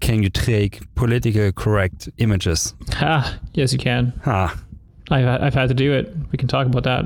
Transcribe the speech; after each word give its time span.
can 0.00 0.22
you 0.22 0.30
take 0.30 0.92
political 0.94 1.52
correct 1.52 2.08
images? 2.18 2.74
Ah, 2.94 3.38
yes, 3.54 3.72
you 3.72 3.78
can. 3.78 4.12
Ah. 4.26 4.58
I've, 5.10 5.26
I've 5.26 5.54
had 5.54 5.68
to 5.68 5.74
do 5.74 5.92
it. 5.92 6.14
We 6.32 6.38
can 6.38 6.48
talk 6.48 6.66
about 6.66 6.84
that. 6.84 7.04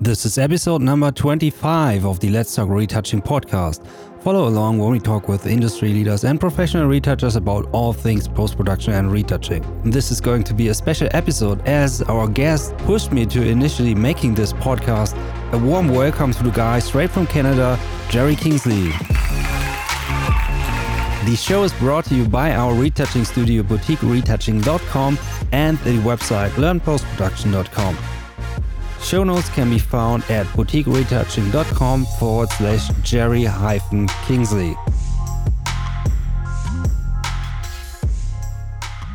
This 0.00 0.24
is 0.24 0.38
episode 0.38 0.80
number 0.80 1.10
25 1.10 2.06
of 2.06 2.20
the 2.20 2.30
Let's 2.30 2.54
Talk 2.54 2.68
Retouching 2.68 3.20
podcast. 3.20 3.84
Follow 4.22 4.48
along 4.48 4.78
when 4.78 4.90
we 4.90 4.98
talk 4.98 5.28
with 5.28 5.46
industry 5.46 5.92
leaders 5.92 6.24
and 6.24 6.40
professional 6.40 6.86
retouchers 6.86 7.36
about 7.36 7.68
all 7.72 7.92
things 7.92 8.28
post 8.28 8.56
production 8.56 8.92
and 8.94 9.10
retouching. 9.10 9.64
This 9.84 10.10
is 10.10 10.20
going 10.20 10.44
to 10.44 10.54
be 10.54 10.68
a 10.68 10.74
special 10.74 11.08
episode 11.12 11.66
as 11.66 12.02
our 12.02 12.28
guest 12.28 12.76
pushed 12.78 13.12
me 13.12 13.26
to 13.26 13.46
initially 13.46 13.94
making 13.94 14.34
this 14.34 14.52
podcast. 14.52 15.16
A 15.52 15.58
warm 15.58 15.88
welcome 15.88 16.32
to 16.32 16.42
the 16.42 16.50
guy 16.50 16.78
straight 16.78 17.10
from 17.10 17.26
Canada, 17.26 17.78
Jerry 18.08 18.36
Kingsley. 18.36 18.92
The 21.28 21.36
show 21.36 21.62
is 21.62 21.74
brought 21.74 22.06
to 22.06 22.14
you 22.14 22.26
by 22.26 22.54
our 22.54 22.72
retouching 22.72 23.26
studio, 23.26 23.62
boutiqueretouching.com, 23.62 25.18
and 25.52 25.76
the 25.80 25.98
website 25.98 26.48
learnpostproduction.com. 26.52 27.98
Show 29.02 29.24
notes 29.24 29.50
can 29.50 29.68
be 29.68 29.78
found 29.78 30.22
at 30.30 30.46
boutiqueretouching.com 30.46 32.06
forward 32.18 32.48
slash 32.52 32.88
Jerry 33.02 33.44
hyphen 33.44 34.08
Kingsley. 34.26 34.74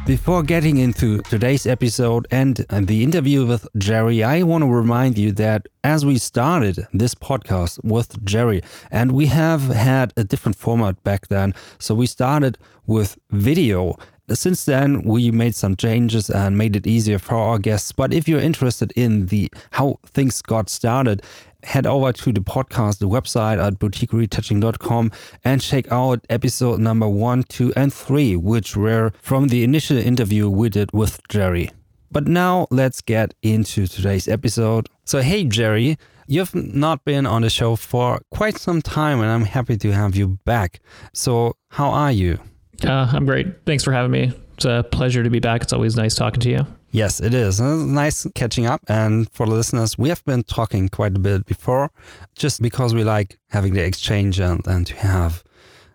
Before 0.06 0.44
getting 0.44 0.80
into 0.80 1.20
today's 1.22 1.66
episode 1.66 2.28
and 2.30 2.58
the 2.58 3.04
interview 3.04 3.46
with 3.46 3.66
Jerry, 3.78 4.22
I 4.22 4.44
want 4.44 4.64
to 4.64 4.70
remind 4.70 5.18
you 5.18 5.32
that 5.34 5.70
as 5.86 6.06
we 6.06 6.18
started 6.18 6.86
this 6.92 7.16
podcast 7.16 7.82
with 7.86 8.24
Jerry, 8.26 8.62
and 8.92 9.14
we 9.14 9.28
have 9.28 9.62
had 9.70 10.12
a 10.18 10.26
different 10.26 10.58
format 10.58 11.02
back 11.06 11.30
then, 11.30 11.54
so 11.80 11.96
we 11.96 12.06
started 12.06 12.58
with 12.86 13.18
video. 13.32 13.96
Since 14.30 14.66
then, 14.66 15.04
we 15.04 15.32
made 15.32 15.56
some 15.56 15.78
changes 15.78 16.30
and 16.30 16.58
made 16.58 16.76
it 16.76 16.86
easier 16.86 17.18
for 17.18 17.36
our 17.36 17.58
guests. 17.58 17.94
But 17.94 18.14
if 18.14 18.28
you're 18.28 18.42
interested 18.42 18.92
in 18.98 19.28
the 19.28 19.50
how 19.72 20.00
things 20.06 20.42
got 20.42 20.70
started, 20.70 21.24
head 21.64 21.86
over 21.86 22.12
to 22.14 22.32
the 22.32 22.42
podcast, 22.42 23.00
the 23.00 23.10
website 23.10 23.64
at 23.66 23.80
boutiqueretouching.com 23.80 25.12
and 25.44 25.62
check 25.62 25.92
out 25.92 26.26
episode 26.30 26.80
number 26.80 27.08
one, 27.08 27.44
two, 27.44 27.74
and 27.76 27.94
three, 27.94 28.36
which 28.36 28.76
were 28.76 29.12
from 29.22 29.48
the 29.48 29.64
initial 29.64 29.98
interview 29.98 30.50
we 30.50 30.70
did 30.70 30.92
with 30.94 31.20
Jerry. 31.30 31.70
But 32.12 32.28
now 32.28 32.68
let's 32.70 33.02
get 33.02 33.34
into 33.42 33.88
today's 33.88 34.28
episode. 34.28 34.88
So, 35.04 35.22
hey, 35.22 35.46
Jerry, 35.46 35.98
you've 36.28 36.54
not 36.54 37.04
been 37.06 37.26
on 37.26 37.42
the 37.42 37.50
show 37.50 37.76
for 37.76 38.22
quite 38.30 38.58
some 38.58 38.82
time, 38.82 39.20
and 39.20 39.30
I'm 39.32 39.46
happy 39.46 39.78
to 39.78 39.92
have 39.92 40.16
you 40.16 40.40
back. 40.46 40.80
So, 41.14 41.56
how 41.70 41.90
are 41.90 42.12
you? 42.12 42.40
Uh, 42.86 43.10
I'm 43.12 43.26
great. 43.26 43.66
Thanks 43.66 43.84
for 43.84 43.92
having 43.92 44.12
me. 44.12 44.32
It's 44.54 44.66
a 44.66 44.86
pleasure 44.92 45.24
to 45.24 45.30
be 45.30 45.40
back. 45.40 45.64
It's 45.64 45.74
always 45.74 45.96
nice 45.96 46.14
talking 46.16 46.42
to 46.42 46.50
you. 46.50 46.68
Yes, 46.94 47.20
it 47.20 47.34
is. 47.34 47.60
Uh, 47.60 47.78
nice 47.78 48.28
catching 48.36 48.68
up. 48.68 48.82
And 48.88 49.28
for 49.32 49.48
the 49.48 49.54
listeners, 49.54 49.98
we 49.98 50.10
have 50.10 50.24
been 50.26 50.44
talking 50.44 50.90
quite 50.90 51.16
a 51.16 51.20
bit 51.20 51.44
before, 51.48 51.90
just 52.36 52.62
because 52.62 52.94
we 52.94 53.04
like 53.04 53.40
having 53.50 53.74
the 53.74 53.84
exchange 53.84 54.40
and, 54.40 54.66
and 54.68 54.86
to 54.86 54.96
have 54.98 55.44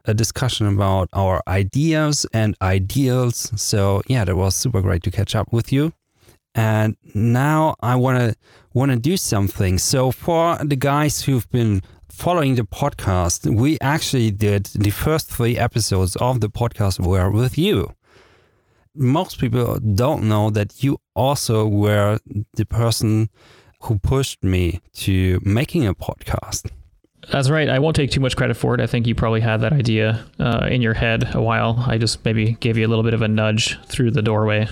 a 0.06 0.12
discussion 0.12 0.66
about 0.66 1.08
our 1.12 1.40
ideas 1.46 2.26
and 2.32 2.56
ideals. 2.60 3.52
So 3.54 4.02
yeah, 4.08 4.24
that 4.24 4.34
was 4.34 4.56
super 4.56 4.82
great 4.82 5.04
to 5.04 5.12
catch 5.12 5.36
up 5.36 5.52
with 5.52 5.72
you. 5.72 5.92
And 6.56 6.96
now 7.14 7.76
I 7.80 7.94
want 7.94 8.18
to 8.18 8.36
want 8.74 8.90
to 8.90 8.98
do 8.98 9.16
something. 9.16 9.78
So 9.78 10.10
for 10.10 10.58
the 10.64 10.74
guys 10.74 11.22
who've 11.22 11.48
been 11.50 11.80
following 12.08 12.56
the 12.56 12.62
podcast, 12.62 13.46
we 13.54 13.78
actually 13.80 14.32
did 14.32 14.64
the 14.74 14.90
first 14.90 15.30
three 15.30 15.56
episodes 15.56 16.16
of 16.16 16.40
the 16.40 16.50
podcast 16.50 16.98
were 16.98 17.30
with 17.30 17.56
you 17.56 17.94
most 18.98 19.38
people 19.38 19.78
don't 19.78 20.24
know 20.24 20.50
that 20.50 20.82
you 20.82 20.98
also 21.14 21.66
were 21.66 22.18
the 22.54 22.66
person 22.66 23.30
who 23.82 23.98
pushed 23.98 24.42
me 24.42 24.80
to 24.92 25.40
making 25.44 25.86
a 25.86 25.94
podcast. 25.94 26.70
That's 27.30 27.50
right. 27.50 27.68
I 27.68 27.78
won't 27.78 27.94
take 27.94 28.10
too 28.10 28.20
much 28.20 28.36
credit 28.36 28.56
for 28.56 28.74
it. 28.74 28.80
I 28.80 28.86
think 28.86 29.06
you 29.06 29.14
probably 29.14 29.40
had 29.40 29.60
that 29.60 29.72
idea 29.72 30.24
uh, 30.38 30.66
in 30.70 30.82
your 30.82 30.94
head 30.94 31.34
a 31.34 31.42
while. 31.42 31.84
I 31.86 31.98
just 31.98 32.24
maybe 32.24 32.52
gave 32.60 32.76
you 32.76 32.86
a 32.86 32.88
little 32.88 33.04
bit 33.04 33.14
of 33.14 33.22
a 33.22 33.28
nudge 33.28 33.78
through 33.86 34.12
the 34.12 34.22
doorway. 34.22 34.68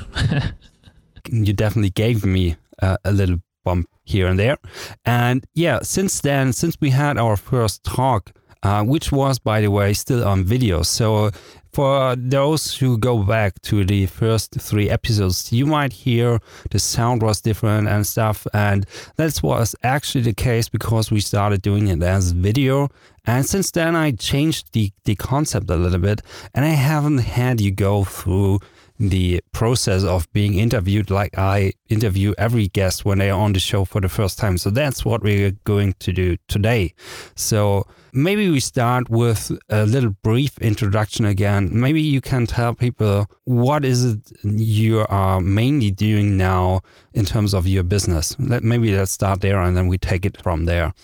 you 1.30 1.52
definitely 1.52 1.90
gave 1.90 2.24
me 2.24 2.56
uh, 2.80 2.96
a 3.04 3.12
little 3.12 3.38
bump 3.64 3.88
here 4.04 4.26
and 4.26 4.38
there. 4.38 4.56
And 5.04 5.44
yeah, 5.54 5.80
since 5.82 6.20
then, 6.20 6.52
since 6.52 6.76
we 6.80 6.90
had 6.90 7.18
our 7.18 7.36
first 7.36 7.84
talk, 7.84 8.32
uh, 8.62 8.82
which 8.82 9.12
was, 9.12 9.38
by 9.38 9.60
the 9.60 9.70
way, 9.70 9.92
still 9.92 10.26
on 10.26 10.44
video. 10.44 10.82
So 10.82 11.30
for 11.72 12.16
those 12.16 12.74
who 12.74 12.96
go 12.96 13.22
back 13.22 13.60
to 13.60 13.84
the 13.84 14.06
first 14.06 14.58
three 14.58 14.88
episodes, 14.88 15.52
you 15.52 15.66
might 15.66 15.92
hear 15.92 16.40
the 16.70 16.78
sound 16.78 17.22
was 17.22 17.42
different 17.42 17.86
and 17.86 18.06
stuff. 18.06 18.46
And 18.54 18.86
that 19.16 19.42
was 19.42 19.76
actually 19.82 20.22
the 20.22 20.32
case 20.32 20.70
because 20.70 21.10
we 21.10 21.20
started 21.20 21.60
doing 21.60 21.88
it 21.88 22.02
as 22.02 22.32
video. 22.32 22.88
And 23.26 23.44
since 23.44 23.70
then, 23.72 23.94
I 23.94 24.12
changed 24.12 24.72
the, 24.72 24.90
the 25.04 25.16
concept 25.16 25.68
a 25.68 25.76
little 25.76 25.98
bit. 25.98 26.22
And 26.54 26.64
I 26.64 26.70
haven't 26.70 27.18
had 27.18 27.60
you 27.60 27.72
go 27.72 28.04
through 28.04 28.60
the 28.98 29.42
process 29.52 30.04
of 30.04 30.30
being 30.32 30.54
interviewed 30.54 31.10
like 31.10 31.36
I 31.38 31.72
interview 31.88 32.34
every 32.38 32.68
guest 32.68 33.04
when 33.04 33.18
they 33.18 33.30
are 33.30 33.40
on 33.40 33.52
the 33.52 33.60
show 33.60 33.84
for 33.84 34.00
the 34.00 34.08
first 34.08 34.38
time. 34.38 34.58
So 34.58 34.70
that's 34.70 35.04
what 35.04 35.22
we're 35.22 35.52
going 35.64 35.94
to 36.00 36.12
do 36.12 36.36
today. 36.48 36.94
So 37.34 37.86
maybe 38.12 38.50
we 38.50 38.60
start 38.60 39.10
with 39.10 39.52
a 39.68 39.84
little 39.84 40.10
brief 40.22 40.58
introduction 40.58 41.24
again. 41.24 41.68
Maybe 41.72 42.00
you 42.00 42.20
can 42.20 42.46
tell 42.46 42.74
people 42.74 43.26
what 43.44 43.84
is 43.84 44.04
it 44.04 44.32
you 44.42 45.04
are 45.08 45.40
mainly 45.40 45.90
doing 45.90 46.36
now 46.36 46.80
in 47.12 47.24
terms 47.24 47.54
of 47.54 47.66
your 47.66 47.82
business. 47.82 48.34
Let, 48.38 48.62
maybe 48.62 48.96
let's 48.96 49.12
start 49.12 49.40
there 49.40 49.60
and 49.60 49.76
then 49.76 49.86
we 49.86 49.98
take 49.98 50.24
it 50.24 50.40
from 50.42 50.64
there. 50.64 50.94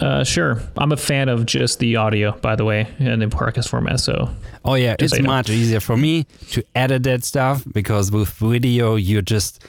Uh, 0.00 0.24
sure. 0.24 0.60
I'm 0.78 0.90
a 0.90 0.96
fan 0.96 1.28
of 1.28 1.44
just 1.44 1.78
the 1.78 1.96
audio, 1.96 2.32
by 2.38 2.56
the 2.56 2.64
way, 2.64 2.88
and 2.98 3.20
the 3.20 3.26
podcast 3.26 3.68
format. 3.68 4.00
So, 4.00 4.30
oh 4.64 4.74
yeah, 4.74 4.96
it's 4.98 5.18
much 5.20 5.48
know. 5.48 5.54
easier 5.54 5.80
for 5.80 5.96
me 5.96 6.24
to 6.50 6.64
edit 6.74 7.02
that 7.02 7.24
stuff 7.24 7.62
because 7.72 8.10
with 8.10 8.30
video, 8.30 8.94
you 8.96 9.20
just 9.20 9.62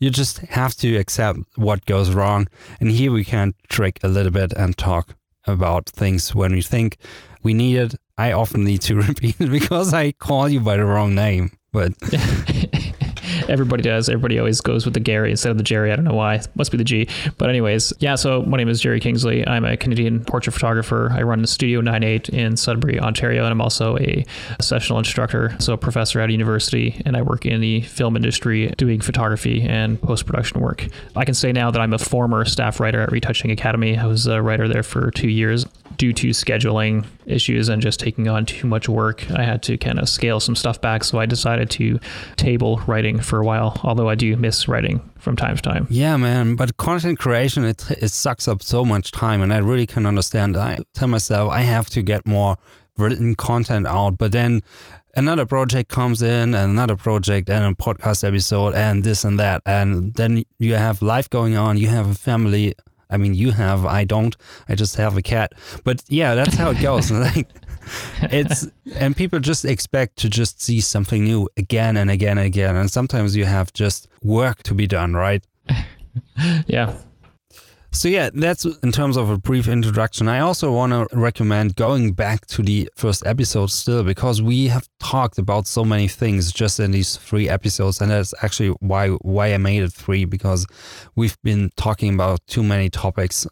you 0.00 0.10
just 0.10 0.38
have 0.38 0.74
to 0.76 0.96
accept 0.96 1.40
what 1.56 1.84
goes 1.84 2.12
wrong, 2.12 2.48
and 2.80 2.90
here 2.90 3.12
we 3.12 3.24
can 3.24 3.54
trick 3.68 3.98
a 4.02 4.08
little 4.08 4.32
bit 4.32 4.52
and 4.54 4.76
talk 4.78 5.14
about 5.46 5.88
things 5.90 6.34
when 6.34 6.52
we 6.52 6.62
think 6.62 6.96
we 7.42 7.52
need 7.52 7.76
it. 7.76 7.94
I 8.16 8.32
often 8.32 8.64
need 8.64 8.80
to 8.82 8.94
repeat 9.08 9.38
it 9.38 9.50
because 9.50 9.92
I 9.92 10.12
call 10.12 10.48
you 10.48 10.60
by 10.60 10.78
the 10.78 10.86
wrong 10.86 11.14
name, 11.14 11.52
but. 11.72 11.92
Everybody 13.48 13.82
does. 13.82 14.08
Everybody 14.08 14.38
always 14.38 14.60
goes 14.60 14.84
with 14.84 14.94
the 14.94 15.00
Gary 15.00 15.30
instead 15.30 15.50
of 15.50 15.56
the 15.56 15.62
Jerry. 15.62 15.92
I 15.92 15.96
don't 15.96 16.04
know 16.04 16.14
why. 16.14 16.36
It 16.36 16.48
must 16.54 16.70
be 16.70 16.76
the 16.76 16.84
G. 16.84 17.08
But 17.38 17.48
anyways, 17.48 17.92
yeah. 17.98 18.14
So 18.14 18.42
my 18.42 18.56
name 18.56 18.68
is 18.68 18.80
Jerry 18.80 19.00
Kingsley. 19.00 19.46
I'm 19.46 19.64
a 19.64 19.76
Canadian 19.76 20.24
portrait 20.24 20.52
photographer. 20.52 21.10
I 21.12 21.22
run 21.22 21.46
Studio 21.46 21.80
98 21.80 22.28
in 22.28 22.56
Sudbury, 22.56 23.00
Ontario, 23.00 23.44
and 23.44 23.52
I'm 23.52 23.60
also 23.60 23.96
a 23.98 24.24
sessional 24.60 24.98
instructor, 24.98 25.56
so 25.58 25.72
a 25.72 25.76
professor 25.78 26.20
at 26.20 26.28
a 26.28 26.32
university, 26.32 27.00
and 27.06 27.16
I 27.16 27.22
work 27.22 27.46
in 27.46 27.60
the 27.60 27.82
film 27.82 28.16
industry 28.16 28.68
doing 28.76 29.00
photography 29.00 29.62
and 29.62 30.00
post 30.00 30.26
production 30.26 30.60
work. 30.60 30.86
I 31.16 31.24
can 31.24 31.34
say 31.34 31.52
now 31.52 31.70
that 31.70 31.80
I'm 31.80 31.92
a 31.92 31.98
former 31.98 32.44
staff 32.44 32.80
writer 32.80 33.00
at 33.00 33.12
Retouching 33.12 33.50
Academy. 33.50 33.96
I 33.96 34.06
was 34.06 34.26
a 34.26 34.42
writer 34.42 34.68
there 34.68 34.82
for 34.82 35.10
two 35.10 35.28
years 35.28 35.66
due 35.98 36.12
to 36.12 36.28
scheduling 36.28 37.04
issues 37.26 37.68
and 37.68 37.82
just 37.82 38.00
taking 38.00 38.28
on 38.28 38.46
too 38.46 38.66
much 38.66 38.88
work, 38.88 39.28
I 39.32 39.42
had 39.42 39.62
to 39.64 39.76
kind 39.76 39.98
of 39.98 40.08
scale 40.08 40.40
some 40.40 40.56
stuff 40.56 40.80
back. 40.80 41.04
So 41.04 41.18
I 41.18 41.26
decided 41.26 41.70
to 41.70 41.98
table 42.36 42.80
writing 42.86 43.20
for 43.20 43.37
a 43.40 43.44
while, 43.44 43.80
although 43.82 44.08
I 44.08 44.14
do 44.14 44.36
miss 44.36 44.68
writing 44.68 45.00
from 45.18 45.36
time 45.36 45.56
to 45.56 45.62
time. 45.62 45.86
Yeah, 45.90 46.16
man. 46.16 46.56
But 46.56 46.76
content 46.76 47.18
creation, 47.18 47.64
it, 47.64 47.90
it 47.90 48.10
sucks 48.10 48.48
up 48.48 48.62
so 48.62 48.84
much 48.84 49.10
time. 49.10 49.42
And 49.42 49.52
I 49.52 49.58
really 49.58 49.86
can 49.86 50.06
understand. 50.06 50.56
I 50.56 50.78
tell 50.94 51.08
myself 51.08 51.50
I 51.50 51.60
have 51.60 51.88
to 51.90 52.02
get 52.02 52.26
more 52.26 52.56
written 52.96 53.34
content 53.34 53.86
out. 53.86 54.18
But 54.18 54.32
then 54.32 54.62
another 55.14 55.46
project 55.46 55.88
comes 55.88 56.22
in 56.22 56.54
and 56.54 56.72
another 56.72 56.96
project 56.96 57.48
and 57.48 57.64
a 57.64 57.74
podcast 57.74 58.26
episode 58.26 58.74
and 58.74 59.04
this 59.04 59.24
and 59.24 59.38
that. 59.38 59.62
And 59.66 60.14
then 60.14 60.44
you 60.58 60.74
have 60.74 61.02
life 61.02 61.30
going 61.30 61.56
on, 61.56 61.76
you 61.78 61.88
have 61.88 62.08
a 62.08 62.14
family, 62.14 62.74
I 63.10 63.16
mean, 63.16 63.34
you 63.34 63.52
have, 63.52 63.86
I 63.86 64.04
don't. 64.04 64.36
I 64.68 64.74
just 64.74 64.96
have 64.96 65.16
a 65.16 65.22
cat. 65.22 65.54
But 65.84 66.02
yeah, 66.08 66.34
that's 66.34 66.54
how 66.54 66.70
it 66.70 66.80
goes. 66.80 67.10
like, 67.10 67.48
it's 68.22 68.68
and 68.94 69.16
people 69.16 69.40
just 69.40 69.64
expect 69.64 70.16
to 70.18 70.28
just 70.28 70.62
see 70.62 70.80
something 70.80 71.24
new 71.24 71.48
again 71.56 71.96
and 71.96 72.10
again 72.10 72.38
and 72.38 72.46
again. 72.46 72.76
And 72.76 72.90
sometimes 72.90 73.36
you 73.36 73.44
have 73.44 73.72
just 73.72 74.08
work 74.22 74.62
to 74.64 74.74
be 74.74 74.86
done, 74.86 75.14
right? 75.14 75.44
yeah, 76.66 76.96
so, 77.90 78.08
yeah, 78.08 78.28
that's 78.34 78.66
in 78.66 78.92
terms 78.92 79.16
of 79.16 79.30
a 79.30 79.38
brief 79.38 79.66
introduction. 79.66 80.28
I 80.28 80.40
also 80.40 80.70
want 80.70 80.92
to 80.92 81.08
recommend 81.16 81.74
going 81.74 82.12
back 82.12 82.46
to 82.48 82.62
the 82.62 82.90
first 82.94 83.26
episode 83.26 83.70
still 83.70 84.04
because 84.04 84.42
we 84.42 84.68
have 84.68 84.86
talked 85.00 85.38
about 85.38 85.66
so 85.66 85.86
many 85.86 86.06
things 86.06 86.52
just 86.52 86.78
in 86.80 86.90
these 86.90 87.16
three 87.16 87.48
episodes. 87.48 88.02
And 88.02 88.10
that's 88.10 88.34
actually 88.42 88.70
why, 88.80 89.08
why 89.08 89.54
I 89.54 89.56
made 89.56 89.82
it 89.82 89.92
three 89.92 90.26
because 90.26 90.66
we've 91.16 91.40
been 91.42 91.70
talking 91.76 92.12
about 92.12 92.46
too 92.46 92.62
many 92.62 92.90
topics. 92.90 93.46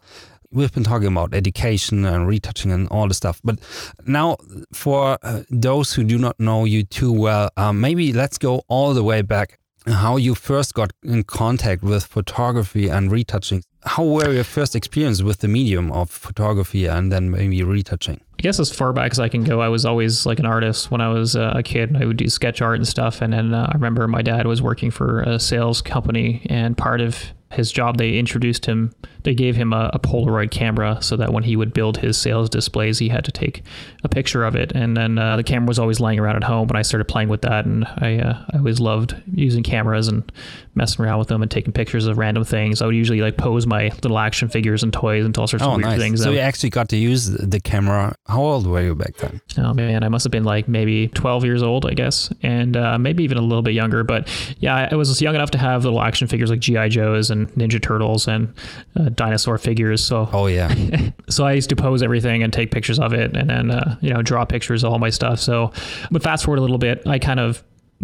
We've 0.51 0.73
been 0.73 0.83
talking 0.83 1.07
about 1.07 1.33
education 1.33 2.05
and 2.05 2.27
retouching 2.27 2.71
and 2.71 2.87
all 2.89 3.07
the 3.07 3.13
stuff. 3.13 3.41
But 3.43 3.59
now, 4.05 4.37
for 4.73 5.17
uh, 5.21 5.43
those 5.49 5.93
who 5.93 6.03
do 6.03 6.17
not 6.17 6.39
know 6.39 6.65
you 6.65 6.83
too 6.83 7.11
well, 7.11 7.49
um, 7.57 7.81
maybe 7.81 8.13
let's 8.13 8.37
go 8.37 8.63
all 8.67 8.93
the 8.93 9.03
way 9.03 9.21
back. 9.21 9.59
How 9.85 10.17
you 10.17 10.35
first 10.35 10.73
got 10.73 10.91
in 11.01 11.23
contact 11.23 11.81
with 11.81 12.03
photography 12.03 12.89
and 12.89 13.09
retouching. 13.09 13.63
How 13.85 14.03
were 14.03 14.33
your 14.33 14.43
first 14.43 14.75
experience 14.75 15.23
with 15.23 15.39
the 15.39 15.47
medium 15.47 15.93
of 15.93 16.09
photography 16.09 16.87
and 16.87 17.09
then 17.09 17.31
maybe 17.31 17.63
retouching? 17.63 18.19
I 18.37 18.41
guess 18.41 18.59
as 18.59 18.69
far 18.69 18.91
back 18.91 19.11
as 19.11 19.19
I 19.19 19.29
can 19.29 19.45
go, 19.45 19.61
I 19.61 19.69
was 19.69 19.85
always 19.85 20.25
like 20.25 20.39
an 20.39 20.45
artist 20.45 20.91
when 20.91 20.99
I 20.99 21.07
was 21.07 21.37
uh, 21.37 21.53
a 21.55 21.63
kid. 21.63 21.95
I 21.95 22.05
would 22.05 22.17
do 22.17 22.27
sketch 22.27 22.61
art 22.61 22.75
and 22.75 22.87
stuff. 22.87 23.21
And 23.21 23.31
then 23.31 23.53
uh, 23.53 23.69
I 23.71 23.75
remember 23.75 24.05
my 24.09 24.21
dad 24.21 24.45
was 24.45 24.61
working 24.61 24.91
for 24.91 25.21
a 25.21 25.39
sales 25.39 25.81
company, 25.81 26.45
and 26.49 26.77
part 26.77 26.99
of 26.99 27.31
his 27.51 27.71
job, 27.71 27.97
they 27.97 28.17
introduced 28.17 28.65
him, 28.65 28.93
they 29.23 29.33
gave 29.33 29.55
him 29.55 29.73
a, 29.73 29.89
a, 29.93 29.99
Polaroid 29.99 30.51
camera 30.51 30.99
so 31.01 31.17
that 31.17 31.33
when 31.33 31.43
he 31.43 31.55
would 31.57 31.73
build 31.73 31.97
his 31.97 32.17
sales 32.17 32.49
displays, 32.49 32.99
he 32.99 33.09
had 33.09 33.25
to 33.25 33.31
take 33.31 33.61
a 34.03 34.09
picture 34.09 34.45
of 34.45 34.55
it. 34.55 34.71
And 34.73 34.95
then 34.95 35.17
uh, 35.17 35.35
the 35.35 35.43
camera 35.43 35.67
was 35.67 35.79
always 35.79 35.99
laying 35.99 36.17
around 36.17 36.37
at 36.37 36.43
home, 36.45 36.69
and 36.69 36.77
I 36.77 36.81
started 36.81 37.05
playing 37.05 37.27
with 37.27 37.41
that. 37.41 37.65
And 37.65 37.85
I, 37.85 38.19
uh, 38.19 38.45
I 38.53 38.57
always 38.57 38.79
loved 38.79 39.15
using 39.33 39.63
cameras 39.63 40.07
and 40.07 40.31
messing 40.75 41.03
around 41.03 41.19
with 41.19 41.27
them 41.27 41.41
and 41.41 41.51
taking 41.51 41.73
pictures 41.73 42.05
of 42.05 42.17
random 42.17 42.45
things. 42.45 42.81
I 42.81 42.85
would 42.85 42.95
usually 42.95 43.21
like 43.21 43.35
pose 43.35 43.67
my 43.67 43.89
little 44.01 44.17
action 44.17 44.47
figures 44.47 44.83
and 44.83 44.93
toys 44.93 45.25
and 45.25 45.37
all 45.37 45.47
sorts 45.47 45.65
oh, 45.65 45.71
of 45.71 45.77
weird 45.77 45.89
nice. 45.89 45.99
things. 45.99 46.23
So 46.23 46.31
you 46.31 46.39
actually 46.39 46.69
got 46.69 46.87
to 46.89 46.97
use 46.97 47.25
the 47.25 47.59
camera. 47.59 48.15
How 48.27 48.41
old 48.41 48.65
were 48.65 48.81
you 48.81 48.95
back 48.95 49.17
then? 49.17 49.41
Oh 49.57 49.73
man, 49.73 50.03
I 50.03 50.09
must 50.09 50.23
have 50.23 50.31
been 50.31 50.45
like 50.45 50.69
maybe 50.69 51.09
12 51.09 51.43
years 51.43 51.63
old, 51.63 51.85
I 51.85 51.93
guess, 51.93 52.31
and 52.43 52.77
uh, 52.77 52.97
maybe 52.97 53.23
even 53.23 53.37
a 53.37 53.41
little 53.41 53.61
bit 53.61 53.73
younger. 53.73 54.05
But 54.05 54.29
yeah, 54.59 54.87
I 54.89 54.95
was 54.95 55.21
young 55.21 55.35
enough 55.35 55.51
to 55.51 55.57
have 55.57 55.83
little 55.83 56.01
action 56.01 56.27
figures 56.27 56.49
like 56.49 56.59
GI 56.59 56.89
Joes 56.89 57.29
and 57.29 57.36
Ninja 57.45 57.81
Turtles 57.81 58.27
and 58.27 58.53
uh, 58.95 59.09
dinosaur 59.09 59.57
figures. 59.57 60.03
So 60.03 60.27
oh 60.33 60.47
yeah, 60.47 60.73
so 61.29 61.45
I 61.45 61.53
used 61.53 61.69
to 61.69 61.75
pose 61.75 62.01
everything 62.01 62.43
and 62.43 62.51
take 62.51 62.71
pictures 62.71 62.99
of 62.99 63.13
it, 63.13 63.37
and 63.37 63.49
then 63.49 63.71
uh, 63.71 63.97
you 64.01 64.11
know 64.11 64.21
draw 64.21 64.43
pictures 64.45 64.83
of 64.83 64.91
all 64.91 64.99
my 64.99 65.09
stuff. 65.09 65.39
So, 65.39 65.71
but 66.09 66.23
fast 66.23 66.45
forward 66.45 66.57
a 66.57 66.61
little 66.61 66.79
bit, 66.79 67.05
I 67.05 67.19
kind 67.19 67.39
of 67.39 67.63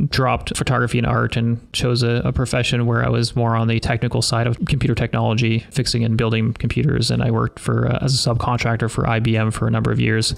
dropped 0.10 0.58
photography 0.58 0.98
and 0.98 1.06
art 1.06 1.36
and 1.38 1.72
chose 1.72 2.02
a, 2.02 2.22
a, 2.26 2.34
profession 2.34 2.88
where 2.88 3.06
I 3.06 3.10
was 3.10 3.36
more 3.36 3.56
on 3.56 3.68
the 3.68 3.80
technical 3.80 4.24
side 4.24 4.48
of 4.48 4.58
computer 4.66 4.96
technology, 4.96 5.60
fixing 5.70 6.04
and 6.04 6.18
building 6.18 6.54
computers. 6.54 7.12
And 7.12 7.22
I 7.22 7.30
worked 7.30 7.60
for 7.60 7.88
uh, 7.88 8.00
as 8.02 8.14
a 8.14 8.30
subcontractor 8.30 8.90
for 8.90 9.04
IBM 9.04 9.54
for 9.54 9.68
a 9.68 9.72
number 9.72 9.92
of 9.92 10.00
years. 10.00 10.34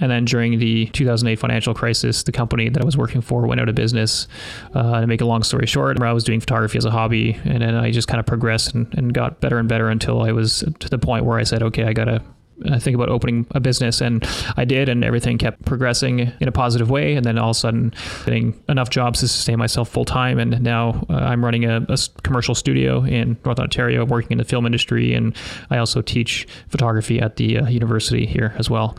And 0.00 0.10
then 0.10 0.26
during 0.26 0.58
the 0.58 0.86
2008 0.88 1.38
financial 1.38 1.72
crisis, 1.72 2.24
the 2.24 2.32
company 2.32 2.68
that 2.68 2.82
I 2.82 2.84
was 2.84 2.96
working 2.96 3.22
for 3.22 3.46
went 3.46 3.60
out 3.60 3.70
of 3.70 3.74
business. 3.74 4.28
Uh, 4.74 5.00
to 5.00 5.06
make 5.06 5.22
a 5.22 5.26
long 5.26 5.42
story 5.42 5.66
short, 5.66 6.00
I 6.00 6.12
was 6.12 6.24
doing 6.24 6.40
photography 6.40 6.76
as 6.76 6.84
a 6.84 6.90
hobby, 6.90 7.38
and 7.44 7.62
then 7.62 7.74
I 7.74 7.90
just 7.92 8.08
kind 8.08 8.20
of 8.20 8.26
progressed 8.26 8.74
and, 8.74 8.92
and 8.94 9.14
got 9.14 9.40
better 9.40 9.58
and 9.58 9.68
better 9.68 9.88
until 9.88 10.22
I 10.22 10.32
was 10.32 10.62
to 10.78 10.88
the 10.90 10.98
point 10.98 11.24
where 11.24 11.38
I 11.38 11.44
said, 11.44 11.62
okay, 11.62 11.84
I 11.84 11.94
gotta 11.94 12.22
think 12.78 12.94
about 12.94 13.08
opening 13.08 13.46
a 13.52 13.60
business 13.60 14.00
and 14.00 14.26
I 14.56 14.64
did 14.64 14.88
and 14.88 15.04
everything 15.04 15.38
kept 15.38 15.64
progressing 15.64 16.32
in 16.40 16.48
a 16.48 16.52
positive 16.52 16.90
way 16.90 17.14
and 17.14 17.24
then 17.24 17.38
all 17.38 17.50
of 17.50 17.56
a 17.56 17.58
sudden 17.58 17.94
getting 18.24 18.60
enough 18.68 18.90
jobs 18.90 19.20
to 19.20 19.28
sustain 19.28 19.58
myself 19.58 19.88
full 19.88 20.04
time 20.04 20.38
and 20.38 20.60
now 20.62 21.04
uh, 21.08 21.14
I'm 21.14 21.44
running 21.44 21.64
a, 21.64 21.84
a, 21.88 21.98
commercial 22.22 22.54
studio 22.54 23.04
in 23.04 23.36
North 23.44 23.58
Ontario 23.58 24.04
working 24.04 24.32
in 24.32 24.38
the 24.38 24.44
film 24.44 24.66
industry 24.66 25.14
and 25.14 25.36
I 25.70 25.78
also 25.78 26.02
teach 26.02 26.46
photography 26.68 27.20
at 27.20 27.36
the 27.36 27.58
uh, 27.58 27.68
university 27.68 28.26
here 28.26 28.54
as 28.56 28.68
well 28.68 28.96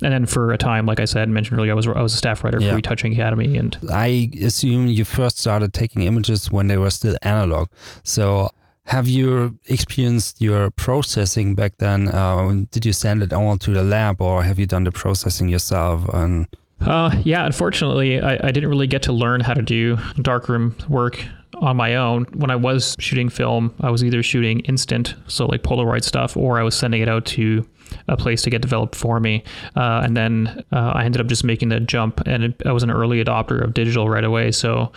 and 0.00 0.12
then 0.12 0.26
for 0.26 0.52
a 0.52 0.58
time, 0.58 0.86
like 0.86 1.00
I 1.00 1.06
said, 1.06 1.28
mentioned 1.28 1.58
earlier, 1.58 1.72
I 1.72 1.74
was 1.74 1.88
I 1.88 2.02
was 2.02 2.14
a 2.14 2.16
staff 2.16 2.44
writer 2.44 2.60
yeah. 2.60 2.70
for 2.70 2.76
Retouching 2.76 3.12
Academy, 3.12 3.56
and 3.56 3.76
I 3.90 4.30
assume 4.40 4.86
you 4.86 5.04
first 5.04 5.40
started 5.40 5.72
taking 5.72 6.02
images 6.02 6.52
when 6.52 6.68
they 6.68 6.76
were 6.76 6.90
still 6.90 7.16
analog. 7.22 7.68
So 8.04 8.50
have 8.88 9.06
you 9.06 9.58
experienced 9.66 10.40
your 10.40 10.70
processing 10.70 11.54
back 11.54 11.76
then? 11.76 12.08
Uh, 12.08 12.64
did 12.70 12.86
you 12.86 12.92
send 12.94 13.22
it 13.22 13.32
all 13.34 13.58
to 13.58 13.70
the 13.70 13.82
lab, 13.82 14.20
or 14.22 14.42
have 14.42 14.58
you 14.58 14.66
done 14.66 14.84
the 14.84 14.92
processing 14.92 15.48
yourself? 15.48 16.08
And 16.14 16.46
uh, 16.80 17.14
yeah, 17.22 17.44
unfortunately, 17.44 18.20
I, 18.20 18.48
I 18.48 18.50
didn't 18.50 18.70
really 18.70 18.86
get 18.86 19.02
to 19.02 19.12
learn 19.12 19.40
how 19.40 19.52
to 19.52 19.62
do 19.62 19.98
darkroom 20.22 20.74
work 20.88 21.22
on 21.56 21.76
my 21.76 21.96
own. 21.96 22.24
When 22.34 22.50
I 22.50 22.56
was 22.56 22.96
shooting 22.98 23.28
film, 23.28 23.74
I 23.80 23.90
was 23.90 24.02
either 24.02 24.22
shooting 24.22 24.60
instant, 24.60 25.14
so 25.26 25.44
like 25.46 25.62
Polaroid 25.62 26.02
stuff, 26.02 26.36
or 26.36 26.58
I 26.58 26.62
was 26.62 26.74
sending 26.74 27.02
it 27.02 27.08
out 27.08 27.26
to 27.26 27.68
a 28.06 28.16
place 28.16 28.42
to 28.42 28.50
get 28.50 28.62
developed 28.62 28.94
for 28.94 29.18
me. 29.20 29.42
Uh, 29.76 30.02
and 30.04 30.16
then 30.16 30.64
uh, 30.72 30.92
I 30.94 31.04
ended 31.04 31.20
up 31.20 31.26
just 31.26 31.44
making 31.44 31.70
the 31.70 31.80
jump, 31.80 32.20
and 32.26 32.44
it, 32.44 32.62
I 32.64 32.72
was 32.72 32.82
an 32.82 32.90
early 32.90 33.22
adopter 33.22 33.62
of 33.62 33.74
digital 33.74 34.08
right 34.08 34.24
away. 34.24 34.52
So 34.52 34.92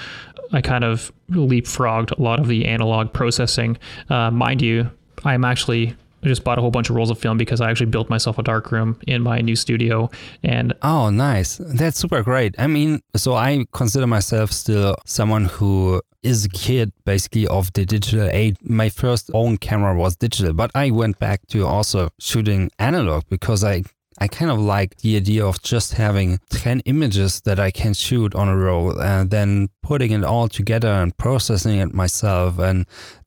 I 0.54 0.62
kind 0.62 0.84
of 0.84 1.12
leapfrogged 1.30 2.18
a 2.18 2.22
lot 2.22 2.40
of 2.40 2.48
the 2.48 2.66
analog 2.66 3.14
processing. 3.14 3.78
Uh, 4.10 4.32
mind 4.32 4.62
you, 4.62 4.90
I'm 5.24 5.46
actually 5.46 5.96
I 6.24 6.28
just 6.28 6.44
bought 6.44 6.58
a 6.60 6.62
whole 6.62 6.72
bunch 6.72 6.90
of 6.90 6.96
rolls 6.96 7.10
of 7.10 7.18
film 7.18 7.38
because 7.38 7.62
I 7.62 7.72
actually 7.72 7.88
built 7.88 8.10
myself 8.10 8.38
a 8.38 8.44
darkroom 8.44 9.00
in 9.08 9.24
my 9.24 9.42
new 9.42 9.56
studio. 9.56 10.10
And 10.44 10.74
oh, 10.84 11.10
nice! 11.10 11.58
That's 11.58 11.98
super 11.98 12.22
great. 12.22 12.54
I 12.60 12.68
mean, 12.68 13.02
so 13.16 13.34
I 13.34 13.66
consider 13.72 14.08
myself 14.08 14.52
still 14.52 14.96
someone 15.06 15.46
who 15.46 16.02
is 16.22 16.46
a 16.46 16.50
kid 16.50 16.92
basically 17.06 17.48
of 17.48 17.74
the 17.74 17.86
digital 17.86 18.30
age. 18.32 18.56
My 18.62 18.90
first 18.90 19.32
own 19.34 19.58
camera 19.58 19.96
was 19.96 20.16
digital, 20.16 20.54
but 20.54 20.70
I 20.76 20.92
went 20.92 21.18
back 21.18 21.48
to 21.48 21.66
also 21.66 22.10
shooting 22.20 22.70
analog 22.78 23.24
because 23.30 23.64
I 23.64 23.84
I 24.20 24.28
kind 24.28 24.52
of 24.52 24.60
like 24.60 24.98
the 24.98 25.16
idea 25.16 25.46
of 25.46 25.62
just 25.62 25.94
having 25.94 26.40
10 26.50 26.82
images 26.82 27.42
that 27.42 27.60
I 27.60 27.72
can 27.72 27.94
shoot 27.94 28.36
on 28.36 28.48
a 28.48 28.58
roll 28.58 28.92
and 29.00 29.02
uh, 29.02 29.24
then 29.38 29.70
putting 29.82 30.12
it 30.12 30.24
all 30.24 30.48
together 30.48 30.90
and 30.90 31.16
processing 31.18 31.80
it 31.80 31.94
myself. 31.94 32.60
And 32.60 32.86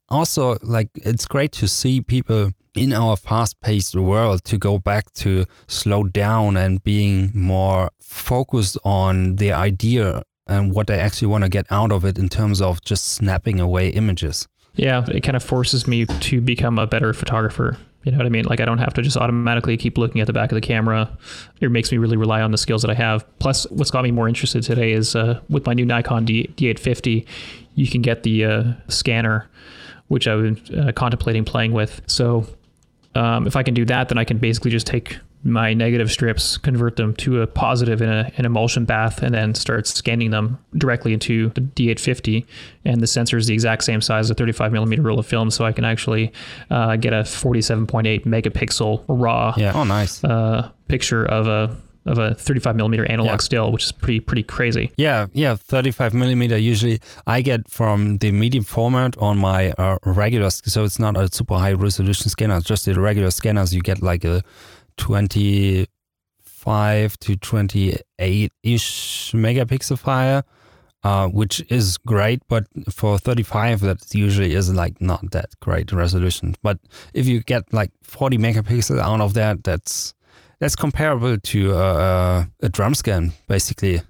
also, 0.08 0.58
like, 0.62 0.90
it's 0.94 1.26
great 1.26 1.52
to 1.52 1.68
see 1.68 2.00
people 2.00 2.50
in 2.74 2.92
our 2.92 3.16
fast 3.16 3.60
paced 3.60 3.96
world 3.96 4.44
to 4.44 4.58
go 4.58 4.78
back 4.78 5.12
to 5.14 5.46
slow 5.68 6.04
down 6.04 6.56
and 6.56 6.82
being 6.82 7.30
more 7.34 7.90
focused 8.00 8.76
on 8.84 9.36
the 9.36 9.52
idea 9.52 10.22
and 10.46 10.74
what 10.74 10.86
they 10.86 10.98
actually 10.98 11.28
want 11.28 11.44
to 11.44 11.50
get 11.50 11.66
out 11.70 11.92
of 11.92 12.04
it 12.04 12.18
in 12.18 12.28
terms 12.28 12.60
of 12.60 12.82
just 12.84 13.06
snapping 13.06 13.58
away 13.58 13.88
images. 13.88 14.46
Yeah, 14.74 15.04
it 15.08 15.20
kind 15.22 15.36
of 15.36 15.42
forces 15.42 15.86
me 15.86 16.04
to 16.04 16.40
become 16.40 16.78
a 16.78 16.86
better 16.86 17.12
photographer 17.12 17.78
you 18.04 18.12
know 18.12 18.18
what 18.18 18.26
I 18.26 18.30
mean? 18.30 18.44
Like 18.44 18.60
I 18.60 18.64
don't 18.64 18.78
have 18.78 18.94
to 18.94 19.02
just 19.02 19.16
automatically 19.16 19.76
keep 19.76 19.96
looking 19.96 20.20
at 20.20 20.26
the 20.26 20.32
back 20.32 20.52
of 20.52 20.56
the 20.56 20.60
camera. 20.60 21.10
It 21.60 21.70
makes 21.70 21.90
me 21.90 21.98
really 21.98 22.16
rely 22.16 22.42
on 22.42 22.50
the 22.50 22.58
skills 22.58 22.82
that 22.82 22.90
I 22.90 22.94
have. 22.94 23.26
Plus, 23.38 23.68
what's 23.70 23.90
got 23.90 24.04
me 24.04 24.10
more 24.10 24.28
interested 24.28 24.62
today 24.62 24.92
is 24.92 25.16
uh, 25.16 25.40
with 25.48 25.66
my 25.66 25.72
new 25.72 25.86
Nikon 25.86 26.24
D- 26.24 26.52
D850, 26.56 27.26
you 27.74 27.86
can 27.86 28.02
get 28.02 28.22
the 28.22 28.44
uh, 28.44 28.72
scanner, 28.88 29.48
which 30.08 30.28
I 30.28 30.34
was 30.34 30.58
uh, 30.70 30.92
contemplating 30.94 31.44
playing 31.44 31.72
with. 31.72 32.02
So 32.06 32.46
um, 33.14 33.46
if 33.46 33.56
I 33.56 33.62
can 33.62 33.74
do 33.74 33.84
that, 33.86 34.08
then 34.08 34.18
I 34.18 34.24
can 34.24 34.38
basically 34.38 34.70
just 34.70 34.86
take 34.86 35.18
my 35.44 35.74
negative 35.74 36.10
strips, 36.10 36.56
convert 36.56 36.96
them 36.96 37.14
to 37.16 37.42
a 37.42 37.46
positive 37.46 38.00
in 38.00 38.08
a, 38.08 38.32
an 38.36 38.46
emulsion 38.46 38.84
bath, 38.84 39.22
and 39.22 39.34
then 39.34 39.54
start 39.54 39.86
scanning 39.86 40.30
them 40.30 40.58
directly 40.76 41.12
into 41.12 41.50
the 41.50 41.60
D850. 41.60 42.46
And 42.84 43.00
the 43.00 43.06
sensor 43.06 43.36
is 43.36 43.46
the 43.46 43.54
exact 43.54 43.84
same 43.84 44.00
size, 44.00 44.30
a 44.30 44.34
35 44.34 44.72
millimeter 44.72 45.02
roll 45.02 45.18
of 45.18 45.26
film, 45.26 45.50
so 45.50 45.64
I 45.64 45.72
can 45.72 45.84
actually 45.84 46.32
uh, 46.70 46.96
get 46.96 47.12
a 47.12 47.22
47.8 47.22 48.24
megapixel 48.24 49.04
raw. 49.08 49.54
Yeah. 49.56 49.72
Oh, 49.74 49.84
nice. 49.84 50.24
Uh, 50.24 50.70
picture 50.88 51.24
of 51.26 51.46
a 51.46 51.76
of 52.06 52.18
a 52.18 52.34
35 52.34 52.76
millimeter 52.76 53.06
analog 53.06 53.32
yeah. 53.32 53.36
still, 53.38 53.72
which 53.72 53.84
is 53.84 53.92
pretty 53.92 54.20
pretty 54.20 54.42
crazy. 54.42 54.92
Yeah, 54.96 55.26
yeah, 55.32 55.56
35 55.56 56.14
millimeter. 56.14 56.56
Usually, 56.56 57.00
I 57.26 57.40
get 57.40 57.68
from 57.70 58.18
the 58.18 58.30
medium 58.30 58.64
format 58.64 59.16
on 59.18 59.38
my 59.38 59.72
uh, 59.72 59.96
regular, 60.04 60.50
so 60.50 60.84
it's 60.84 60.98
not 60.98 61.16
a 61.16 61.32
super 61.32 61.54
high 61.54 61.72
resolution 61.72 62.28
scanner. 62.28 62.56
It's 62.56 62.66
just 62.66 62.84
the 62.84 63.00
regular 63.00 63.30
scanners. 63.30 63.74
You 63.74 63.80
get 63.80 64.02
like 64.02 64.24
a 64.24 64.42
25 64.96 67.18
to 67.18 67.36
28 67.36 68.52
ish 68.62 69.32
megapixel 69.32 69.98
file, 69.98 70.42
uh, 71.02 71.28
which 71.28 71.64
is 71.70 71.98
great. 71.98 72.42
But 72.48 72.66
for 72.90 73.18
35, 73.18 73.80
that 73.80 74.14
usually 74.14 74.54
is 74.54 74.72
like 74.72 75.00
not 75.00 75.30
that 75.32 75.50
great 75.60 75.92
resolution. 75.92 76.54
But 76.62 76.78
if 77.12 77.26
you 77.26 77.42
get 77.42 77.72
like 77.72 77.90
40 78.02 78.38
megapixels 78.38 78.98
out 78.98 79.20
of 79.20 79.34
that, 79.34 79.64
that's 79.64 80.14
that's 80.60 80.76
comparable 80.76 81.38
to 81.38 81.74
uh, 81.74 82.44
a 82.62 82.68
drum 82.68 82.94
scan, 82.94 83.32
basically. 83.48 84.00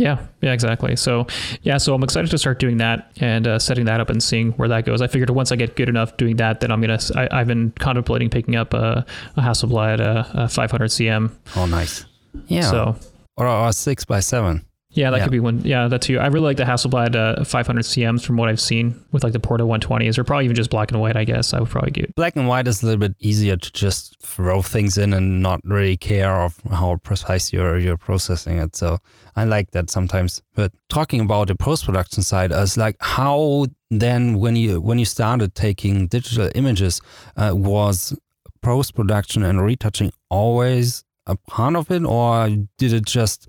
Yeah, 0.00 0.18
yeah, 0.40 0.54
exactly. 0.54 0.96
So, 0.96 1.26
yeah, 1.62 1.76
so 1.76 1.94
I'm 1.94 2.02
excited 2.02 2.30
to 2.30 2.38
start 2.38 2.58
doing 2.58 2.78
that 2.78 3.12
and 3.20 3.46
uh, 3.46 3.58
setting 3.58 3.84
that 3.84 4.00
up 4.00 4.08
and 4.08 4.22
seeing 4.22 4.52
where 4.52 4.68
that 4.68 4.86
goes. 4.86 5.02
I 5.02 5.08
figured 5.08 5.28
once 5.28 5.52
I 5.52 5.56
get 5.56 5.76
good 5.76 5.90
enough 5.90 6.16
doing 6.16 6.36
that, 6.36 6.60
then 6.60 6.70
I'm 6.70 6.80
gonna. 6.80 6.98
I, 7.14 7.38
have 7.38 7.46
been 7.46 7.72
contemplating 7.78 8.30
picking 8.30 8.56
up 8.56 8.72
a, 8.72 9.04
a 9.36 9.42
Hasselblad 9.42 10.00
uh, 10.00 10.24
a, 10.34 10.44
a 10.44 10.48
500 10.48 10.86
cm. 10.86 11.30
Oh, 11.54 11.66
nice. 11.66 12.06
Yeah. 12.46 12.62
So 12.62 12.96
or 13.36 13.46
a 13.46 13.72
six 13.72 14.04
by 14.04 14.20
seven. 14.20 14.64
Yeah, 14.92 15.10
that 15.10 15.18
yeah. 15.18 15.22
could 15.22 15.32
be 15.32 15.40
one. 15.40 15.60
Yeah, 15.60 15.86
that 15.86 16.02
too. 16.02 16.18
I 16.18 16.26
really 16.26 16.46
like 16.46 16.56
the 16.56 16.64
Hasselblad 16.64 17.14
uh, 17.14 17.44
500 17.44 17.84
CMs 17.84 18.24
from 18.24 18.36
what 18.36 18.48
I've 18.48 18.60
seen 18.60 19.00
with 19.12 19.22
like 19.22 19.32
the 19.32 19.38
Portra 19.38 19.60
120s, 19.60 20.18
or 20.18 20.24
probably 20.24 20.46
even 20.46 20.56
just 20.56 20.70
black 20.70 20.90
and 20.90 21.00
white. 21.00 21.16
I 21.16 21.22
guess 21.22 21.54
I 21.54 21.60
would 21.60 21.70
probably 21.70 21.92
get 21.92 22.14
black 22.16 22.34
and 22.34 22.48
white 22.48 22.66
is 22.66 22.82
a 22.82 22.86
little 22.86 22.98
bit 22.98 23.14
easier 23.20 23.56
to 23.56 23.72
just 23.72 24.20
throw 24.20 24.62
things 24.62 24.98
in 24.98 25.12
and 25.12 25.42
not 25.42 25.60
really 25.62 25.96
care 25.96 26.40
of 26.40 26.60
how 26.70 26.96
precise 26.96 27.52
you're 27.52 27.78
you're 27.78 27.96
processing 27.96 28.58
it. 28.58 28.74
So 28.74 28.98
I 29.36 29.44
like 29.44 29.70
that 29.70 29.90
sometimes. 29.90 30.42
But 30.54 30.72
talking 30.88 31.20
about 31.20 31.48
the 31.48 31.54
post 31.54 31.86
production 31.86 32.24
side, 32.24 32.50
is 32.50 32.76
like 32.76 32.96
how 33.00 33.66
then 33.90 34.38
when 34.38 34.56
you 34.56 34.80
when 34.80 34.98
you 34.98 35.04
started 35.04 35.54
taking 35.54 36.08
digital 36.08 36.50
images 36.56 37.00
uh, 37.36 37.52
was 37.54 38.18
post 38.60 38.96
production 38.96 39.44
and 39.44 39.64
retouching 39.64 40.12
always 40.30 41.04
a 41.26 41.36
part 41.36 41.76
of 41.76 41.92
it, 41.92 42.04
or 42.04 42.48
did 42.76 42.92
it 42.92 43.06
just 43.06 43.48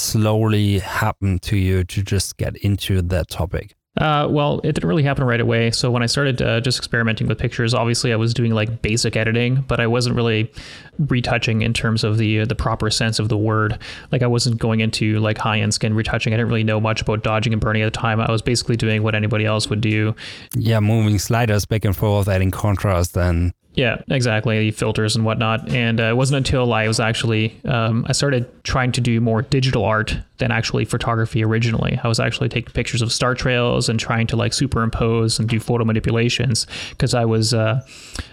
slowly 0.00 0.78
happen 0.78 1.38
to 1.40 1.56
you 1.56 1.84
to 1.84 2.02
just 2.02 2.36
get 2.36 2.56
into 2.56 3.02
that 3.02 3.28
topic? 3.28 3.76
Uh, 3.96 4.28
well, 4.30 4.60
it 4.60 4.72
didn't 4.72 4.88
really 4.88 5.02
happen 5.02 5.24
right 5.24 5.40
away. 5.40 5.70
So 5.72 5.90
when 5.90 6.02
I 6.02 6.06
started 6.06 6.40
uh, 6.40 6.60
just 6.60 6.78
experimenting 6.78 7.26
with 7.26 7.38
pictures, 7.38 7.74
obviously 7.74 8.12
I 8.12 8.16
was 8.16 8.32
doing 8.32 8.52
like 8.52 8.82
basic 8.82 9.16
editing, 9.16 9.62
but 9.62 9.80
I 9.80 9.88
wasn't 9.88 10.14
really 10.14 10.50
retouching 10.98 11.62
in 11.62 11.74
terms 11.74 12.04
of 12.04 12.16
the 12.16 12.40
uh, 12.40 12.44
the 12.44 12.54
proper 12.54 12.88
sense 12.88 13.18
of 13.18 13.28
the 13.28 13.36
word. 13.36 13.78
Like 14.12 14.22
I 14.22 14.28
wasn't 14.28 14.58
going 14.58 14.78
into 14.78 15.18
like 15.18 15.38
high 15.38 15.58
end 15.58 15.74
skin 15.74 15.94
retouching. 15.94 16.32
I 16.32 16.36
didn't 16.36 16.50
really 16.50 16.64
know 16.64 16.80
much 16.80 17.02
about 17.02 17.24
dodging 17.24 17.52
and 17.52 17.60
burning 17.60 17.82
at 17.82 17.92
the 17.92 17.98
time. 17.98 18.20
I 18.20 18.30
was 18.30 18.42
basically 18.42 18.76
doing 18.76 19.02
what 19.02 19.16
anybody 19.16 19.44
else 19.44 19.68
would 19.68 19.80
do. 19.80 20.14
Yeah, 20.54 20.78
moving 20.78 21.18
sliders 21.18 21.66
back 21.66 21.84
and 21.84 21.96
forth, 21.96 22.28
adding 22.28 22.52
contrast, 22.52 23.16
and 23.16 23.52
yeah, 23.74 24.02
exactly. 24.08 24.70
Filters 24.70 25.16
and 25.16 25.24
whatnot. 25.24 25.70
And 25.70 26.00
uh, 26.00 26.04
it 26.04 26.16
wasn't 26.16 26.38
until 26.38 26.72
I 26.72 26.88
was 26.88 27.00
actually, 27.00 27.60
um, 27.64 28.04
I 28.08 28.12
started 28.12 28.48
trying 28.64 28.92
to 28.92 29.00
do 29.00 29.20
more 29.20 29.42
digital 29.42 29.84
art 29.84 30.18
than 30.40 30.50
actually 30.50 30.84
photography 30.84 31.44
originally. 31.44 32.00
I 32.02 32.08
was 32.08 32.18
actually 32.18 32.48
taking 32.48 32.72
pictures 32.72 33.02
of 33.02 33.12
star 33.12 33.34
trails 33.34 33.88
and 33.88 34.00
trying 34.00 34.26
to 34.28 34.36
like 34.36 34.52
superimpose 34.52 35.38
and 35.38 35.48
do 35.48 35.60
photo 35.60 35.84
manipulations 35.84 36.66
because 36.90 37.14
I 37.14 37.24
was, 37.24 37.54
uh, 37.54 37.80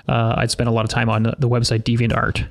uh, 0.07 0.33
I'd 0.37 0.49
spent 0.49 0.69
a 0.69 0.71
lot 0.71 0.85
of 0.85 0.89
time 0.89 1.09
on 1.09 1.23
the 1.23 1.49
website 1.49 1.83
DeviantArt. 1.83 2.47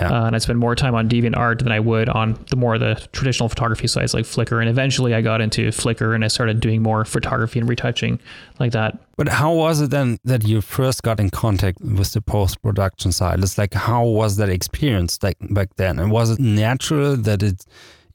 Yeah. 0.00 0.10
Uh, 0.12 0.26
and 0.26 0.36
I 0.36 0.38
spent 0.38 0.58
more 0.58 0.76
time 0.76 0.94
on 0.94 1.08
DeviantArt 1.08 1.60
than 1.60 1.72
I 1.72 1.80
would 1.80 2.08
on 2.08 2.38
the 2.50 2.56
more 2.56 2.78
the 2.78 2.94
traditional 3.12 3.48
photography 3.48 3.88
sites 3.88 4.14
like 4.14 4.24
Flickr. 4.24 4.60
And 4.60 4.68
eventually 4.68 5.14
I 5.14 5.22
got 5.22 5.40
into 5.40 5.68
Flickr 5.68 6.14
and 6.14 6.24
I 6.24 6.28
started 6.28 6.60
doing 6.60 6.82
more 6.82 7.04
photography 7.04 7.58
and 7.58 7.68
retouching 7.68 8.20
like 8.60 8.72
that. 8.72 8.98
But 9.16 9.28
how 9.28 9.52
was 9.52 9.80
it 9.80 9.90
then 9.90 10.18
that 10.24 10.46
you 10.46 10.60
first 10.60 11.02
got 11.02 11.18
in 11.18 11.30
contact 11.30 11.80
with 11.80 12.12
the 12.12 12.20
post 12.20 12.62
production 12.62 13.10
side? 13.10 13.42
It's 13.42 13.58
like 13.58 13.74
how 13.74 14.04
was 14.04 14.36
that 14.36 14.48
experience 14.48 15.18
like 15.22 15.38
back 15.50 15.74
then? 15.76 15.98
And 15.98 16.12
was 16.12 16.30
it 16.30 16.38
natural 16.38 17.16
that 17.16 17.42
it 17.42 17.64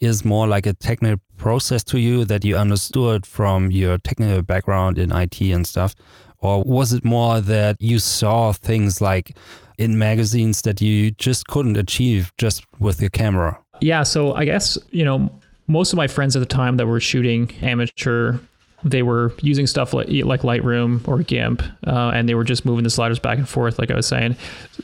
is 0.03 0.25
more 0.25 0.48
like 0.48 0.65
a 0.65 0.74
technical 0.74 1.22
process 1.38 1.83
to 1.86 2.00
you 2.00 2.25
that 2.25 2.43
you 2.43 2.55
understood 2.57 3.25
from 3.25 3.72
your 3.72 3.98
technical 3.98 4.41
background 4.41 4.98
in 4.98 5.12
IT 5.12 5.41
and 5.41 5.65
stuff? 5.65 5.95
Or 6.39 6.62
was 6.63 6.91
it 6.91 7.05
more 7.05 7.39
that 7.39 7.77
you 7.79 8.00
saw 8.00 8.51
things 8.51 9.00
like 9.00 9.38
in 9.77 9.98
magazines 9.98 10.62
that 10.63 10.81
you 10.81 11.12
just 11.12 11.48
couldn't 11.48 11.77
achieve 11.77 12.31
just 12.38 12.65
with 12.79 13.00
your 13.00 13.10
camera? 13.10 13.57
Yeah, 13.81 14.03
so 14.03 14.33
I 14.33 14.45
guess, 14.45 14.77
you 14.91 15.05
know, 15.05 15.29
most 15.67 15.93
of 15.93 15.98
my 15.98 16.07
friends 16.07 16.36
at 16.36 16.39
the 16.39 16.45
time 16.45 16.77
that 16.77 16.86
were 16.86 17.00
shooting 17.00 17.51
amateur 17.62 18.39
they 18.83 19.01
were 19.01 19.33
using 19.41 19.67
stuff 19.67 19.93
like, 19.93 20.07
like 20.10 20.41
Lightroom 20.41 21.07
or 21.07 21.19
GIMP, 21.19 21.63
uh, 21.88 22.12
and 22.13 22.27
they 22.27 22.36
were 22.36 22.43
just 22.43 22.65
moving 22.65 22.83
the 22.83 22.89
sliders 22.89 23.19
back 23.19 23.38
and 23.38 23.48
forth, 23.48 23.79
like 23.79 23.89
I 23.89 23.95
was 23.95 24.07
saying. 24.07 24.36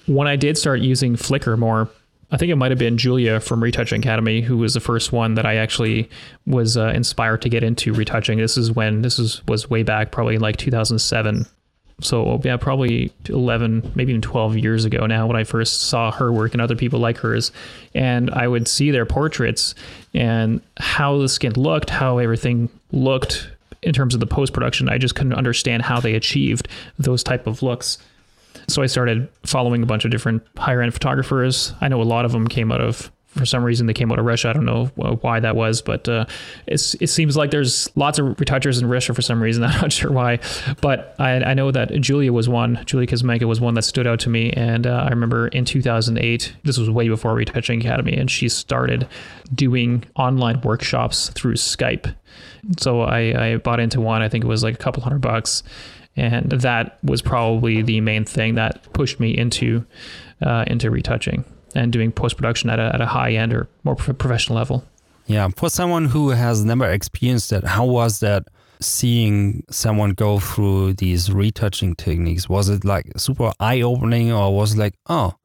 When 0.06 0.28
I 0.28 0.36
did 0.36 0.58
start 0.58 0.80
using 0.80 1.16
Flickr 1.16 1.58
more, 1.58 1.90
I 2.32 2.38
think 2.38 2.52
it 2.52 2.56
might 2.56 2.72
have 2.72 2.80
been 2.80 2.98
Julia 2.98 3.40
from 3.40 3.64
Retouching 3.64 4.02
Academy 4.02 4.42
who 4.42 4.58
was 4.58 4.74
the 4.74 4.80
first 4.80 5.12
one 5.12 5.34
that 5.34 5.46
I 5.46 5.56
actually 5.56 6.10
was 6.46 6.78
uh, 6.78 6.90
inspired 6.90 7.42
to 7.42 7.50
get 7.50 7.64
into 7.64 7.94
retouching. 7.94 8.38
This 8.38 8.58
is 8.58 8.72
when 8.72 9.02
this 9.02 9.18
is 9.18 9.46
was 9.48 9.70
way 9.70 9.84
back, 9.84 10.12
probably 10.12 10.38
like 10.38 10.58
2007. 10.58 11.46
So 12.02 12.40
yeah, 12.44 12.58
probably 12.58 13.12
11, 13.28 13.92
maybe 13.96 14.12
even 14.12 14.22
12 14.22 14.58
years 14.58 14.86
ago 14.86 15.06
now 15.06 15.28
when 15.28 15.36
I 15.36 15.44
first 15.44 15.82
saw 15.82 16.12
her 16.12 16.32
work 16.32 16.54
and 16.54 16.62
other 16.62 16.76
people 16.76 17.00
like 17.00 17.18
hers, 17.18 17.52
and 17.94 18.30
I 18.30 18.48
would 18.48 18.68
see 18.68 18.92
their 18.92 19.06
portraits 19.06 19.76
and 20.14 20.62
how 20.78 21.18
the 21.18 21.28
skin 21.28 21.54
looked, 21.54 21.90
how 21.90 22.20
everything 22.20 22.70
looked 22.92 23.50
in 23.82 23.94
terms 23.94 24.14
of 24.14 24.20
the 24.20 24.28
post 24.28 24.54
production. 24.54 24.90
I 24.90 24.98
just 24.98 25.16
couldn't 25.16 25.34
understand 25.34 25.84
how 25.84 26.00
they 26.00 26.16
achieved 26.16 26.68
those 26.98 27.24
type 27.24 27.48
of 27.48 27.62
looks. 27.64 27.98
So 28.70 28.82
I 28.82 28.86
started 28.86 29.28
following 29.44 29.84
a 29.84 29.86
bunch 29.86 30.06
of 30.06 30.12
different 30.12 30.44
higher 30.58 30.82
end 30.82 30.94
photographers. 30.94 31.74
I 31.82 31.88
know 31.88 32.02
a 32.02 32.04
lot 32.04 32.26
of 32.26 32.32
them 32.32 32.48
came 32.48 32.72
out 32.72 32.82
of 32.82 33.12
for 33.30 33.46
some 33.46 33.64
reason 33.64 33.86
they 33.86 33.94
came 33.94 34.12
out 34.12 34.20
of 34.20 34.26
Russia. 34.26 34.50
I 34.50 34.54
don't 34.54 34.66
know 34.66 34.86
why 34.96 35.40
that 35.40 35.56
was, 35.56 35.82
but 35.82 36.10
uh, 36.10 36.26
it 36.66 36.78
seems 36.80 37.38
like 37.38 37.52
there's 37.52 37.96
lots 37.96 38.18
of 38.18 38.40
retouchers 38.40 38.80
in 38.80 38.90
Russia 38.90 39.14
for 39.14 39.22
some 39.22 39.42
reason. 39.42 39.64
I'm 39.66 39.82
not 39.82 39.92
sure 39.92 40.12
why, 40.12 40.40
but 40.82 41.16
I, 41.20 41.44
I 41.44 41.54
know 41.54 41.72
that 41.72 41.92
Julia 42.02 42.34
was 42.34 42.50
one. 42.50 42.84
Julia 42.86 43.08
Kuzmenko 43.08 43.44
was 43.46 43.62
one 43.62 43.76
that 43.76 43.84
stood 43.84 44.08
out 44.08 44.20
to 44.22 44.30
me, 44.30 44.52
and 44.54 44.88
uh, 44.88 45.06
I 45.08 45.10
remember 45.10 45.48
in 45.50 45.66
2008. 45.66 46.54
This 46.64 46.78
was 46.78 46.90
way 46.90 47.08
before 47.08 47.34
Retouching 47.34 47.80
Academy, 47.80 48.18
and 48.18 48.30
she 48.30 48.50
started 48.50 49.08
doing 49.54 50.04
online 50.16 50.62
workshops 50.62 51.30
through 51.30 51.54
Skype. 51.54 52.14
So 52.80 53.02
I, 53.02 53.52
I 53.52 53.58
bought 53.58 53.80
into 53.80 54.02
one. 54.02 54.22
I 54.22 54.30
think 54.30 54.44
it 54.44 54.48
was 54.48 54.64
like 54.64 54.76
a 54.76 54.78
couple 54.78 55.02
hundred 55.04 55.22
bucks, 55.22 55.64
and 56.20 56.50
that 56.50 57.00
was 57.04 57.22
probably 57.22 57.82
the 57.82 58.02
main 58.02 58.26
thing 58.26 58.56
that 58.56 58.92
pushed 58.94 59.20
me 59.20 59.36
into 59.36 59.86
uh, 60.42 60.66
into 60.68 60.92
retouching 60.92 61.46
and 61.76 61.92
doing 61.94 62.12
post 62.12 62.36
production 62.36 62.70
at 62.70 62.80
a, 62.80 62.92
at 62.94 63.02
a 63.02 63.06
high 63.06 63.32
end 63.34 63.54
or 63.54 63.70
more 63.84 63.96
professional 63.96 64.58
level. 64.58 64.84
Yeah, 65.28 65.50
for 65.56 65.70
someone 65.70 66.06
who 66.06 66.30
has 66.30 66.66
never 66.66 66.90
experienced 66.90 67.52
that, 67.52 67.64
how 67.64 67.86
was 67.86 68.20
that 68.20 68.48
seeing 68.82 69.64
someone 69.70 70.12
go 70.12 70.40
through 70.40 70.94
these 70.94 71.32
retouching 71.32 71.96
techniques? 71.96 72.50
Was 72.50 72.70
it 72.70 72.84
like 72.84 73.12
super 73.18 73.52
eye 73.60 73.82
opening 73.82 74.32
or 74.32 74.56
was 74.56 74.74
it 74.74 74.80
like, 74.80 74.96
oh, 75.08 75.36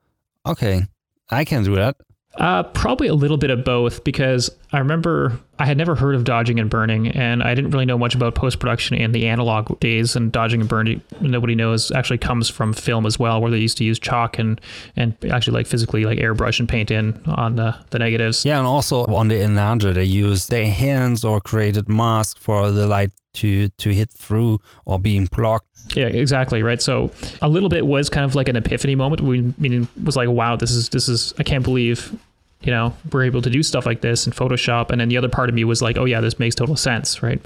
okay, 0.46 0.82
I 1.30 1.44
can 1.44 1.64
do 1.64 1.74
that? 1.74 1.96
Uh, 2.36 2.64
probably 2.64 3.06
a 3.06 3.14
little 3.14 3.36
bit 3.36 3.50
of 3.50 3.64
both 3.64 4.02
because 4.02 4.50
I 4.72 4.78
remember 4.78 5.38
I 5.60 5.66
had 5.66 5.78
never 5.78 5.94
heard 5.94 6.16
of 6.16 6.24
dodging 6.24 6.58
and 6.58 6.68
burning, 6.68 7.08
and 7.08 7.42
I 7.42 7.54
didn't 7.54 7.70
really 7.70 7.86
know 7.86 7.96
much 7.96 8.16
about 8.16 8.34
post 8.34 8.58
production 8.58 8.96
in 8.96 9.12
the 9.12 9.28
analog 9.28 9.78
days. 9.78 10.16
And 10.16 10.32
dodging 10.32 10.60
and 10.60 10.68
burning, 10.68 11.00
nobody 11.20 11.54
knows, 11.54 11.92
actually 11.92 12.18
comes 12.18 12.50
from 12.50 12.72
film 12.72 13.06
as 13.06 13.18
well, 13.18 13.40
where 13.40 13.52
they 13.52 13.58
used 13.58 13.78
to 13.78 13.84
use 13.84 13.98
chalk 14.00 14.38
and 14.38 14.60
and 14.96 15.16
actually 15.30 15.54
like 15.58 15.66
physically 15.66 16.04
like 16.04 16.18
airbrush 16.18 16.58
and 16.58 16.68
paint 16.68 16.90
in 16.90 17.20
on 17.26 17.54
the, 17.54 17.76
the 17.90 18.00
negatives. 18.00 18.44
Yeah, 18.44 18.58
and 18.58 18.66
also 18.66 19.04
on 19.06 19.28
the 19.28 19.36
enlarger, 19.36 19.94
they 19.94 20.04
used 20.04 20.50
their 20.50 20.66
hands 20.66 21.24
or 21.24 21.40
created 21.40 21.88
masks 21.88 22.40
for 22.40 22.72
the 22.72 22.86
light 22.88 23.12
to 23.34 23.68
to 23.68 23.90
hit 23.90 24.10
through 24.10 24.58
or 24.84 24.98
being 24.98 25.26
blocked. 25.26 25.73
Yeah, 25.94 26.06
exactly 26.06 26.62
right. 26.62 26.80
So 26.80 27.10
a 27.42 27.48
little 27.48 27.68
bit 27.68 27.86
was 27.86 28.08
kind 28.08 28.24
of 28.24 28.34
like 28.34 28.48
an 28.48 28.56
epiphany 28.56 28.94
moment. 28.94 29.20
We 29.20 29.52
meaning 29.58 29.88
was 30.02 30.16
like, 30.16 30.28
wow, 30.28 30.56
this 30.56 30.70
is 30.70 30.88
this 30.88 31.08
is 31.08 31.34
I 31.38 31.42
can't 31.42 31.64
believe 31.64 32.18
you 32.62 32.70
know 32.70 32.94
we're 33.12 33.24
able 33.24 33.42
to 33.42 33.50
do 33.50 33.62
stuff 33.62 33.84
like 33.86 34.00
this 34.00 34.26
in 34.26 34.32
Photoshop. 34.32 34.90
And 34.90 35.00
then 35.00 35.08
the 35.08 35.16
other 35.16 35.28
part 35.28 35.48
of 35.48 35.54
me 35.54 35.64
was 35.64 35.82
like, 35.82 35.96
oh 35.96 36.04
yeah, 36.04 36.20
this 36.20 36.38
makes 36.38 36.54
total 36.54 36.76
sense, 36.76 37.22
right? 37.22 37.40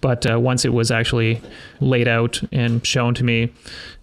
But 0.00 0.30
uh, 0.30 0.38
once 0.38 0.64
it 0.64 0.72
was 0.72 0.90
actually 0.90 1.40
laid 1.80 2.08
out 2.08 2.40
and 2.52 2.86
shown 2.86 3.14
to 3.14 3.24
me, 3.24 3.52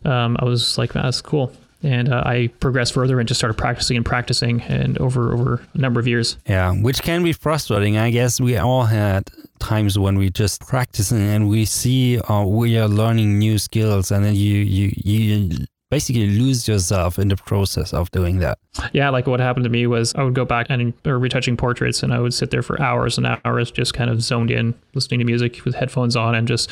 um, 0.06 0.38
I 0.40 0.46
was 0.46 0.78
like, 0.78 0.94
that's 0.94 1.22
cool 1.22 1.54
and 1.84 2.12
uh, 2.12 2.24
I 2.26 2.48
progressed 2.60 2.94
further 2.94 3.20
and 3.20 3.28
just 3.28 3.40
started 3.40 3.58
practicing 3.58 3.98
and 3.98 4.06
practicing, 4.06 4.62
and 4.64 4.98
over 4.98 5.34
over 5.34 5.62
a 5.74 5.78
number 5.78 6.00
of 6.00 6.08
years. 6.08 6.38
Yeah, 6.48 6.72
which 6.72 7.02
can 7.02 7.24
be 7.24 7.34
frustrating. 7.34 7.98
I 7.98 8.10
guess 8.12 8.42
we 8.42 8.58
all 8.58 8.86
had 8.86 9.30
times 9.60 9.98
when 9.98 10.18
we 10.18 10.30
just 10.30 10.62
practicing 10.62 11.22
and 11.22 11.50
we 11.50 11.66
see 11.66 12.20
uh, 12.20 12.44
we 12.44 12.78
are 12.78 12.88
learning 12.88 13.40
new 13.40 13.58
skills, 13.58 14.12
and 14.12 14.24
then 14.24 14.36
you 14.36 14.56
you 14.56 14.92
you 14.96 15.66
basically 15.90 16.28
lose 16.28 16.68
yourself 16.68 17.18
in 17.18 17.30
the 17.30 17.38
process 17.38 17.94
of 17.94 18.12
doing 18.12 18.40
that. 18.40 18.60
Yeah, 18.94 19.10
like 19.10 19.28
what 19.28 19.40
happened 19.40 19.64
to 19.64 19.70
me 19.70 19.88
was 19.88 20.14
I 20.16 20.24
would 20.24 20.34
go 20.34 20.46
back 20.46 20.68
and 20.70 20.94
or 21.06 21.18
retouching 21.18 21.56
portraits 21.56 22.04
and 22.04 22.14
I 22.14 22.20
would 22.20 22.34
sit 22.34 22.52
there 22.52 22.62
for 22.62 22.82
hours 22.82 23.18
and 23.18 23.28
hours 23.46 23.72
just 23.72 23.94
kind 23.94 24.10
of 24.10 24.22
zoned 24.22 24.52
in 24.52 24.76
listening 24.94 25.20
to 25.20 25.26
music 25.26 25.64
with 25.64 25.76
headphones 25.76 26.16
on 26.16 26.36
and 26.36 26.48
just 26.48 26.70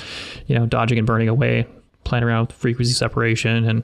you 0.48 0.58
know 0.58 0.65
dodging 0.65 0.98
and 0.98 1.08
burning 1.08 1.30
away 1.30 1.65
playing 2.06 2.24
around 2.24 2.48
with 2.48 2.56
frequency 2.56 2.94
separation 2.94 3.68
and 3.68 3.84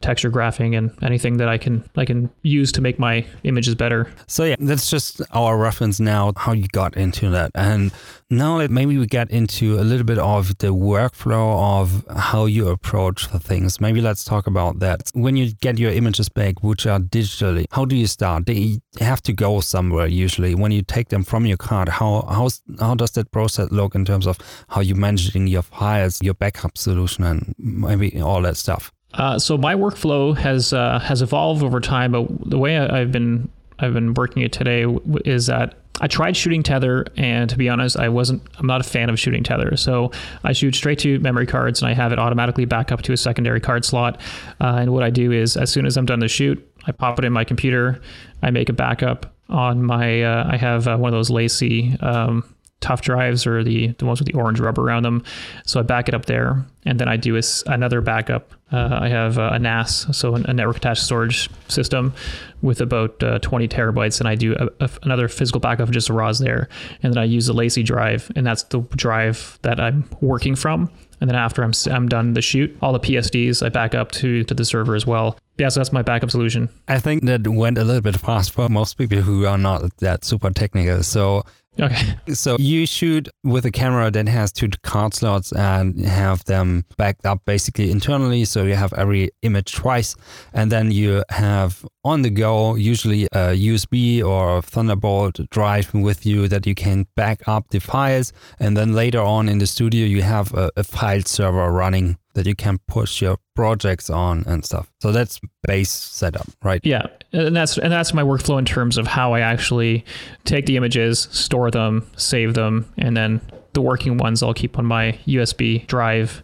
texture 0.00 0.30
grafting 0.30 0.76
and 0.76 0.92
anything 1.02 1.38
that 1.38 1.48
I 1.48 1.58
can 1.58 1.88
I 1.96 2.04
can 2.04 2.30
use 2.42 2.70
to 2.72 2.80
make 2.80 2.98
my 2.98 3.26
images 3.42 3.74
better. 3.74 4.12
So 4.28 4.44
yeah, 4.44 4.56
that's 4.60 4.88
just 4.88 5.20
our 5.32 5.58
reference 5.58 5.98
now 5.98 6.32
how 6.36 6.52
you 6.52 6.68
got 6.68 6.96
into 6.96 7.30
that. 7.30 7.50
And 7.54 7.90
now 8.32 8.66
maybe 8.68 8.98
we 8.98 9.06
get 9.06 9.30
into 9.30 9.78
a 9.78 9.84
little 9.84 10.06
bit 10.06 10.18
of 10.18 10.56
the 10.58 10.68
workflow 10.68 11.80
of 11.80 12.04
how 12.16 12.46
you 12.46 12.68
approach 12.68 13.28
the 13.28 13.38
things. 13.38 13.80
Maybe 13.80 14.00
let's 14.00 14.24
talk 14.24 14.46
about 14.46 14.78
that. 14.78 15.10
When 15.14 15.36
you 15.36 15.52
get 15.52 15.78
your 15.78 15.92
images 15.92 16.28
back, 16.28 16.62
which 16.62 16.86
are 16.86 16.98
digitally, 16.98 17.66
how 17.70 17.84
do 17.84 17.94
you 17.94 18.06
start? 18.06 18.46
They 18.46 18.80
have 19.00 19.22
to 19.24 19.32
go 19.32 19.60
somewhere 19.60 20.06
usually. 20.06 20.54
When 20.54 20.72
you 20.72 20.82
take 20.82 21.10
them 21.10 21.22
from 21.22 21.46
your 21.46 21.58
card, 21.58 21.88
how 21.88 22.22
how 22.22 22.48
how 22.80 22.94
does 22.94 23.10
that 23.12 23.30
process 23.30 23.70
look 23.70 23.94
in 23.94 24.04
terms 24.04 24.26
of 24.26 24.38
how 24.68 24.80
you're 24.80 24.96
managing 24.96 25.46
your 25.46 25.62
files, 25.62 26.18
your 26.22 26.34
backup 26.34 26.78
solution, 26.78 27.24
and 27.24 27.54
maybe 27.58 28.20
all 28.20 28.42
that 28.42 28.56
stuff? 28.56 28.92
Uh, 29.14 29.38
so 29.38 29.58
my 29.58 29.74
workflow 29.74 30.34
has 30.36 30.72
uh, 30.72 30.98
has 30.98 31.20
evolved 31.20 31.62
over 31.62 31.80
time, 31.80 32.12
but 32.12 32.26
the 32.48 32.58
way 32.58 32.78
I've 32.78 33.12
been 33.12 33.50
I've 33.78 33.92
been 33.92 34.14
working 34.14 34.42
it 34.42 34.52
today 34.52 34.86
is 35.24 35.46
that 35.46 35.81
I 36.00 36.08
tried 36.08 36.36
shooting 36.36 36.62
tether, 36.62 37.06
and 37.16 37.48
to 37.50 37.56
be 37.56 37.68
honest, 37.68 37.96
I 37.96 38.08
wasn't. 38.08 38.42
I'm 38.58 38.66
not 38.66 38.80
a 38.80 38.84
fan 38.84 39.10
of 39.10 39.18
shooting 39.18 39.44
tether. 39.44 39.76
So 39.76 40.10
I 40.42 40.52
shoot 40.52 40.74
straight 40.74 40.98
to 41.00 41.18
memory 41.20 41.46
cards, 41.46 41.82
and 41.82 41.88
I 41.88 41.94
have 41.94 42.12
it 42.12 42.18
automatically 42.18 42.64
back 42.64 42.90
up 42.90 43.02
to 43.02 43.12
a 43.12 43.16
secondary 43.16 43.60
card 43.60 43.84
slot. 43.84 44.20
Uh, 44.60 44.78
and 44.80 44.92
what 44.92 45.02
I 45.02 45.10
do 45.10 45.32
is, 45.32 45.56
as 45.56 45.70
soon 45.70 45.86
as 45.86 45.96
I'm 45.96 46.06
done 46.06 46.20
the 46.20 46.28
shoot, 46.28 46.66
I 46.86 46.92
pop 46.92 47.18
it 47.18 47.24
in 47.24 47.32
my 47.32 47.44
computer. 47.44 48.00
I 48.42 48.50
make 48.50 48.68
a 48.68 48.72
backup 48.72 49.32
on 49.48 49.82
my. 49.82 50.22
Uh, 50.22 50.48
I 50.50 50.56
have 50.56 50.88
uh, 50.88 50.96
one 50.96 51.12
of 51.12 51.18
those 51.18 51.30
LaCie 51.30 52.02
um, 52.02 52.52
tough 52.82 53.00
drives 53.00 53.46
or 53.46 53.64
the 53.64 53.88
the 53.98 54.04
ones 54.04 54.20
with 54.20 54.26
the 54.26 54.34
orange 54.34 54.60
rubber 54.60 54.82
around 54.82 55.04
them. 55.04 55.24
So 55.64 55.80
I 55.80 55.82
back 55.82 56.08
it 56.08 56.14
up 56.14 56.26
there, 56.26 56.64
and 56.84 56.98
then 56.98 57.08
I 57.08 57.16
do 57.16 57.40
another 57.66 58.00
backup. 58.00 58.52
Uh, 58.70 58.98
I 59.02 59.08
have 59.08 59.38
a 59.38 59.58
NAS, 59.58 60.06
so 60.16 60.34
a 60.34 60.52
network 60.52 60.78
attached 60.78 61.02
storage 61.02 61.48
system 61.68 62.14
with 62.62 62.80
about 62.80 63.22
uh, 63.22 63.38
20 63.40 63.68
terabytes, 63.68 64.18
and 64.18 64.28
I 64.28 64.34
do 64.34 64.54
a, 64.54 64.84
a, 64.84 64.90
another 65.02 65.28
physical 65.28 65.60
backup 65.60 65.88
of 65.88 65.90
just 65.92 66.08
RAWs 66.08 66.38
there, 66.38 66.68
and 67.02 67.12
then 67.12 67.18
I 67.18 67.24
use 67.24 67.46
the 67.46 67.54
LaCie 67.54 67.84
drive, 67.84 68.30
and 68.34 68.46
that's 68.46 68.62
the 68.64 68.80
drive 68.96 69.58
that 69.62 69.78
I'm 69.80 70.08
working 70.20 70.54
from. 70.54 70.90
And 71.20 71.30
then 71.30 71.36
after 71.36 71.62
I'm, 71.62 71.72
I'm 71.88 72.08
done 72.08 72.32
the 72.32 72.42
shoot, 72.42 72.76
all 72.82 72.92
the 72.92 72.98
PSDs 72.98 73.64
I 73.64 73.68
back 73.68 73.94
up 73.94 74.10
to 74.12 74.42
to 74.42 74.54
the 74.54 74.64
server 74.64 74.96
as 74.96 75.06
well. 75.06 75.38
Yeah, 75.56 75.68
so 75.68 75.78
that's 75.78 75.92
my 75.92 76.02
backup 76.02 76.32
solution. 76.32 76.68
I 76.88 76.98
think 76.98 77.24
that 77.26 77.46
went 77.46 77.78
a 77.78 77.84
little 77.84 78.00
bit 78.00 78.16
fast 78.16 78.50
for 78.50 78.68
most 78.68 78.98
people 78.98 79.20
who 79.20 79.46
are 79.46 79.56
not 79.56 79.96
that 79.98 80.24
super 80.24 80.50
technical. 80.50 81.04
So 81.04 81.44
Okay. 81.80 82.16
So 82.34 82.56
you 82.58 82.86
shoot 82.86 83.28
with 83.44 83.64
a 83.64 83.70
camera 83.70 84.10
that 84.10 84.28
has 84.28 84.52
two 84.52 84.68
card 84.82 85.14
slots 85.14 85.52
and 85.52 85.98
have 86.04 86.44
them 86.44 86.84
backed 86.98 87.24
up 87.24 87.44
basically 87.46 87.90
internally. 87.90 88.44
So 88.44 88.64
you 88.64 88.74
have 88.74 88.92
every 88.92 89.30
image 89.42 89.72
twice. 89.72 90.14
And 90.52 90.70
then 90.70 90.90
you 90.90 91.24
have 91.30 91.84
on 92.04 92.22
the 92.22 92.30
go, 92.30 92.74
usually 92.74 93.24
a 93.32 93.54
USB 93.54 94.22
or 94.22 94.58
a 94.58 94.62
Thunderbolt 94.62 95.40
drive 95.50 95.94
with 95.94 96.26
you 96.26 96.46
that 96.48 96.66
you 96.66 96.74
can 96.74 97.06
back 97.16 97.46
up 97.48 97.68
the 97.70 97.80
files. 97.80 98.32
And 98.60 98.76
then 98.76 98.92
later 98.92 99.20
on 99.20 99.48
in 99.48 99.58
the 99.58 99.66
studio, 99.66 100.06
you 100.06 100.22
have 100.22 100.52
a, 100.54 100.70
a 100.76 100.84
file 100.84 101.22
server 101.22 101.70
running 101.72 102.18
that 102.34 102.46
you 102.46 102.54
can 102.54 102.78
push 102.86 103.20
your 103.20 103.38
projects 103.54 104.10
on 104.10 104.44
and 104.46 104.64
stuff. 104.64 104.90
So 105.00 105.12
that's 105.12 105.40
base 105.66 105.90
setup, 105.90 106.48
right? 106.62 106.80
Yeah, 106.84 107.06
and 107.32 107.54
that's 107.54 107.78
and 107.78 107.92
that's 107.92 108.14
my 108.14 108.22
workflow 108.22 108.58
in 108.58 108.64
terms 108.64 108.98
of 108.98 109.06
how 109.06 109.32
I 109.32 109.40
actually 109.40 110.04
take 110.44 110.66
the 110.66 110.76
images, 110.76 111.28
store 111.30 111.70
them, 111.70 112.06
save 112.16 112.54
them, 112.54 112.92
and 112.96 113.16
then 113.16 113.40
the 113.72 113.80
working 113.80 114.18
ones 114.18 114.42
I'll 114.42 114.54
keep 114.54 114.78
on 114.78 114.84
my 114.84 115.18
USB 115.26 115.86
drive, 115.86 116.42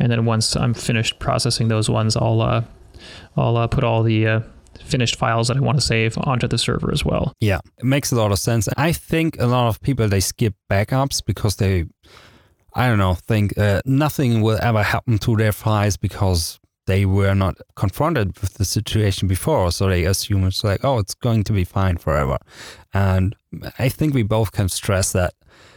and 0.00 0.10
then 0.10 0.24
once 0.24 0.56
I'm 0.56 0.74
finished 0.74 1.18
processing 1.18 1.68
those 1.68 1.88
ones, 1.88 2.16
I'll 2.16 2.40
uh, 2.40 2.64
I'll 3.36 3.56
uh, 3.56 3.66
put 3.66 3.84
all 3.84 4.02
the 4.02 4.26
uh, 4.26 4.40
finished 4.84 5.16
files 5.16 5.48
that 5.48 5.56
I 5.56 5.60
want 5.60 5.78
to 5.78 5.84
save 5.84 6.16
onto 6.18 6.46
the 6.46 6.58
server 6.58 6.92
as 6.92 7.04
well. 7.04 7.32
Yeah, 7.40 7.60
it 7.78 7.84
makes 7.84 8.12
a 8.12 8.16
lot 8.16 8.32
of 8.32 8.38
sense. 8.38 8.68
I 8.76 8.92
think 8.92 9.36
a 9.40 9.46
lot 9.46 9.68
of 9.68 9.80
people 9.80 10.08
they 10.08 10.20
skip 10.20 10.54
backups 10.70 11.24
because 11.24 11.56
they, 11.56 11.86
I 12.74 12.88
don't 12.88 12.98
know, 12.98 13.14
think 13.14 13.56
uh, 13.56 13.82
nothing 13.84 14.42
will 14.42 14.58
ever 14.62 14.82
happen 14.82 15.18
to 15.18 15.36
their 15.36 15.52
files 15.52 15.96
because 15.96 16.58
they 16.86 17.06
were 17.06 17.34
not 17.34 17.56
confronted 17.76 18.38
with 18.40 18.54
the 18.54 18.64
situation 18.64 19.28
before. 19.28 19.72
So 19.72 19.88
they 19.88 20.04
assume 20.04 20.44
it's 20.46 20.64
like, 20.64 20.84
oh, 20.84 20.98
it's 20.98 21.14
going 21.14 21.44
to 21.44 21.52
be 21.52 21.64
fine 21.64 21.96
forever. 21.96 22.38
And 22.92 23.34
I 23.78 23.88
think 23.88 24.14
we 24.14 24.22
both 24.22 24.52
can 24.52 24.68
stress 24.68 25.12
that 25.12 25.34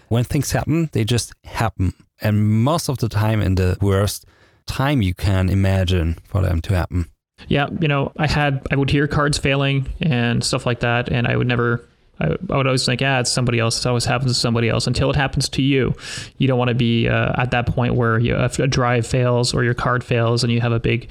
when 0.09 0.23
things 0.23 0.51
happen, 0.51 0.89
they 0.91 1.03
just 1.03 1.33
happen. 1.43 1.93
And 2.21 2.63
most 2.63 2.89
of 2.89 2.97
the 2.97 3.09
time, 3.09 3.41
in 3.41 3.55
the 3.55 3.77
worst 3.81 4.25
time 4.65 5.01
you 5.01 5.13
can 5.13 5.49
imagine 5.49 6.17
for 6.25 6.41
them 6.41 6.61
to 6.61 6.75
happen. 6.75 7.05
Yeah, 7.47 7.69
you 7.79 7.87
know, 7.87 8.11
I 8.17 8.27
had 8.27 8.65
I 8.71 8.75
would 8.75 8.89
hear 8.89 9.07
cards 9.07 9.37
failing 9.37 9.87
and 10.01 10.43
stuff 10.43 10.65
like 10.65 10.79
that, 10.79 11.09
and 11.09 11.27
I 11.27 11.35
would 11.35 11.47
never. 11.47 11.87
I, 12.19 12.35
I 12.49 12.57
would 12.57 12.67
always 12.67 12.85
think, 12.85 13.01
yeah, 13.01 13.19
it's 13.19 13.31
somebody 13.31 13.59
else. 13.59 13.79
It 13.79 13.87
always 13.87 14.05
happens 14.05 14.31
to 14.31 14.39
somebody 14.39 14.69
else 14.69 14.87
until 14.87 15.09
it 15.09 15.15
happens 15.15 15.49
to 15.49 15.61
you. 15.61 15.93
You 16.37 16.47
don't 16.47 16.57
want 16.57 16.69
to 16.69 16.75
be 16.75 17.07
uh, 17.07 17.33
at 17.41 17.51
that 17.51 17.67
point 17.67 17.95
where 17.95 18.19
you, 18.19 18.35
a 18.35 18.67
drive 18.67 19.05
fails 19.05 19.53
or 19.53 19.63
your 19.63 19.73
card 19.73 20.03
fails 20.03 20.43
and 20.43 20.51
you 20.51 20.61
have 20.61 20.71
a 20.71 20.79
big 20.79 21.09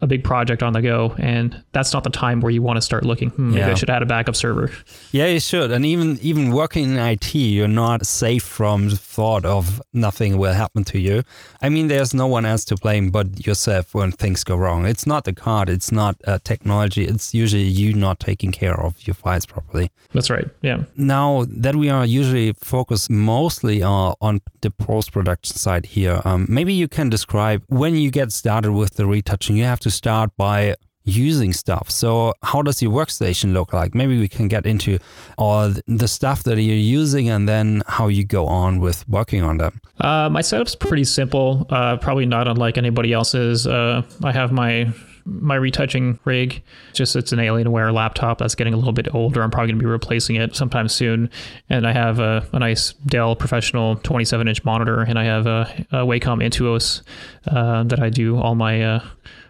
a 0.00 0.06
big 0.06 0.22
project 0.22 0.62
on 0.62 0.72
the 0.72 0.80
go, 0.80 1.14
and 1.18 1.62
that's 1.72 1.92
not 1.92 2.04
the 2.04 2.10
time 2.10 2.40
where 2.40 2.50
you 2.50 2.62
want 2.62 2.76
to 2.76 2.82
start 2.82 3.04
looking. 3.04 3.30
Hmm, 3.30 3.54
maybe 3.54 3.64
I 3.64 3.74
should 3.74 3.90
add 3.90 4.02
a 4.02 4.06
backup 4.06 4.36
server. 4.36 4.70
Yeah, 5.10 5.26
you 5.26 5.40
should. 5.40 5.72
And 5.72 5.84
even 5.84 6.18
even 6.20 6.52
working 6.52 6.84
in 6.84 6.96
IT, 6.98 7.34
you're 7.34 7.66
not 7.66 8.06
safe 8.06 8.44
from 8.44 8.90
the 8.90 8.96
thought 8.96 9.44
of 9.44 9.82
nothing 9.92 10.38
will 10.38 10.52
happen 10.52 10.84
to 10.84 10.98
you. 10.98 11.22
I 11.60 11.68
mean, 11.68 11.88
there's 11.88 12.14
no 12.14 12.26
one 12.26 12.46
else 12.46 12.64
to 12.66 12.76
blame 12.76 13.10
but 13.10 13.46
yourself 13.46 13.94
when 13.94 14.12
things 14.12 14.44
go 14.44 14.56
wrong. 14.56 14.86
It's 14.86 15.06
not 15.06 15.24
the 15.24 15.32
card, 15.32 15.68
it's 15.68 15.90
not 15.90 16.16
uh, 16.26 16.38
technology. 16.44 17.04
It's 17.04 17.34
usually 17.34 17.64
you 17.64 17.94
not 17.94 18.20
taking 18.20 18.52
care 18.52 18.78
of 18.80 19.06
your 19.06 19.14
files 19.14 19.46
properly. 19.46 19.90
That's 20.12 20.30
right. 20.30 20.46
Yeah. 20.62 20.84
Now 20.96 21.44
that 21.48 21.74
we 21.74 21.90
are 21.90 22.06
usually 22.06 22.52
focused 22.52 23.10
mostly 23.10 23.82
uh, 23.82 24.14
on 24.20 24.40
the 24.60 24.70
post 24.70 25.12
production 25.12 25.56
side 25.56 25.86
here, 25.86 26.22
um, 26.24 26.46
maybe 26.48 26.72
you 26.72 26.88
can 26.88 27.10
describe 27.10 27.62
when 27.68 27.96
you 27.96 28.10
get 28.10 28.32
started 28.32 28.72
with 28.72 28.94
the 28.94 29.06
retouching. 29.06 29.56
You 29.56 29.64
have 29.64 29.80
to 29.80 29.87
start 29.90 30.30
by 30.36 30.74
using 31.08 31.52
stuff. 31.52 31.90
So 31.90 32.34
how 32.42 32.62
does 32.62 32.82
your 32.82 32.92
workstation 32.92 33.52
look 33.52 33.72
like? 33.72 33.94
Maybe 33.94 34.18
we 34.18 34.28
can 34.28 34.46
get 34.48 34.66
into 34.66 34.98
all 35.38 35.72
the 35.86 36.08
stuff 36.08 36.42
that 36.44 36.60
you're 36.60 36.76
using 36.76 37.30
and 37.30 37.48
then 37.48 37.82
how 37.86 38.08
you 38.08 38.24
go 38.24 38.46
on 38.46 38.80
with 38.80 39.08
working 39.08 39.42
on 39.42 39.56
them. 39.58 39.80
Uh, 40.00 40.28
my 40.28 40.42
setup's 40.42 40.74
pretty 40.74 41.04
simple. 41.04 41.66
Uh, 41.70 41.96
probably 41.96 42.26
not 42.26 42.46
unlike 42.46 42.76
anybody 42.76 43.12
else's. 43.12 43.66
Uh, 43.66 44.02
I 44.22 44.32
have 44.32 44.52
my 44.52 44.92
my 45.28 45.54
retouching 45.54 46.18
rig. 46.24 46.62
Just 46.94 47.14
it's 47.16 47.32
an 47.32 47.38
Alienware 47.38 47.92
laptop 47.92 48.38
that's 48.38 48.54
getting 48.54 48.74
a 48.74 48.76
little 48.76 48.92
bit 48.92 49.14
older. 49.14 49.42
I'm 49.42 49.50
probably 49.50 49.68
going 49.68 49.78
to 49.78 49.84
be 49.84 49.90
replacing 49.90 50.36
it 50.36 50.56
sometime 50.56 50.88
soon. 50.88 51.30
And 51.68 51.86
I 51.86 51.92
have 51.92 52.18
a, 52.18 52.46
a 52.52 52.58
nice 52.58 52.92
Dell 53.06 53.36
Professional 53.36 53.96
27 53.96 54.48
inch 54.48 54.64
monitor, 54.64 55.02
and 55.02 55.18
I 55.18 55.24
have 55.24 55.46
a, 55.46 55.86
a 55.92 55.96
Wacom 55.98 56.42
Intuos 56.42 57.02
uh, 57.46 57.84
that 57.84 58.00
I 58.00 58.08
do 58.08 58.38
all 58.38 58.54
my 58.54 58.82
uh, 58.82 59.04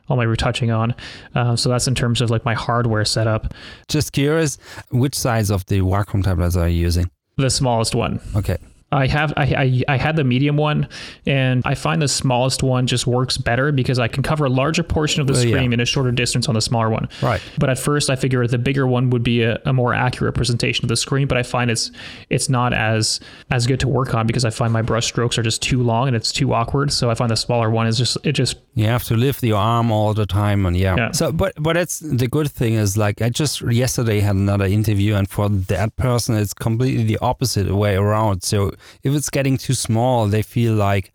all 0.09 0.17
my 0.17 0.25
retouching 0.25 0.71
on. 0.71 0.95
Uh, 1.35 1.55
so 1.55 1.69
that's 1.69 1.87
in 1.87 1.95
terms 1.95 2.21
of 2.21 2.31
like 2.31 2.45
my 2.45 2.55
hardware 2.55 3.05
setup. 3.05 3.55
Just 3.89 4.13
curious, 4.13 4.59
which 4.91 5.15
size 5.15 5.51
of 5.51 5.67
the 5.67 5.81
Wacom 5.81 6.25
tablets 6.25 6.57
are 6.57 6.69
you 6.69 6.81
using? 6.81 7.11
The 7.37 7.51
smallest 7.51 7.95
one. 7.95 8.21
Okay. 8.35 8.57
I 8.91 9.07
have 9.07 9.35
I, 9.37 9.43
I 9.89 9.95
I 9.95 9.97
had 9.99 10.17
the 10.17 10.25
medium 10.25 10.57
one, 10.57 10.89
and 11.27 11.63
I 11.67 11.75
find 11.75 12.01
the 12.01 12.09
smallest 12.09 12.63
one 12.63 12.87
just 12.87 13.07
works 13.07 13.37
better 13.37 13.71
because 13.71 13.99
I 13.99 14.09
can 14.09 14.23
cover 14.23 14.47
a 14.47 14.49
larger 14.49 14.83
portion 14.83 15.21
of 15.21 15.27
the 15.27 15.35
Well, 15.35 15.45
yeah. 15.45 15.57
screen 15.57 15.73
in 15.75 15.81
a 15.81 15.85
shorter 15.85 16.11
distance 16.11 16.49
on 16.49 16.55
the 16.55 16.63
smaller 16.63 16.89
one. 16.89 17.07
Right. 17.21 17.43
But 17.59 17.69
at 17.69 17.79
first, 17.79 18.09
I 18.09 18.17
figured 18.17 18.49
the 18.49 18.57
bigger 18.57 18.87
one 18.87 19.11
would 19.11 19.23
be 19.23 19.43
a, 19.43 19.61
a 19.67 19.75
more 19.75 19.93
accurate 19.93 20.35
presentation 20.35 20.87
of 20.87 20.89
the 20.89 20.97
screen. 20.97 21.29
But 21.29 21.37
I 21.37 21.43
find 21.43 21.71
it's 21.71 21.91
it's 22.31 22.49
not 22.49 22.73
as 22.73 23.21
as 23.51 23.67
good 23.67 23.81
to 23.81 23.89
work 23.89 24.15
on 24.15 24.27
because 24.27 24.47
I 24.47 24.51
find 24.51 24.73
my 24.73 24.81
brush 24.83 25.07
strokes 25.07 25.37
are 25.37 25.43
just 25.43 25.61
too 25.61 25.83
long 25.83 26.07
and 26.09 26.17
it's 26.17 26.33
too 26.33 26.55
awkward. 26.55 26.91
So 26.91 27.11
I 27.11 27.15
find 27.15 27.31
the 27.31 27.37
smaller 27.37 27.69
one 27.69 27.87
is 27.87 27.99
just 27.99 28.17
it 28.25 28.33
just 28.33 28.57
You 28.79 28.87
have 28.87 29.03
to 29.05 29.17
lift 29.17 29.43
your 29.43 29.59
arm 29.59 29.91
all 29.91 30.15
the 30.15 30.25
time, 30.25 30.65
and 30.65 30.77
yeah. 30.77 30.95
Yeah. 30.97 31.11
So, 31.11 31.33
but 31.33 31.53
but 31.59 31.73
that's 31.73 31.99
the 31.99 32.29
good 32.29 32.49
thing 32.49 32.75
is 32.75 32.97
like 32.97 33.21
I 33.21 33.29
just 33.29 33.61
yesterday 33.63 34.21
had 34.21 34.37
another 34.37 34.67
interview, 34.67 35.17
and 35.17 35.29
for 35.29 35.49
that 35.49 35.97
person, 35.97 36.37
it's 36.37 36.55
completely 36.55 37.03
the 37.03 37.19
opposite 37.19 37.75
way 37.75 37.97
around. 37.97 38.45
So 38.45 38.69
if 39.03 39.13
it's 39.15 39.31
getting 39.31 39.57
too 39.59 39.75
small, 39.75 40.29
they 40.29 40.43
feel 40.43 40.75
like 40.75 41.13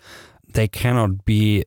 they 0.53 0.67
cannot 0.67 1.23
be 1.23 1.63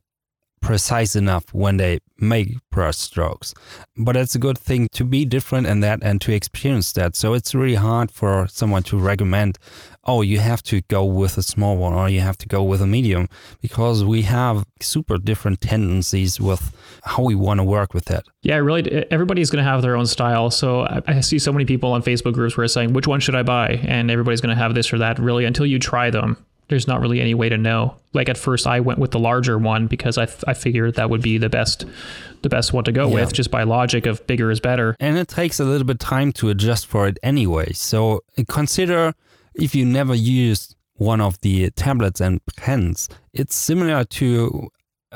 precise 0.61 1.17
enough 1.17 1.55
when 1.55 1.79
they 1.79 2.01
make 2.19 2.59
brush 2.71 2.97
strokes. 2.97 3.55
But 3.97 4.17
it's 4.17 4.35
a 4.35 4.39
good 4.39 4.59
thing 4.59 4.89
to 4.93 5.05
be 5.05 5.25
different 5.25 5.67
in 5.67 5.81
that 5.81 6.01
and 6.03 6.21
to 6.23 6.33
experience 6.33 6.93
that. 6.93 7.17
So 7.17 7.35
it's 7.35 7.55
really 7.55 7.77
hard 7.77 8.11
for 8.11 8.49
someone 8.49 8.83
to 8.85 8.99
recommend, 8.99 9.59
oh, 10.07 10.23
you 10.23 10.39
have 10.39 10.63
to 10.65 10.81
go 10.83 11.05
with 11.05 11.37
a 11.37 11.43
small 11.43 11.77
one 11.77 11.93
or 11.93 12.09
you 12.09 12.21
have 12.21 12.39
to 12.39 12.47
go 12.49 12.63
with 12.63 12.81
a 12.81 12.87
medium 12.87 13.29
because 13.61 14.05
we 14.05 14.23
have 14.23 14.65
super 14.81 15.19
different 15.19 15.61
tendencies 15.61 16.41
with 16.41 16.75
how 17.03 17.23
we 17.23 17.35
want 17.35 17.59
to 17.59 17.65
work 17.65 17.93
with 17.93 18.05
that. 18.07 18.25
Yeah, 18.43 18.57
really, 18.57 19.05
everybody's 19.11 19.51
going 19.51 19.65
to 19.65 19.71
have 19.71 19.83
their 19.83 19.97
own 19.97 20.07
style. 20.07 20.51
So 20.51 20.83
I, 20.83 21.03
I 21.07 21.21
see 21.21 21.39
so 21.39 21.53
many 21.53 21.65
people 21.65 21.93
on 21.93 22.03
Facebook 22.03 22.35
groups 22.35 22.57
where 22.57 22.65
it's 22.65 22.75
saying, 22.75 22.93
which 22.93 23.07
one 23.07 23.21
should 23.21 23.35
I 23.35 23.43
buy? 23.43 23.81
And 23.87 24.11
everybody's 24.11 24.41
going 24.41 24.55
to 24.55 24.61
have 24.63 24.75
this 24.75 24.93
or 24.93 24.99
that. 24.99 25.19
Really, 25.19 25.45
until 25.45 25.67
you 25.67 25.79
try 25.79 26.11
them, 26.11 26.37
there's 26.69 26.87
not 26.89 27.01
really 27.01 27.21
any 27.21 27.35
way 27.35 27.49
to 27.49 27.57
know. 27.57 27.95
Like 28.13 28.29
at 28.29 28.37
first, 28.37 28.67
I 28.67 28.81
went 28.81 28.99
with 28.99 29.11
the 29.13 29.19
larger 29.21 29.57
one 29.59 29.87
because 29.87 30.19
I, 30.19 30.27
I 30.47 30.55
figured 30.55 30.95
that 30.95 31.11
would 31.11 31.23
be 31.23 31.39
the 31.39 31.49
best, 31.49 31.85
the 32.43 32.49
best 32.49 32.73
one 32.73 32.83
to 32.85 32.93
go 32.93 33.09
Yeah. 33.09 33.15
with, 33.15 33.33
just 33.33 33.51
by 33.51 33.63
logic 33.63 34.07
of 34.07 34.27
bigger 34.27 34.51
is 34.51 34.59
better. 34.61 34.97
And 34.99 35.17
it 35.17 35.29
takes 35.29 35.61
a 35.61 35.65
little 35.65 35.87
bit 35.87 36.01
time 36.01 36.33
to 36.35 36.49
adjust 36.49 36.87
for 36.87 37.07
it 37.07 37.19
anyway. 37.23 37.73
So 37.73 38.23
consider 38.49 39.15
if 39.59 39.75
you 39.75 39.85
never 39.85 40.15
used 40.15 40.77
one 40.95 41.21
of 41.21 41.41
the 41.41 41.71
tablets 41.71 42.21
and 42.21 42.41
pens, 42.57 43.09
it's 43.33 43.55
similar 43.55 44.05
to 44.05 44.69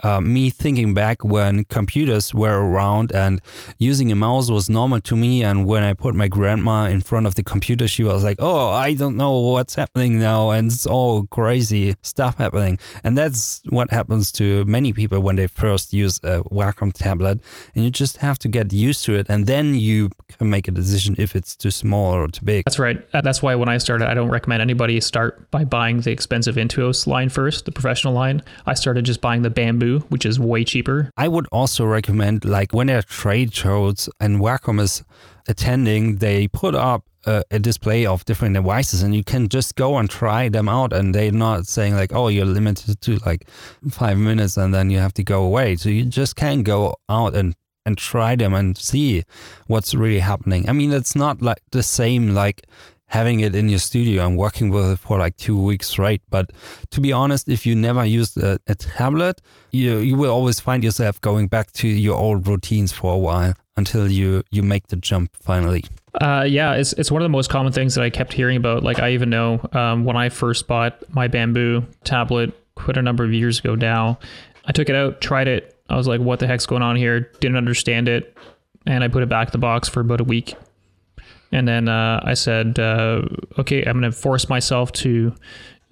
uh, 0.03 0.21
me 0.21 0.51
thinking 0.51 0.95
back 0.95 1.25
when 1.25 1.65
computers 1.65 2.35
were 2.35 2.61
around 2.61 3.13
and 3.13 3.41
using 3.79 4.11
a 4.13 4.15
mouse 4.15 4.51
was 4.51 4.69
normal 4.71 5.01
to 5.03 5.17
me. 5.17 5.43
And 5.43 5.67
when 5.67 5.83
I 5.83 5.93
put 5.95 6.15
my 6.15 6.29
grandma 6.29 6.85
in 6.87 7.01
front 7.01 7.27
of 7.27 7.35
the 7.35 7.43
computer, 7.43 7.89
she 7.89 8.05
was 8.05 8.25
like, 8.25 8.37
Oh, 8.41 8.71
I 8.71 8.95
don't 8.95 9.17
know 9.17 9.39
what's 9.41 9.75
happening 9.75 10.19
now. 10.19 10.51
And 10.51 10.71
it's 10.71 10.87
all 10.87 11.27
crazy 11.27 11.97
stuff 12.03 12.39
happening. 12.39 12.79
And 13.05 13.17
that's 13.17 13.63
what 13.69 13.91
happens 13.91 14.33
to 14.33 14.65
many 14.65 14.93
people 14.93 15.21
when 15.21 15.37
they 15.37 15.47
first 15.47 15.93
use 15.93 16.19
a 16.23 16.43
Wacom 16.45 16.93
tablet. 16.93 17.41
And 17.75 17.85
you 17.85 17.91
just 17.91 18.19
have 18.19 18.39
to 18.41 18.49
get 18.49 18.73
used 18.73 19.05
to 19.07 19.15
it. 19.15 19.27
And 19.29 19.47
then 19.47 19.75
you 19.75 20.11
can 20.39 20.51
make 20.51 20.69
a 20.69 20.71
decision 20.71 21.15
if 21.19 21.35
it's 21.35 21.57
too 21.57 21.71
small 21.71 22.13
or 22.15 22.29
too 22.29 22.45
big. 22.45 22.65
That's 22.65 22.79
right. 22.79 22.99
Uh, 23.13 23.21
That's 23.21 23.43
why 23.43 23.55
when 23.55 23.69
I 23.69 23.79
started, 23.79 24.09
I 24.09 24.15
don't 24.15 24.31
recommend 24.31 24.63
anybody 24.63 25.01
start 25.01 25.51
by 25.51 25.65
buying 25.65 26.01
the 26.01 26.13
expensive 26.13 26.57
Intuos 26.57 27.07
line 27.07 27.29
first, 27.29 27.65
the 27.65 27.73
professional 27.73 28.15
line. 28.15 28.43
I 28.67 28.75
started 28.75 29.05
just 29.05 29.21
buying 29.21 29.43
the 29.43 29.51
Bamboo, 29.51 29.90
which 30.09 30.25
is 30.25 30.41
way 30.41 30.65
cheaper. 30.65 31.11
I 31.17 31.29
would 31.29 31.47
also 31.53 31.85
recommend, 31.85 32.45
like, 32.45 32.73
when 32.73 32.87
there 32.87 32.99
are 32.99 33.03
trade 33.03 33.55
shows 33.55 34.09
and 34.19 34.41
Wacom 34.41 34.81
is 34.81 35.05
attending, 35.49 36.17
they 36.17 36.49
put 36.49 36.75
up 36.75 37.05
a, 37.27 37.43
a, 37.51 37.59
display 37.59 38.07
of 38.07 38.25
different 38.25 38.55
devices 38.55 39.03
and 39.03 39.15
you 39.15 39.23
can 39.23 39.49
just 39.49 39.77
go 39.77 39.99
and 39.99 40.09
try 40.09 40.49
them 40.49 40.69
out 40.69 40.93
and 40.93 41.15
they're 41.15 41.31
not 41.31 41.67
saying 41.67 41.95
like 41.95 42.15
oh 42.15 42.29
you're 42.29 42.47
limited 42.47 43.01
to 43.01 43.19
like 43.27 43.47
five 43.91 44.17
minutes 44.17 44.57
and 44.57 44.73
then 44.73 44.89
you 44.89 44.99
have 44.99 45.13
to 45.13 45.23
go 45.23 45.45
away 45.45 45.77
so 45.77 45.89
you 45.89 46.05
just 46.05 46.35
can 46.37 46.63
go 46.63 46.95
out 47.09 47.35
and 47.35 47.55
and 47.85 47.99
try 47.99 48.37
them 48.37 48.55
and 48.55 48.79
see 48.79 49.23
what's 49.67 49.95
really 49.95 50.21
happening 50.21 50.69
i 50.69 50.73
mean 50.73 50.93
it's 50.93 51.15
not 51.15 51.43
like 51.43 51.61
the 51.73 51.83
same 51.83 52.35
like 52.35 52.67
having 53.11 53.41
it 53.41 53.57
in 53.57 53.69
your 53.69 53.79
studio 53.79 54.25
and 54.25 54.37
working 54.37 54.71
with 54.71 54.89
it 54.93 54.99
for 54.99 55.19
like 55.19 55.37
two 55.37 55.61
weeks 55.61 55.89
straight. 55.89 56.23
But 56.31 56.51
to 56.91 57.01
be 57.01 57.13
honest, 57.13 57.49
if 57.49 57.67
you 57.67 57.75
never 57.75 58.05
used 58.05 58.39
a, 58.39 58.59
a, 58.69 58.75
tablet, 58.77 59.41
you 59.73 59.99
you 59.99 60.17
will 60.17 60.31
always 60.31 60.61
find 60.61 60.83
yourself 60.83 61.21
going 61.21 61.49
back 61.49 61.73
to 61.73 61.89
your 61.89 62.17
old 62.17 62.47
routines 62.47 62.93
for 62.93 63.13
a 63.13 63.19
while 63.19 63.55
until 63.77 64.11
you 64.11 64.43
you 64.51 64.63
make 64.63 64.87
the 64.89 64.97
jump 64.97 65.37
finally. 65.43 65.85
Uh, 66.21 66.45
yeah, 66.49 66.75
it's 66.75 66.93
it's 66.95 67.11
one 67.11 67.21
of 67.21 67.25
the 67.25 67.37
most 67.37 67.51
common 67.51 67.73
things 67.73 67.95
that 67.97 68.03
I 68.03 68.11
kept 68.11 68.33
hearing 68.33 68.57
about. 68.57 68.83
Like 68.85 69.01
I 69.01 69.11
even 69.11 69.29
know 69.29 69.61
um, 69.73 70.05
when 70.05 70.17
I 70.17 70.29
first 70.29 70.67
bought 70.69 71.03
my 71.13 71.27
bamboo 71.29 71.85
tablet 72.05 72.53
quite 72.77 72.97
a 72.97 73.03
number 73.03 73.25
of 73.25 73.33
years 73.33 73.59
ago 73.59 73.75
now, 73.75 74.19
I 74.65 74.73
took 74.73 74.89
it 74.89 74.95
out, 74.95 75.21
tried 75.21 75.49
it. 75.49 75.77
I 75.89 75.97
was 75.97 76.07
like, 76.07 76.21
"What 76.21 76.39
the 76.39 76.47
heck's 76.47 76.67
going 76.67 76.83
on 76.83 76.95
here?" 76.95 77.21
Didn't 77.41 77.57
understand 77.57 78.09
it, 78.09 78.37
and 78.87 79.03
I 79.03 79.09
put 79.09 79.25
it 79.25 79.29
back 79.29 79.49
in 79.49 79.53
the 79.53 79.59
box 79.59 79.89
for 79.89 80.01
about 80.01 80.21
a 80.21 80.25
week 80.25 80.55
and 81.53 81.67
then 81.67 81.89
uh, 81.89 82.21
I 82.23 82.35
said, 82.35 82.79
uh, 82.79 83.23
okay, 83.59 83.85
I'm 83.85 84.01
going 84.01 84.11
to 84.11 84.17
force 84.17 84.49
myself 84.49 84.93
to 84.93 85.35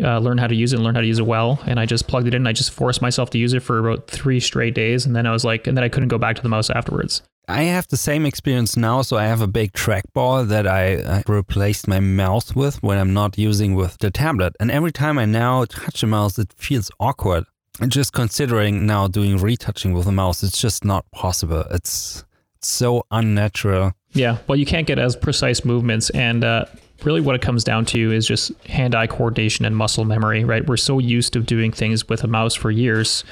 uh, 0.03 0.19
learn 0.19 0.39
how 0.39 0.47
to 0.47 0.55
use 0.55 0.73
it 0.73 0.77
and 0.77 0.85
learn 0.85 0.95
how 0.95 1.01
to 1.01 1.07
use 1.07 1.19
it 1.19 1.27
well. 1.27 1.61
And 1.67 1.81
I 1.81 1.87
just 1.87 2.07
plugged 2.07 2.29
it 2.29 2.35
in. 2.35 2.47
I 2.47 2.53
just 2.53 2.71
forced 2.71 3.03
myself 3.03 3.31
to 3.31 3.39
use 3.39 3.53
it 3.53 3.61
for 3.61 3.79
about 3.79 4.07
three 4.07 4.41
straight 4.41 4.75
days. 4.75 5.05
And 5.05 5.17
then 5.17 5.27
I 5.27 5.33
was 5.33 5.45
like, 5.45 5.67
and 5.67 5.77
then 5.77 5.85
I 5.85 5.89
couldn't 5.89 6.09
go 6.09 6.19
back 6.19 6.37
to 6.37 6.43
the 6.43 6.49
mouse 6.49 6.71
afterwards. 6.71 7.23
I 7.49 7.63
have 7.63 7.89
the 7.89 7.97
same 7.97 8.27
experience 8.27 8.77
now. 8.77 9.03
So 9.03 9.17
I 9.17 9.25
have 9.25 9.41
a 9.41 9.49
big 9.49 9.73
trackball 9.73 10.47
that 10.49 10.67
I, 10.67 10.97
I 10.97 11.25
replaced 11.27 11.89
my 11.89 11.99
mouse 11.99 12.55
with 12.55 12.83
when 12.83 12.99
I'm 12.99 13.15
not 13.15 13.39
using 13.39 13.75
with 13.75 13.99
the 13.99 14.11
tablet. 14.11 14.55
And 14.61 14.71
every 14.71 14.93
time 14.93 15.19
I 15.19 15.25
now 15.25 15.65
touch 15.65 16.03
a 16.03 16.07
mouse, 16.07 16.39
it 16.39 16.53
feels 16.57 16.91
awkward. 17.01 17.45
And 17.81 17.91
just 17.91 18.13
considering 18.13 18.87
now 18.87 19.09
doing 19.09 19.39
retouching 19.39 19.95
with 19.95 20.07
a 20.07 20.13
mouse, 20.13 20.43
it's 20.43 20.61
just 20.61 20.85
not 20.85 21.11
possible. 21.11 21.65
It's 21.71 22.25
so 22.61 23.05
unnatural. 23.11 23.93
Yeah, 24.13 24.39
well, 24.47 24.57
you 24.57 24.67
can't 24.67 24.87
get 24.87 24.99
as 24.99 25.17
precise 25.17 25.65
movements, 25.65 26.11
and 26.11 26.45
uh, 26.45 26.65
really 27.05 27.21
what 27.21 27.35
it 27.35 27.43
comes 27.43 27.65
down 27.65 27.85
to 27.87 28.13
is 28.13 28.27
just 28.27 28.53
hand-eye 28.67 29.07
coordination 29.07 29.65
and 29.65 29.77
muscle 29.77 30.05
memory. 30.05 30.45
Right? 30.45 30.67
We're 30.67 30.77
so 30.77 30.99
used 30.99 31.33
to 31.35 31.41
doing 31.41 31.73
things 31.73 32.09
with 32.09 32.25
a 32.25 32.29
mouse 32.29 32.55
for 32.55 32.71
years. 32.71 33.25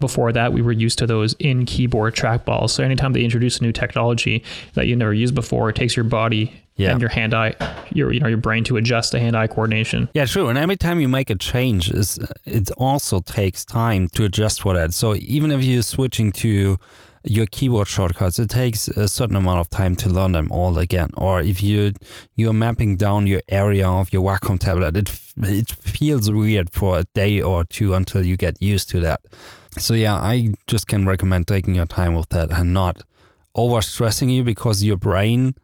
Before 0.00 0.32
that, 0.32 0.52
we 0.52 0.60
were 0.60 0.72
used 0.72 0.98
to 0.98 1.06
those 1.06 1.34
in 1.38 1.66
keyboard 1.66 2.14
trackballs. 2.14 2.70
So 2.70 2.82
anytime 2.82 3.12
they 3.12 3.22
introduce 3.22 3.60
a 3.60 3.62
new 3.62 3.72
technology 3.72 4.42
that 4.74 4.86
you 4.88 4.96
never 4.96 5.14
used 5.14 5.34
before, 5.34 5.70
it 5.70 5.76
takes 5.76 5.96
your 5.96 6.04
body 6.04 6.52
yeah. 6.76 6.90
and 6.90 7.00
your 7.00 7.10
hand 7.10 7.34
eye 7.34 7.54
your 7.92 8.12
you 8.12 8.20
know 8.20 8.26
your 8.26 8.38
brain 8.38 8.64
to 8.64 8.76
adjust 8.76 9.12
the 9.12 9.20
hand 9.20 9.36
eye 9.36 9.46
coordination. 9.46 10.08
Yeah, 10.14 10.26
true. 10.26 10.48
And 10.48 10.58
every 10.58 10.76
time 10.76 11.00
you 11.00 11.08
make 11.08 11.30
a 11.30 11.36
change, 11.36 11.90
is 11.90 12.18
it 12.44 12.70
also 12.72 13.20
takes 13.20 13.64
time 13.64 14.08
to 14.10 14.24
adjust 14.24 14.62
for 14.62 14.74
that. 14.74 14.92
So 14.94 15.14
even 15.14 15.50
if 15.50 15.62
you're 15.62 15.82
switching 15.82 16.32
to 16.32 16.78
your 17.24 17.46
keyboard 17.46 17.88
shortcuts, 17.88 18.38
it 18.38 18.50
takes 18.50 18.88
a 18.88 19.08
certain 19.08 19.36
amount 19.36 19.60
of 19.60 19.70
time 19.70 19.96
to 19.96 20.08
learn 20.08 20.32
them 20.32 20.48
all 20.50 20.78
again. 20.78 21.10
Or 21.16 21.40
if 21.40 21.62
you 21.62 21.92
you're 22.36 22.52
mapping 22.52 22.96
down 22.96 23.26
your 23.26 23.42
area 23.48 23.88
of 23.88 24.12
your 24.12 24.22
Wacom 24.22 24.58
tablet, 24.58 24.96
it 24.96 25.10
it 25.38 25.70
feels 25.70 26.30
weird 26.30 26.70
for 26.70 26.98
a 26.98 27.04
day 27.14 27.40
or 27.40 27.64
two 27.64 27.94
until 27.94 28.24
you 28.24 28.36
get 28.36 28.60
used 28.60 28.88
to 28.90 29.00
that. 29.00 29.20
So 29.78 29.94
yeah, 29.94 30.14
I 30.14 30.54
just 30.66 30.86
can 30.86 31.06
recommend 31.06 31.48
taking 31.48 31.74
your 31.74 31.86
time 31.86 32.14
with 32.14 32.28
that 32.28 32.50
and 32.52 32.72
not 32.72 33.02
over 33.54 33.80
stressing 33.80 34.28
you 34.28 34.44
because 34.44 34.82
your 34.82 34.96
brain 34.96 35.54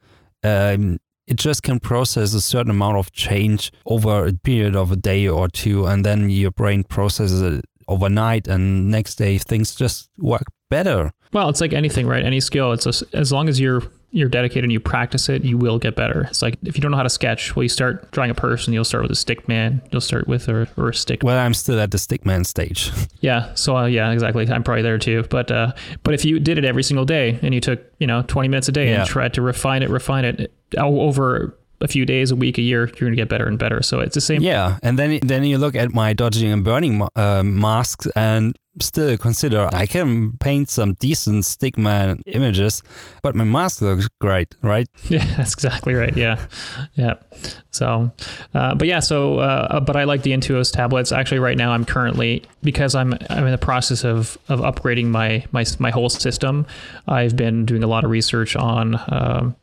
um, 0.42 0.98
it 1.26 1.36
just 1.36 1.62
can 1.62 1.78
process 1.78 2.34
a 2.34 2.40
certain 2.40 2.70
amount 2.70 2.96
of 2.96 3.12
change 3.12 3.70
over 3.86 4.26
a 4.26 4.32
period 4.32 4.74
of 4.74 4.90
a 4.90 4.96
day 4.96 5.28
or 5.28 5.48
two 5.48 5.86
and 5.86 6.04
then 6.04 6.30
your 6.30 6.50
brain 6.50 6.82
processes 6.82 7.40
it 7.40 7.64
overnight 7.86 8.48
and 8.48 8.90
next 8.90 9.16
day 9.16 9.38
things 9.38 9.74
just 9.74 10.08
work 10.18 10.44
better. 10.70 11.12
Well, 11.32 11.48
it's 11.48 11.60
like 11.60 11.72
anything, 11.72 12.06
right? 12.06 12.24
Any 12.24 12.40
skill. 12.40 12.72
It's 12.72 12.86
a, 12.86 13.16
as 13.16 13.32
long 13.32 13.48
as 13.48 13.60
you're 13.60 13.82
you're 14.12 14.28
dedicated 14.28 14.64
and 14.64 14.72
you 14.72 14.80
practice 14.80 15.28
it, 15.28 15.44
you 15.44 15.56
will 15.56 15.78
get 15.78 15.94
better. 15.94 16.22
It's 16.22 16.42
like 16.42 16.56
if 16.64 16.76
you 16.76 16.82
don't 16.82 16.90
know 16.90 16.96
how 16.96 17.04
to 17.04 17.10
sketch, 17.10 17.54
well, 17.54 17.62
you 17.62 17.68
start 17.68 18.10
drawing 18.10 18.30
a 18.30 18.34
person, 18.34 18.72
you'll 18.72 18.84
start 18.84 19.02
with 19.04 19.12
a 19.12 19.16
stick 19.16 19.46
man. 19.46 19.80
You'll 19.92 20.00
start 20.00 20.26
with 20.26 20.48
a, 20.48 20.68
or 20.76 20.88
a 20.88 20.94
stick. 20.94 21.22
Well, 21.22 21.38
I'm 21.38 21.54
still 21.54 21.78
at 21.78 21.92
the 21.92 21.98
stick 21.98 22.26
man 22.26 22.44
stage. 22.44 22.90
yeah. 23.20 23.54
So 23.54 23.76
uh, 23.76 23.86
yeah, 23.86 24.10
exactly. 24.10 24.48
I'm 24.48 24.64
probably 24.64 24.82
there 24.82 24.98
too. 24.98 25.24
But 25.30 25.50
uh, 25.50 25.72
but 26.02 26.14
if 26.14 26.24
you 26.24 26.40
did 26.40 26.58
it 26.58 26.64
every 26.64 26.82
single 26.82 27.04
day 27.04 27.38
and 27.42 27.54
you 27.54 27.60
took 27.60 27.80
you 27.98 28.06
know 28.06 28.22
20 28.22 28.48
minutes 28.48 28.68
a 28.68 28.72
day 28.72 28.90
yeah. 28.90 29.00
and 29.00 29.08
tried 29.08 29.34
to 29.34 29.42
refine 29.42 29.82
it, 29.82 29.90
refine 29.90 30.24
it 30.24 30.52
over 30.76 31.56
a 31.80 31.88
few 31.88 32.04
days, 32.04 32.30
a 32.30 32.36
week, 32.36 32.58
a 32.58 32.62
year, 32.62 32.86
you're 32.86 33.08
going 33.08 33.12
to 33.12 33.16
get 33.16 33.28
better 33.28 33.46
and 33.46 33.58
better. 33.58 33.82
So 33.82 34.00
it's 34.00 34.14
the 34.14 34.20
same. 34.20 34.42
Yeah, 34.42 34.78
and 34.82 34.98
then 34.98 35.20
then 35.22 35.44
you 35.44 35.58
look 35.58 35.74
at 35.74 35.92
my 35.92 36.12
dodging 36.12 36.52
and 36.52 36.64
burning 36.64 37.06
uh, 37.16 37.42
masks, 37.42 38.06
and 38.14 38.56
still 38.80 39.16
consider 39.18 39.68
I 39.72 39.86
can 39.86 40.36
paint 40.38 40.70
some 40.70 40.94
decent 40.94 41.44
stickman 41.44 42.22
images, 42.26 42.82
but 43.22 43.34
my 43.34 43.44
mask 43.44 43.82
looks 43.82 44.08
great, 44.20 44.54
right? 44.62 44.88
Yeah, 45.08 45.24
that's 45.36 45.54
exactly 45.54 45.94
right. 45.94 46.16
Yeah, 46.16 46.38
yeah. 46.94 47.14
So, 47.72 48.12
uh, 48.54 48.74
but 48.76 48.86
yeah, 48.86 49.00
so 49.00 49.38
uh, 49.38 49.80
but 49.80 49.96
I 49.96 50.04
like 50.04 50.22
the 50.22 50.30
Intuos 50.30 50.72
tablets. 50.72 51.10
Actually, 51.10 51.40
right 51.40 51.56
now 51.56 51.72
I'm 51.72 51.84
currently 51.84 52.44
because 52.62 52.94
I'm 52.94 53.14
I'm 53.28 53.44
in 53.44 53.50
the 53.50 53.58
process 53.58 54.04
of 54.04 54.38
of 54.48 54.60
upgrading 54.60 55.06
my 55.06 55.44
my 55.50 55.64
my 55.78 55.90
whole 55.90 56.08
system. 56.08 56.66
I've 57.08 57.36
been 57.36 57.64
doing 57.66 57.82
a 57.82 57.88
lot 57.88 58.04
of 58.04 58.10
research 58.10 58.54
on. 58.54 59.00
Um, 59.08 59.56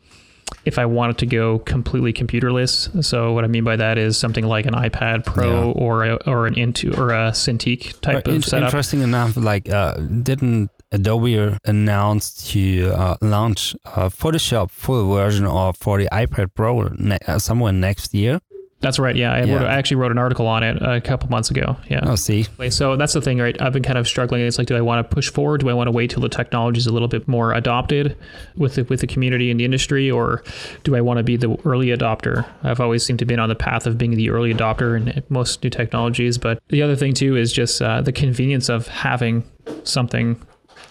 if 0.68 0.78
I 0.78 0.86
wanted 0.86 1.18
to 1.20 1.26
go 1.26 1.60
completely 1.60 2.12
computerless. 2.12 3.04
So 3.04 3.32
what 3.32 3.46
I 3.46 3.48
mean 3.48 3.64
by 3.64 3.78
that 3.78 3.98
is 3.98 4.18
something 4.18 4.46
like 4.46 4.66
an 4.66 4.74
iPad 4.74 5.26
Pro 5.26 5.68
yeah. 5.68 5.84
or 5.84 6.04
a, 6.04 6.16
or 6.28 6.46
an 6.46 6.56
Intu 6.56 6.94
or 6.98 7.12
a 7.12 7.32
Cintiq 7.32 8.00
type 8.02 8.28
of 8.28 8.44
setup. 8.44 8.68
Interesting 8.68 9.02
enough, 9.02 9.38
like 9.38 9.70
uh, 9.70 9.94
didn't 9.96 10.70
Adobe 10.92 11.58
announce 11.66 12.52
to 12.52 12.92
uh, 12.92 13.16
launch 13.22 13.76
a 13.86 14.10
Photoshop 14.10 14.70
full 14.72 15.14
version 15.16 15.46
of 15.46 15.78
for 15.78 15.98
the 15.98 16.10
iPad 16.12 16.54
Pro 16.54 16.90
ne- 16.98 17.18
uh, 17.26 17.40
somewhere 17.40 17.72
next 17.72 18.14
year? 18.14 18.42
That's 18.80 19.00
right. 19.00 19.16
Yeah, 19.16 19.34
I, 19.34 19.44
yeah. 19.44 19.56
Wrote, 19.56 19.66
I, 19.66 19.76
actually 19.76 19.98
wrote 19.98 20.12
an 20.12 20.20
article 20.20 20.46
on 20.46 20.62
it 20.62 20.78
a 20.82 21.02
couple 21.02 21.30
months 21.30 21.50
ago. 21.50 21.76
Yeah. 21.90 22.02
Oh, 22.04 22.16
see. 22.16 22.46
So 22.70 22.96
that's 22.96 23.14
the 23.14 23.22
thing, 23.22 23.40
right? 23.40 23.60
I've 23.60 23.74
been 23.74 23.82
kind 23.82 23.98
of 23.98 24.08
struggling. 24.08 24.42
It's 24.42 24.60
like, 24.60 24.68
do 24.68 24.76
I 24.76 24.82
want 24.82 25.10
to 25.10 25.16
push 25.16 25.32
forward? 25.32 25.62
Do 25.62 25.70
I 25.70 25.74
want 25.74 25.88
to 25.88 25.92
wait 25.92 26.12
till 26.12 26.22
the 26.22 26.30
technology 26.30 26.78
is 26.78 26.86
a 26.86 26.94
little 26.94 27.08
bit 27.08 27.28
more 27.28 27.54
adopted 27.54 28.16
with 28.56 28.76
the, 28.76 28.84
with 28.84 29.02
the 29.02 29.08
community 29.08 29.50
and 29.50 29.60
the 29.60 29.66
industry, 29.66 30.12
or 30.12 30.44
do 30.84 30.96
I 30.96 31.02
want 31.02 31.18
to 31.18 31.24
be 31.24 31.38
the 31.38 31.58
early 31.66 31.88
adopter? 31.88 32.48
I've 32.62 32.80
always 32.80 33.04
seemed 33.04 33.20
to 33.20 33.26
be 33.26 33.36
on 33.36 33.50
the 33.50 33.56
path 33.56 33.88
of 33.88 33.98
being 33.98 34.12
the 34.12 34.30
early 34.30 34.54
adopter 34.54 34.96
in 34.96 35.24
most 35.30 35.64
new 35.64 35.72
technologies. 35.72 36.38
But 36.38 36.62
the 36.70 36.84
other 36.84 36.96
thing 36.96 37.14
too 37.14 37.36
is 37.36 37.52
just 37.52 37.82
uh, 37.82 38.02
the 38.02 38.12
convenience 38.12 38.70
of 38.70 38.88
having 38.88 39.44
something 39.86 40.40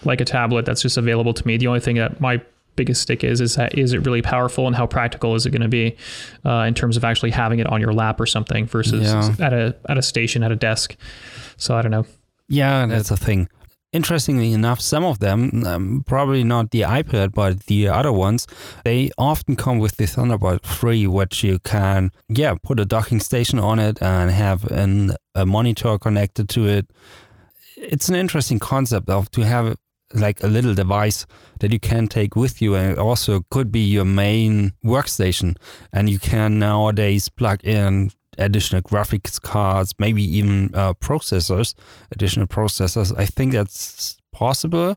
like 0.03 0.19
a 0.19 0.25
tablet 0.25 0.65
that's 0.65 0.81
just 0.81 0.97
available 0.97 1.33
to 1.33 1.47
me. 1.47 1.55
The 1.55 1.67
only 1.67 1.79
thing 1.79 1.95
that 1.95 2.19
my 2.19 2.41
biggest 2.77 3.01
stick 3.01 3.23
is 3.23 3.41
is 3.41 3.55
that 3.55 3.77
is 3.77 3.91
it 3.91 4.05
really 4.05 4.21
powerful 4.21 4.67
and 4.67 4.75
how 4.75 4.87
practical 4.87 5.35
is 5.35 5.45
it 5.45 5.49
going 5.49 5.61
to 5.61 5.67
be 5.67 5.97
uh, 6.45 6.61
in 6.61 6.73
terms 6.73 6.95
of 6.95 7.03
actually 7.03 7.31
having 7.31 7.59
it 7.59 7.67
on 7.67 7.81
your 7.81 7.91
lap 7.91 8.21
or 8.21 8.25
something 8.25 8.65
versus 8.65 9.03
yeah. 9.03 9.45
at 9.45 9.51
a 9.51 9.75
at 9.89 9.97
a 9.97 10.01
station 10.01 10.43
at 10.43 10.51
a 10.51 10.55
desk. 10.55 10.95
So 11.57 11.75
I 11.75 11.81
don't 11.81 11.91
know. 11.91 12.05
Yeah, 12.47 12.85
that's 12.85 13.11
a 13.11 13.17
thing. 13.17 13.49
Interestingly 13.93 14.51
enough, 14.51 14.81
some 14.81 15.05
of 15.05 15.19
them, 15.19 15.65
um, 15.65 16.03
probably 16.05 16.43
not 16.43 16.71
the 16.71 16.81
iPad, 16.81 17.33
but 17.33 17.65
the 17.67 17.87
other 17.87 18.11
ones, 18.11 18.45
they 18.83 19.09
often 19.17 19.55
come 19.55 19.79
with 19.79 19.95
the 19.95 20.05
Thunderbolt 20.05 20.61
3, 20.65 21.07
which 21.07 21.43
you 21.43 21.59
can, 21.59 22.11
yeah, 22.27 22.55
put 22.61 22.81
a 22.81 22.85
docking 22.85 23.21
station 23.21 23.59
on 23.59 23.79
it 23.79 23.97
and 24.01 24.29
have 24.29 24.65
an, 24.65 25.15
a 25.35 25.45
monitor 25.45 25.97
connected 25.97 26.49
to 26.49 26.67
it. 26.67 26.91
It's 27.77 28.09
an 28.09 28.15
interesting 28.15 28.59
concept 28.59 29.09
of 29.09 29.31
to 29.31 29.45
have 29.45 29.77
like 30.13 30.43
a 30.43 30.47
little 30.47 30.73
device 30.73 31.25
that 31.59 31.71
you 31.71 31.79
can 31.79 32.07
take 32.07 32.35
with 32.35 32.61
you 32.61 32.75
and 32.75 32.97
also 32.97 33.41
could 33.49 33.71
be 33.71 33.81
your 33.81 34.05
main 34.05 34.73
workstation. 34.83 35.57
And 35.91 36.09
you 36.09 36.19
can 36.19 36.59
nowadays 36.59 37.29
plug 37.29 37.63
in 37.63 38.11
additional 38.37 38.81
graphics 38.81 39.41
cards 39.41 39.95
maybe 39.97 40.23
even 40.23 40.69
uh, 40.73 40.93
processors 40.93 41.73
additional 42.11 42.47
processors. 42.47 43.13
I 43.17 43.25
think 43.25 43.53
that's 43.53 44.17
possible 44.31 44.95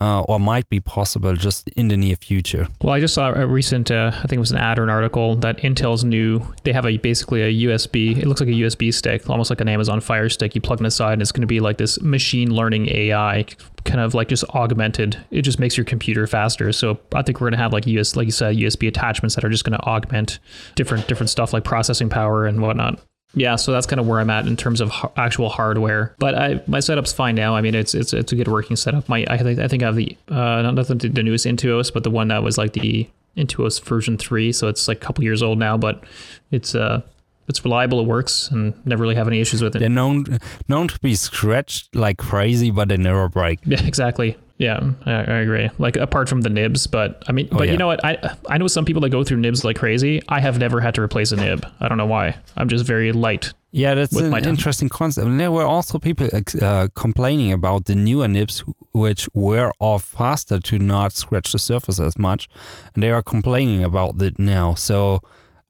uh, 0.00 0.22
or 0.22 0.38
might 0.38 0.68
be 0.68 0.78
possible 0.78 1.34
just 1.34 1.68
in 1.70 1.88
the 1.88 1.96
near 1.96 2.16
future. 2.16 2.68
Well, 2.82 2.94
I 2.94 3.00
just 3.00 3.14
saw 3.14 3.32
a 3.32 3.46
recent, 3.46 3.90
uh, 3.90 4.12
I 4.14 4.20
think 4.22 4.34
it 4.34 4.38
was 4.38 4.52
an 4.52 4.58
ad 4.58 4.78
or 4.78 4.84
an 4.84 4.90
article 4.90 5.34
that 5.36 5.58
Intel's 5.58 6.04
new, 6.04 6.40
they 6.62 6.72
have 6.72 6.86
a 6.86 6.96
basically 6.98 7.42
a 7.42 7.68
USB, 7.68 8.16
it 8.16 8.26
looks 8.26 8.40
like 8.40 8.48
a 8.48 8.52
USB 8.52 8.94
stick, 8.94 9.28
almost 9.28 9.50
like 9.50 9.60
an 9.60 9.68
Amazon 9.68 10.00
Fire 10.00 10.28
Stick. 10.28 10.54
You 10.54 10.60
plug 10.60 10.80
it 10.80 10.84
inside 10.84 11.14
and 11.14 11.22
it's 11.22 11.32
going 11.32 11.40
to 11.40 11.48
be 11.48 11.60
like 11.60 11.78
this 11.78 12.00
machine 12.00 12.54
learning 12.54 12.88
AI, 12.90 13.44
kind 13.84 14.00
of 14.00 14.14
like 14.14 14.28
just 14.28 14.44
augmented. 14.50 15.18
It 15.30 15.42
just 15.42 15.58
makes 15.58 15.76
your 15.76 15.84
computer 15.84 16.26
faster. 16.26 16.72
So 16.72 17.00
I 17.12 17.22
think 17.22 17.40
we're 17.40 17.46
going 17.46 17.58
to 17.58 17.62
have 17.62 17.72
like 17.72 17.86
US, 17.88 18.14
like 18.14 18.26
you 18.26 18.32
said, 18.32 18.56
USB 18.56 18.86
attachments 18.86 19.34
that 19.34 19.44
are 19.44 19.50
just 19.50 19.64
going 19.64 19.78
to 19.78 19.84
augment 19.84 20.38
different 20.76 21.08
different 21.08 21.30
stuff 21.30 21.52
like 21.52 21.64
processing 21.64 22.08
power 22.08 22.46
and 22.46 22.60
whatnot. 22.60 23.00
Yeah, 23.34 23.56
so 23.56 23.72
that's 23.72 23.86
kind 23.86 24.00
of 24.00 24.06
where 24.06 24.20
I'm 24.20 24.30
at 24.30 24.46
in 24.46 24.56
terms 24.56 24.80
of 24.80 24.90
actual 25.16 25.48
hardware. 25.50 26.14
But 26.18 26.34
I, 26.34 26.62
my 26.66 26.80
setup's 26.80 27.12
fine 27.12 27.34
now. 27.34 27.54
I 27.54 27.60
mean, 27.60 27.74
it's 27.74 27.94
it's 27.94 28.12
it's 28.12 28.32
a 28.32 28.36
good 28.36 28.48
working 28.48 28.74
setup. 28.76 29.08
My 29.08 29.24
I 29.28 29.36
think 29.38 29.58
I 29.58 29.68
think 29.68 29.82
I 29.82 29.86
have 29.86 29.96
the 29.96 30.16
uh, 30.28 30.62
not 30.62 30.86
the, 30.86 30.94
the 30.94 31.22
newest 31.22 31.44
Intuos, 31.46 31.92
but 31.92 32.04
the 32.04 32.10
one 32.10 32.28
that 32.28 32.42
was 32.42 32.56
like 32.56 32.72
the 32.72 33.08
Intuos 33.36 33.82
version 33.82 34.16
three, 34.16 34.50
so 34.52 34.66
it's 34.66 34.88
like 34.88 34.96
a 34.96 35.00
couple 35.00 35.24
years 35.24 35.42
old 35.42 35.58
now, 35.58 35.76
but 35.76 36.02
it's 36.50 36.74
uh 36.74 37.02
it's 37.48 37.64
reliable, 37.64 38.00
it 38.00 38.06
works, 38.06 38.48
and 38.50 38.74
never 38.86 39.02
really 39.02 39.14
have 39.14 39.26
any 39.28 39.40
issues 39.40 39.62
with 39.62 39.74
it. 39.76 39.78
They're 39.80 39.88
known 39.88 40.38
known 40.68 40.88
to 40.88 40.98
be 41.00 41.14
scratched 41.14 41.94
like 41.94 42.18
crazy, 42.18 42.70
but 42.70 42.88
they 42.88 42.96
never 42.96 43.28
break. 43.28 43.60
Yeah, 43.64 43.82
exactly. 43.86 44.36
Yeah, 44.58 44.80
I, 45.06 45.12
I 45.12 45.36
agree. 45.38 45.70
Like 45.78 45.96
apart 45.96 46.28
from 46.28 46.40
the 46.40 46.50
nibs, 46.50 46.88
but 46.88 47.22
I 47.28 47.32
mean, 47.32 47.48
Oh, 47.52 47.58
but 47.58 47.66
yeah. 47.68 47.72
you 47.72 47.78
know 47.78 47.86
what? 47.86 48.04
I 48.04 48.36
I 48.48 48.58
know 48.58 48.66
some 48.66 48.84
people 48.84 49.00
that 49.02 49.10
go 49.10 49.22
through 49.22 49.38
nibs 49.38 49.64
like 49.64 49.76
crazy. 49.78 50.20
I 50.28 50.40
have 50.40 50.58
never 50.58 50.80
had 50.80 50.94
to 50.96 51.00
replace 51.02 51.30
a 51.30 51.36
nib. 51.36 51.64
I 51.80 51.86
don't 51.88 51.96
know 51.96 52.06
why. 52.06 52.36
I'm 52.56 52.68
just 52.68 52.84
very 52.84 53.12
light. 53.12 53.52
Yeah, 53.70 53.94
that's 53.94 54.14
With 54.14 54.24
an 54.24 54.30
my 54.30 54.40
interesting 54.40 54.88
concept. 54.88 55.26
And 55.26 55.38
there 55.38 55.52
were 55.52 55.66
also 55.66 55.98
people 55.98 56.28
uh, 56.62 56.88
complaining 56.94 57.52
about 57.52 57.84
the 57.84 57.94
newer 57.94 58.26
nibs, 58.26 58.64
which 58.92 59.28
were 59.34 59.70
off 59.78 60.04
faster 60.04 60.58
to 60.58 60.78
not 60.78 61.12
scratch 61.12 61.52
the 61.52 61.58
surface 61.58 62.00
as 62.00 62.18
much, 62.18 62.48
and 62.94 63.02
they 63.02 63.10
are 63.10 63.22
complaining 63.22 63.84
about 63.84 64.20
it 64.22 64.38
now. 64.38 64.74
So 64.74 65.20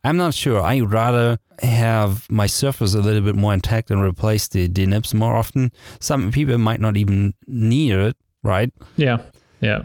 I'm 0.04 0.16
not 0.16 0.34
sure. 0.34 0.60
I 0.60 0.80
rather 0.80 1.38
have 1.60 2.30
my 2.30 2.46
surface 2.46 2.94
a 2.94 3.00
little 3.00 3.20
bit 3.20 3.34
more 3.34 3.52
intact 3.52 3.90
and 3.90 4.00
replace 4.00 4.48
the, 4.48 4.68
the 4.68 4.86
nibs 4.86 5.12
more 5.12 5.36
often. 5.36 5.72
Some 6.00 6.30
people 6.30 6.56
might 6.58 6.80
not 6.80 6.96
even 6.96 7.34
need 7.46 7.92
it, 7.92 8.16
right? 8.42 8.72
Yeah, 8.96 9.18
yeah. 9.60 9.82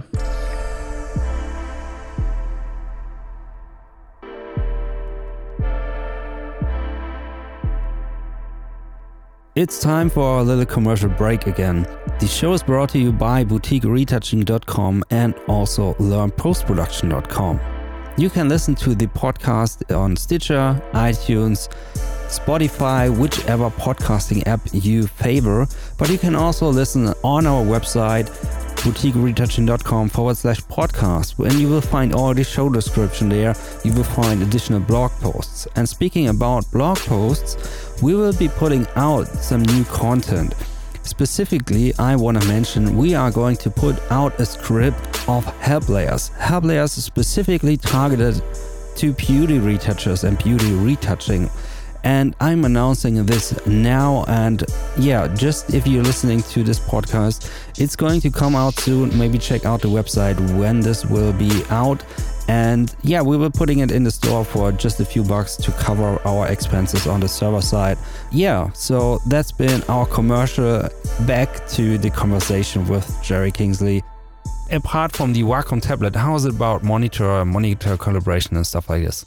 It's 9.55 9.79
time 9.79 10.09
for 10.09 10.39
a 10.39 10.43
little 10.43 10.65
commercial 10.65 11.09
break 11.09 11.45
again. 11.45 11.83
The 12.19 12.27
show 12.27 12.53
is 12.53 12.63
brought 12.63 12.89
to 12.89 12.99
you 12.99 13.11
by 13.11 13.43
boutiqueretouching.com 13.45 15.03
and 15.11 15.35
also 15.47 15.93
learnpostproduction.com. 15.95 17.72
You 18.15 18.29
can 18.29 18.47
listen 18.47 18.75
to 18.75 18.93
the 18.93 19.07
podcast 19.07 19.95
on 19.95 20.15
Stitcher, 20.15 20.79
iTunes, 20.93 21.67
Spotify, 22.27 23.09
whichever 23.09 23.71
podcasting 23.71 24.45
app 24.45 24.61
you 24.71 25.07
favor, 25.07 25.67
but 25.97 26.09
you 26.09 26.19
can 26.19 26.35
also 26.35 26.69
listen 26.69 27.07
on 27.23 27.47
our 27.47 27.63
website 27.63 28.29
boutiqueretouching.com 28.83 30.09
forward 30.09 30.37
slash 30.37 30.59
podcast 30.61 31.43
and 31.43 31.53
you 31.53 31.69
will 31.69 31.81
find 31.81 32.13
all 32.13 32.33
the 32.35 32.43
show 32.43 32.69
description 32.69 33.29
there. 33.29 33.55
You 33.83 33.93
will 33.93 34.03
find 34.03 34.43
additional 34.43 34.81
blog 34.81 35.11
posts. 35.13 35.67
And 35.75 35.89
speaking 35.89 36.27
about 36.27 36.69
blog 36.71 36.97
posts 36.99 38.01
we 38.03 38.13
will 38.13 38.33
be 38.33 38.47
putting 38.47 38.85
out 38.95 39.25
some 39.27 39.63
new 39.63 39.85
content 39.85 40.53
specifically 41.03 41.93
i 41.99 42.15
want 42.15 42.41
to 42.41 42.47
mention 42.47 42.97
we 42.97 43.13
are 43.13 43.31
going 43.31 43.55
to 43.55 43.69
put 43.69 43.99
out 44.11 44.37
a 44.39 44.45
script 44.45 45.29
of 45.29 45.43
help 45.59 45.87
layers 45.89 46.29
help 46.29 46.63
layers 46.63 46.91
specifically 46.91 47.77
targeted 47.77 48.41
to 48.95 49.13
beauty 49.13 49.59
retouchers 49.59 50.23
and 50.23 50.37
beauty 50.37 50.71
retouching 50.73 51.49
and 52.03 52.35
I'm 52.39 52.65
announcing 52.65 53.25
this 53.25 53.65
now. 53.65 54.25
And 54.27 54.63
yeah, 54.97 55.27
just 55.33 55.73
if 55.73 55.87
you're 55.87 56.03
listening 56.03 56.41
to 56.43 56.63
this 56.63 56.79
podcast, 56.79 57.49
it's 57.79 57.95
going 57.95 58.21
to 58.21 58.29
come 58.29 58.55
out 58.55 58.73
soon. 58.75 59.17
Maybe 59.17 59.37
check 59.37 59.65
out 59.65 59.81
the 59.81 59.87
website 59.87 60.37
when 60.57 60.81
this 60.81 61.05
will 61.05 61.33
be 61.33 61.63
out. 61.69 62.03
And 62.47 62.93
yeah, 63.03 63.21
we 63.21 63.37
were 63.37 63.49
putting 63.49 63.79
it 63.79 63.91
in 63.91 64.03
the 64.03 64.11
store 64.11 64.43
for 64.43 64.71
just 64.71 64.99
a 64.99 65.05
few 65.05 65.23
bucks 65.23 65.55
to 65.57 65.71
cover 65.71 66.19
our 66.25 66.47
expenses 66.47 67.07
on 67.07 67.19
the 67.19 67.27
server 67.27 67.61
side. 67.61 67.97
Yeah, 68.31 68.71
so 68.73 69.19
that's 69.27 69.51
been 69.51 69.81
our 69.83 70.05
commercial. 70.05 70.89
Back 71.21 71.67
to 71.69 71.97
the 71.97 72.09
conversation 72.09 72.87
with 72.87 73.17
Jerry 73.23 73.51
Kingsley. 73.51 74.03
Apart 74.71 75.11
from 75.15 75.33
the 75.33 75.43
Wacom 75.43 75.81
tablet, 75.81 76.15
how 76.15 76.35
is 76.35 76.45
it 76.45 76.55
about 76.55 76.83
monitor, 76.83 77.45
monitor 77.45 77.95
calibration 77.97 78.53
and 78.53 78.65
stuff 78.65 78.89
like 78.89 79.03
this? 79.03 79.25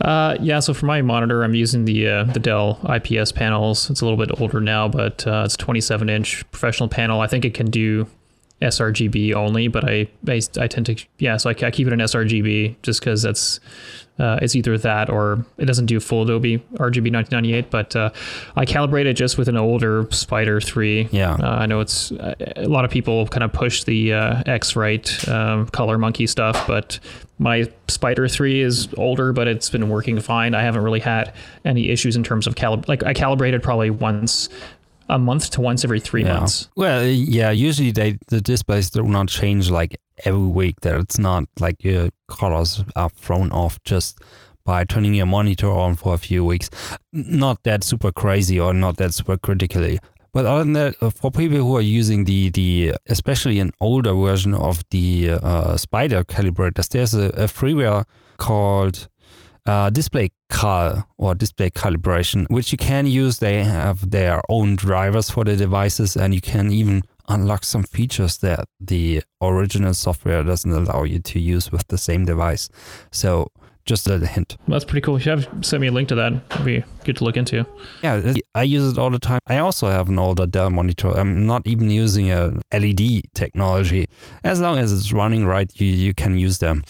Uh, 0.00 0.36
yeah. 0.40 0.60
So 0.60 0.72
for 0.72 0.86
my 0.86 1.02
monitor, 1.02 1.42
I'm 1.42 1.54
using 1.54 1.84
the 1.84 2.08
uh, 2.08 2.24
the 2.24 2.40
Dell 2.40 2.80
IPS 2.88 3.32
panels. 3.32 3.90
It's 3.90 4.00
a 4.00 4.06
little 4.06 4.16
bit 4.16 4.40
older 4.40 4.60
now, 4.60 4.88
but 4.88 5.26
uh, 5.26 5.42
it's 5.44 5.56
27 5.56 6.08
inch 6.08 6.50
professional 6.50 6.88
panel. 6.88 7.20
I 7.20 7.26
think 7.26 7.44
it 7.44 7.52
can 7.52 7.70
do 7.70 8.06
sRGB 8.62 9.34
only, 9.34 9.68
but 9.68 9.88
I 9.88 10.08
I, 10.28 10.40
I 10.58 10.66
tend 10.66 10.86
to 10.86 10.96
yeah. 11.18 11.36
So 11.36 11.50
I, 11.50 11.54
I 11.62 11.70
keep 11.70 11.86
it 11.86 11.92
in 11.92 11.98
sRGB 11.98 12.76
just 12.82 13.00
because 13.00 13.22
that's 13.22 13.60
uh, 14.20 14.38
it's 14.42 14.54
either 14.54 14.76
that 14.76 15.08
or 15.08 15.44
it 15.56 15.64
doesn't 15.64 15.86
do 15.86 15.98
full 15.98 16.22
Adobe 16.22 16.58
RGB 16.58 17.10
1998. 17.10 17.70
But 17.70 17.96
uh, 17.96 18.10
I 18.54 18.66
calibrate 18.66 19.06
it 19.06 19.14
just 19.14 19.38
with 19.38 19.48
an 19.48 19.56
older 19.56 20.04
Spyder 20.04 20.62
3. 20.62 21.08
Yeah. 21.10 21.32
Uh, 21.32 21.56
I 21.60 21.66
know 21.66 21.80
it's 21.80 22.10
a 22.10 22.66
lot 22.66 22.84
of 22.84 22.90
people 22.90 23.26
kind 23.28 23.42
of 23.42 23.52
push 23.52 23.84
the 23.84 24.12
uh, 24.12 24.42
X-Rite 24.44 25.26
um, 25.28 25.66
ColorMunki 25.68 26.28
stuff, 26.28 26.66
but 26.66 27.00
my 27.38 27.60
Spyder 27.88 28.30
3 28.30 28.60
is 28.60 28.88
older, 28.98 29.32
but 29.32 29.48
it's 29.48 29.70
been 29.70 29.88
working 29.88 30.20
fine. 30.20 30.54
I 30.54 30.60
haven't 30.62 30.82
really 30.82 31.00
had 31.00 31.32
any 31.64 31.88
issues 31.88 32.14
in 32.14 32.22
terms 32.22 32.46
of 32.46 32.56
calib. 32.56 32.86
Like 32.88 33.02
I 33.04 33.14
calibrated 33.14 33.62
probably 33.62 33.88
once 33.88 34.50
a 35.10 35.18
month 35.18 35.50
to 35.50 35.60
once 35.60 35.84
every 35.84 36.00
three 36.00 36.22
Yeah. 36.24 36.38
months. 36.38 36.68
Well, 36.76 37.04
yeah, 37.06 37.50
usually 37.50 37.92
they 37.92 38.18
the 38.28 38.40
displays 38.40 38.90
do 38.90 39.02
not 39.02 39.28
change 39.28 39.70
like 39.70 39.98
every 40.24 40.46
week. 40.60 40.76
That 40.82 41.00
it's 41.00 41.18
not 41.18 41.44
like 41.58 41.84
your 41.84 42.08
colors 42.28 42.82
are 42.96 43.10
thrown 43.10 43.50
off 43.52 43.78
just 43.84 44.18
by 44.64 44.84
turning 44.84 45.14
your 45.14 45.26
monitor 45.26 45.70
on 45.70 45.96
for 45.96 46.14
a 46.14 46.18
few 46.18 46.44
weeks. 46.44 46.70
Not 47.12 47.62
that 47.64 47.82
super 47.84 48.12
crazy 48.12 48.60
or 48.60 48.72
not 48.74 48.96
that 48.98 49.14
super 49.14 49.36
critically. 49.38 49.98
But 50.32 50.46
other 50.46 50.62
than 50.62 50.74
that, 50.74 50.94
uh, 51.00 51.10
for 51.10 51.30
people 51.32 51.58
who 51.58 51.76
are 51.76 51.80
using 52.00 52.24
the 52.24 52.50
the 52.50 52.94
especially 53.08 53.58
an 53.58 53.72
older 53.80 54.14
version 54.14 54.54
of 54.54 54.82
the 54.90 55.30
uh, 55.30 55.74
Spyder 55.76 56.24
calibrators, 56.24 56.88
there's 56.88 57.14
a, 57.14 57.26
a 57.30 57.46
freeware 57.48 58.04
called 58.38 59.08
uh, 59.66 59.90
display 59.90 60.30
cal 60.50 61.08
or 61.18 61.34
display 61.34 61.70
calibration, 61.70 62.46
which 62.50 62.72
you 62.72 62.78
can 62.78 63.06
use. 63.06 63.38
They 63.38 63.62
have 63.64 64.10
their 64.10 64.42
own 64.48 64.76
drivers 64.76 65.30
for 65.30 65.44
the 65.44 65.56
devices, 65.56 66.16
and 66.16 66.34
you 66.34 66.40
can 66.40 66.70
even 66.70 67.02
unlock 67.28 67.64
some 67.64 67.84
features 67.84 68.38
that 68.38 68.64
the 68.80 69.22
original 69.40 69.94
software 69.94 70.42
doesn't 70.42 70.72
allow 70.72 71.04
you 71.04 71.20
to 71.20 71.38
use 71.38 71.70
with 71.70 71.86
the 71.88 71.98
same 71.98 72.24
device. 72.24 72.68
So, 73.12 73.48
just 73.86 74.06
a 74.08 74.18
hint. 74.18 74.56
That's 74.68 74.84
pretty 74.84 75.00
cool. 75.00 75.16
If 75.16 75.26
You 75.26 75.32
have 75.32 75.48
sent 75.62 75.80
me 75.80 75.88
a 75.88 75.92
link 75.92 76.08
to 76.10 76.14
that. 76.14 76.32
It'd 76.50 76.64
be 76.64 76.84
good 77.04 77.16
to 77.16 77.24
look 77.24 77.36
into. 77.36 77.66
Yeah, 78.02 78.34
I 78.54 78.62
use 78.62 78.92
it 78.92 78.98
all 78.98 79.10
the 79.10 79.18
time. 79.18 79.40
I 79.46 79.58
also 79.58 79.88
have 79.88 80.08
an 80.08 80.18
older 80.18 80.46
Dell 80.46 80.70
monitor. 80.70 81.08
I'm 81.08 81.46
not 81.46 81.66
even 81.66 81.90
using 81.90 82.30
a 82.30 82.52
LED 82.72 83.22
technology. 83.34 84.06
As 84.44 84.60
long 84.60 84.78
as 84.78 84.92
it's 84.92 85.12
running 85.12 85.46
right, 85.46 85.70
you, 85.80 85.86
you 85.86 86.14
can 86.14 86.38
use 86.38 86.58
them. 86.58 86.84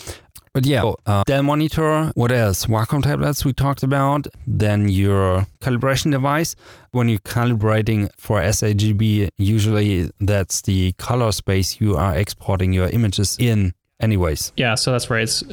But 0.52 0.66
yeah, 0.66 0.92
uh, 1.06 1.22
Dell 1.26 1.44
monitor, 1.44 2.10
what 2.16 2.32
else? 2.32 2.66
Wacom 2.66 3.02
tablets 3.02 3.44
we 3.44 3.52
talked 3.52 3.84
about. 3.84 4.26
Then 4.48 4.88
your 4.88 5.46
calibration 5.60 6.10
device. 6.10 6.56
When 6.90 7.08
you're 7.08 7.20
calibrating 7.20 8.10
for 8.16 8.40
sRGB, 8.40 9.28
usually 9.38 10.10
that's 10.18 10.62
the 10.62 10.92
color 10.94 11.30
space 11.30 11.80
you 11.80 11.96
are 11.96 12.16
exporting 12.16 12.72
your 12.72 12.88
images 12.88 13.36
in 13.38 13.74
anyways. 14.00 14.52
Yeah, 14.56 14.74
so 14.74 14.90
that's 14.90 15.08
right. 15.08 15.22
It's, 15.22 15.44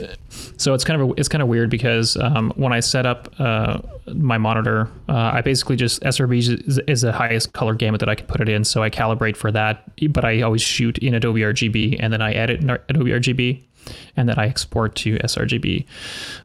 so 0.57 0.73
it's 0.73 0.83
kind 0.83 0.99
of 0.99 1.13
it's 1.17 1.27
kind 1.27 1.41
of 1.43 1.47
weird 1.47 1.69
because 1.69 2.17
um, 2.17 2.51
when 2.55 2.73
I 2.73 2.79
set 2.79 3.05
up 3.05 3.33
uh, 3.39 3.79
my 4.15 4.39
monitor, 4.39 4.89
uh, 5.09 5.31
I 5.33 5.41
basically 5.41 5.75
just 5.75 6.01
sRGB 6.01 6.65
is, 6.67 6.79
is 6.87 7.01
the 7.01 7.11
highest 7.11 7.53
color 7.53 7.75
gamut 7.75 7.99
that 7.99 8.09
I 8.09 8.15
can 8.15 8.25
put 8.25 8.41
it 8.41 8.49
in. 8.49 8.63
So 8.63 8.81
I 8.81 8.89
calibrate 8.89 9.35
for 9.35 9.51
that, 9.51 9.83
but 10.11 10.25
I 10.25 10.41
always 10.41 10.61
shoot 10.61 10.97
in 10.97 11.13
Adobe 11.13 11.41
RGB 11.41 11.97
and 11.99 12.11
then 12.11 12.21
I 12.21 12.33
edit 12.33 12.61
in 12.61 12.69
Adobe 12.69 13.11
RGB. 13.11 13.63
And 14.15 14.27
that 14.29 14.37
I 14.39 14.45
export 14.47 14.95
to 14.95 15.17
sRGB, 15.19 15.85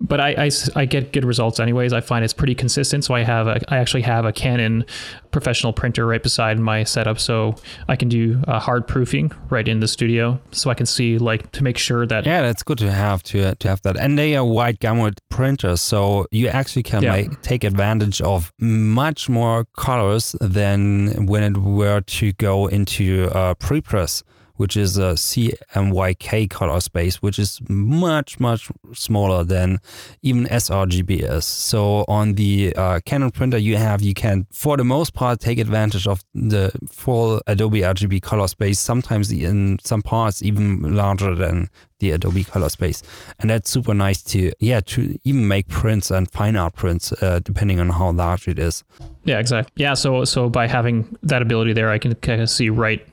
but 0.01 0.21
I 0.21 0.51
I 0.77 0.85
get 0.85 1.13
good 1.13 1.25
results 1.25 1.59
anyways. 1.61 1.93
I 1.93 2.01
find 2.01 2.25
it's 2.25 2.35
pretty 2.35 2.55
consistent. 2.55 3.05
So 3.05 3.15
I 3.15 3.23
have 3.23 3.47
a 3.47 3.61
I 3.73 3.79
actually 3.79 4.03
have 4.03 4.25
a 4.25 4.33
Canon 4.33 4.85
professional 5.31 5.73
printer 5.73 6.07
right 6.07 6.23
beside 6.23 6.59
my 6.59 6.85
setup, 6.85 7.19
so 7.19 7.55
I 7.89 7.97
can 7.97 8.09
do 8.09 8.43
uh, 8.47 8.59
hard 8.61 8.87
proofing 8.87 9.33
right 9.49 9.67
in 9.67 9.81
the 9.81 9.89
studio, 9.89 10.39
so 10.51 10.71
I 10.71 10.75
can 10.75 10.85
see 10.87 11.17
like 11.19 11.51
to 11.53 11.63
make 11.65 11.79
sure 11.79 12.07
that 12.07 12.27
Yeah, 12.27 12.43
that's 12.43 12.63
good 12.63 12.79
to 12.79 12.91
have 12.93 13.23
to 13.25 13.55
to 13.55 13.69
have 13.69 13.81
that. 13.83 13.97
And 13.97 14.19
they 14.19 14.37
are 14.37 14.45
wide 14.45 14.79
gamut 14.81 15.19
printers, 15.31 15.81
so 15.81 16.27
you 16.31 16.49
actually 16.49 16.83
can 16.83 17.03
Yeah. 17.03 17.13
like 17.13 17.43
take 17.43 17.65
advantage 17.65 18.21
of 18.21 18.53
much 18.61 19.29
more 19.29 19.65
colors 19.77 20.37
than 20.41 21.27
when 21.27 21.43
it 21.43 21.57
were 21.57 22.01
to 22.19 22.33
go 22.33 22.67
into 22.67 23.31
uh, 23.33 23.55
prepress, 23.55 24.23
which 24.57 24.77
is 24.77 24.99
a 24.99 25.13
CMYK 25.15 26.51
color 26.51 26.81
space, 26.81 27.23
which 27.23 27.39
is 27.39 27.61
much 27.69 28.41
much 28.41 28.71
smaller 28.93 29.45
than 29.45 29.79
even 30.23 30.47
sRGB. 30.47 31.43
So 31.43 32.05
on 32.09 32.35
the 32.35 32.75
uh, 32.77 33.01
Canon 33.05 33.31
printer 33.31 33.59
you 33.59 33.77
have, 33.77 34.03
you 34.03 34.15
can 34.15 34.47
for 34.53 34.77
the 34.77 34.85
most 34.85 35.15
part 35.15 35.41
take 35.41 35.59
advantage 35.59 36.07
of 36.07 36.23
the 36.35 36.73
full 36.89 37.41
Adobe 37.47 37.81
RGB 37.81 38.23
color 38.23 38.49
space. 38.49 38.79
Sometimes 38.79 39.31
in 39.33 39.79
some 39.83 40.03
parts 40.03 40.43
even 40.43 40.95
larger 40.95 41.35
than 41.35 41.69
the 41.99 42.11
Adobe 42.11 42.43
color 42.45 42.69
space, 42.69 43.03
and 43.39 43.49
that's 43.49 43.71
super 43.71 43.95
nice 43.95 44.23
to 44.23 44.53
yeah 44.59 44.81
to 44.81 45.19
even 45.25 45.47
make 45.47 45.69
prints 45.69 46.11
and 46.11 46.31
fine 46.31 46.57
art 46.57 46.75
prints 46.75 47.13
uh, 47.23 47.41
depending 47.43 47.79
on 47.79 47.91
how 47.91 48.11
large 48.11 48.49
it 48.49 48.59
is. 48.59 48.85
Yeah, 49.25 49.39
exactly. 49.39 49.73
Yeah, 49.77 49.95
so 49.95 50.25
so 50.25 50.49
by 50.49 50.67
having 50.67 51.17
that 51.23 51.43
ability 51.43 51.73
there, 51.73 51.91
I 51.91 51.99
can 51.99 52.15
kind 52.17 52.43
of 52.43 52.51
see 52.51 52.69
right 52.71 53.07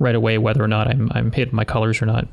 right 0.00 0.16
away 0.16 0.38
whether 0.38 0.64
or 0.64 0.68
not 0.68 0.88
I'm 0.88 1.08
I'm 1.14 1.30
hitting 1.30 1.54
my 1.54 1.64
colors 1.64 2.02
or 2.02 2.06
not. 2.06 2.26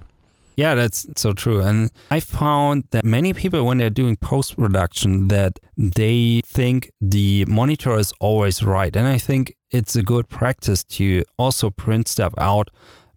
Yeah, 0.56 0.74
that's 0.74 1.06
so 1.16 1.34
true. 1.34 1.62
And 1.62 1.92
I 2.10 2.20
found 2.20 2.86
that 2.90 3.06
many 3.06 3.32
people, 3.32 3.64
when 3.64 3.78
they're 3.78 3.92
doing 3.92 4.16
post 4.16 4.58
production, 4.58 5.28
that 5.28 5.60
they 5.78 6.42
think 6.44 6.90
the 7.00 7.46
monitor 7.46 7.96
is 7.96 8.12
always 8.20 8.64
right. 8.64 8.96
And 8.96 9.08
I 9.08 9.20
think 9.20 9.56
it's 9.70 9.96
a 9.96 10.02
good 10.02 10.30
practice 10.30 10.84
to 10.86 11.24
also 11.38 11.70
print 11.70 12.08
stuff 12.08 12.34
out 12.40 12.72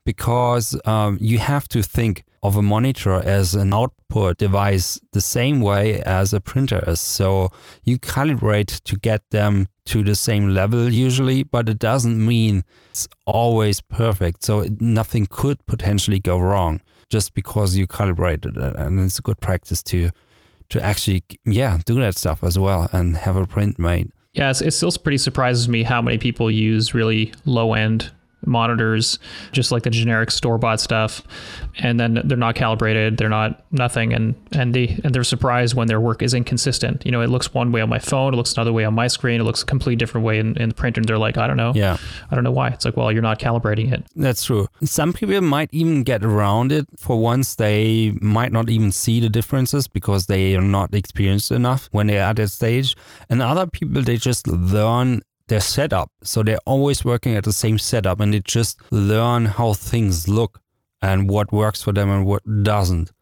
because 0.05 0.79
um, 0.85 1.17
you 1.19 1.39
have 1.39 1.67
to 1.69 1.83
think 1.83 2.25
of 2.43 2.57
a 2.57 2.63
monitor 2.63 3.15
as 3.15 3.55
an 3.55 3.73
output 3.73 4.37
device 4.37 5.01
the 5.13 5.21
same 5.21 5.63
way 5.63 6.03
as 6.03 6.35
a 6.35 6.41
printer 6.41 6.83
is. 6.87 7.01
So 7.01 7.51
you 7.85 7.99
calibrate 7.99 8.83
to 8.85 8.97
get 8.97 9.23
them 9.31 9.69
to 9.91 10.05
the 10.05 10.15
same 10.15 10.51
level 10.51 10.89
usually, 10.89 11.43
but 11.43 11.69
it 11.69 11.79
doesn't 11.79 12.25
mean 12.25 12.63
it's 12.91 13.09
always 13.27 13.81
perfect. 13.81 14.45
So 14.45 14.67
nothing 14.79 15.27
could 15.27 15.65
potentially 15.67 16.21
go 16.21 16.39
wrong 16.39 16.81
just 17.09 17.35
because 17.35 17.77
you 17.77 17.89
calibrated 17.89 18.57
it. 18.57 18.63
Uh, 18.63 18.73
and 18.77 19.01
it's 19.01 19.19
a 19.19 19.23
good 19.23 19.41
practice 19.41 19.83
to 19.85 20.11
to 20.69 20.81
actually 20.81 21.25
yeah 21.45 21.79
do 21.85 21.97
that 21.97 22.17
stuff 22.17 22.45
as 22.45 22.57
well 22.57 22.89
and 22.93 23.17
have 23.17 23.37
a 23.37 23.47
print 23.47 23.79
made. 23.79 24.11
Yeah, 24.33 24.51
it 24.51 24.71
still 24.71 24.93
pretty 24.93 25.19
surprises 25.19 25.69
me 25.69 25.83
how 25.83 26.01
many 26.01 26.19
people 26.19 26.49
use 26.51 26.95
really 26.95 27.33
low 27.45 27.75
end 27.75 28.13
monitors, 28.47 29.19
just 29.53 29.73
like 29.73 29.83
the 29.83 29.91
generic 29.91 30.31
store 30.31 30.59
bought 30.59 30.81
stuff, 30.81 31.23
and 31.79 31.99
then 32.01 32.21
they're 32.25 32.37
not 32.37 32.55
calibrated, 32.55 33.17
they're 33.17 33.29
not 33.29 33.65
nothing, 33.71 34.13
and 34.13 34.35
and 34.53 34.75
they 34.75 35.01
and 35.05 35.15
they're 35.15 35.25
surprised 35.25 35.75
when 35.75 35.89
their 35.89 36.01
work 36.01 36.23
is 36.23 36.35
inconsistent. 36.35 37.05
You 37.05 37.13
know, 37.13 37.21
it 37.21 37.29
looks 37.31 37.53
one 37.55 37.73
way 37.73 37.81
on 37.81 37.89
my 37.89 37.99
phone, 37.99 38.35
it 38.35 38.37
looks 38.37 38.53
another 38.55 38.73
way 38.73 38.85
on 38.85 38.95
my 38.95 39.07
screen, 39.09 39.41
it 39.41 39.45
looks 39.45 39.63
a 39.63 39.67
completely 39.67 39.97
different 39.97 40.27
way 40.27 40.39
in, 40.39 40.57
in 40.57 40.71
the 40.71 40.75
printer, 40.75 41.01
and 41.01 41.09
they're 41.09 41.19
like, 41.19 41.37
I 41.39 41.47
don't 41.47 41.57
know, 41.57 41.73
Yeah. 41.75 41.97
I 42.31 42.35
don't 42.35 42.45
know 42.45 42.51
why. 42.51 42.69
It's 42.69 42.85
like, 42.85 42.97
well, 42.97 43.11
you're 43.13 43.23
not 43.23 43.39
calibrating 43.39 43.93
it. 43.93 44.05
That's 44.17 44.45
true. 44.45 44.69
Some 44.85 45.13
people 45.13 45.41
might 45.41 45.71
even 45.73 46.03
get 46.03 46.25
around 46.25 46.73
it 46.73 46.87
for 46.97 47.21
once 47.21 47.55
they 47.55 48.13
might 48.21 48.53
not 48.53 48.69
even 48.71 48.93
see 48.93 49.21
the 49.21 49.29
differences 49.29 49.89
because 49.89 50.27
they 50.27 50.57
are 50.57 50.61
not 50.63 50.95
experienced 50.95 51.51
enough 51.51 51.89
when 51.93 52.07
they're 52.07 52.23
at 52.23 52.37
that 52.37 52.49
stage. 52.49 52.97
And 53.29 53.43
other 53.43 53.67
people, 53.67 54.03
they 54.03 54.17
just 54.17 54.47
learn 54.47 55.23
their 55.51 55.61
setup. 55.61 56.11
So 56.23 56.43
they're 56.43 56.59
always 56.65 57.05
working 57.05 57.37
at 57.37 57.45
the 57.45 57.53
same 57.53 57.79
setup 57.79 58.21
and 58.21 58.33
they 58.33 58.41
just 58.41 58.81
learn 58.91 59.45
how 59.45 59.75
things 59.75 60.27
look 60.27 60.61
and 61.03 61.29
what 61.29 61.53
works 61.53 61.83
for 61.83 61.93
them 61.93 62.09
and 62.09 62.25
what 62.25 62.43
doesn't. 62.63 63.13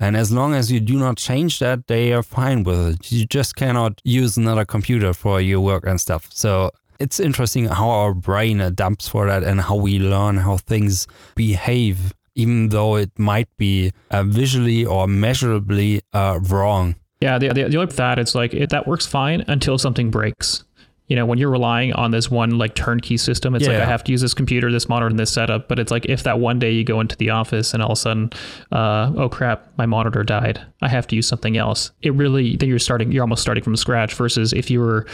And 0.00 0.16
as 0.16 0.32
long 0.32 0.54
as 0.54 0.72
you 0.72 0.80
do 0.80 0.98
not 0.98 1.16
change 1.16 1.58
that, 1.60 1.86
they 1.86 2.12
are 2.12 2.22
fine 2.22 2.64
with 2.64 2.94
it. 2.94 3.12
You 3.12 3.26
just 3.26 3.54
cannot 3.54 4.00
use 4.04 4.36
another 4.36 4.64
computer 4.64 5.12
for 5.12 5.40
your 5.40 5.60
work 5.60 5.86
and 5.86 6.00
stuff. 6.00 6.28
So 6.32 6.70
it's 6.98 7.20
interesting 7.20 7.66
how 7.66 7.90
our 7.90 8.14
brain 8.14 8.60
adapts 8.60 9.08
for 9.08 9.26
that 9.26 9.44
and 9.44 9.60
how 9.60 9.76
we 9.76 9.98
learn 9.98 10.38
how 10.38 10.56
things 10.56 11.06
behave, 11.36 12.14
even 12.34 12.70
though 12.70 12.96
it 12.96 13.16
might 13.18 13.48
be 13.58 13.92
uh, 14.10 14.24
visually 14.24 14.84
or 14.84 15.06
measurably 15.06 16.00
uh, 16.12 16.40
wrong. 16.42 16.96
Yeah, 17.20 17.38
the, 17.38 17.48
the, 17.50 17.68
the 17.68 17.76
only 17.76 17.94
that 17.94 18.18
it's 18.18 18.34
like 18.34 18.52
it, 18.52 18.70
that 18.70 18.88
works 18.88 19.06
fine 19.06 19.44
until 19.46 19.78
something 19.78 20.10
breaks. 20.10 20.64
You 21.08 21.16
know, 21.16 21.26
when 21.26 21.36
you're 21.38 21.50
relying 21.50 21.92
on 21.92 22.10
this 22.10 22.30
one 22.30 22.56
like 22.58 22.74
turnkey 22.74 23.16
system, 23.16 23.54
it's 23.54 23.66
like 23.66 23.76
Yeah. 23.76 23.82
I 23.82 23.86
have 23.86 24.02
to 24.04 24.12
use 24.12 24.22
this 24.22 24.34
computer, 24.34 24.72
this 24.72 24.88
monitor, 24.88 25.08
and 25.08 25.18
this 25.18 25.30
setup. 25.30 25.68
But 25.68 25.78
it's 25.78 25.90
like 25.90 26.06
if 26.06 26.22
that 26.22 26.38
one 26.38 26.58
day 26.58 26.70
you 26.70 26.84
go 26.84 27.00
into 27.00 27.16
the 27.16 27.30
office 27.30 27.74
and 27.74 27.82
all 27.82 27.90
of 27.90 27.98
a 27.98 28.00
sudden, 28.00 28.30
uh, 28.70 29.12
oh 29.16 29.28
crap, 29.28 29.66
my 29.76 29.84
monitor 29.84 30.22
died, 30.22 30.64
I 30.80 30.88
have 30.88 31.06
to 31.08 31.16
use 31.16 31.26
something 31.26 31.56
else. 31.56 31.90
It 32.02 32.14
really 32.14 32.56
then 32.56 32.68
you're 32.68 32.78
starting, 32.78 33.12
you're 33.12 33.22
almost 33.22 33.42
starting 33.42 33.64
from 33.64 33.76
scratch. 33.76 34.14
Versus 34.14 34.52
if 34.52 34.70
you 34.70 34.80
were 34.80 35.06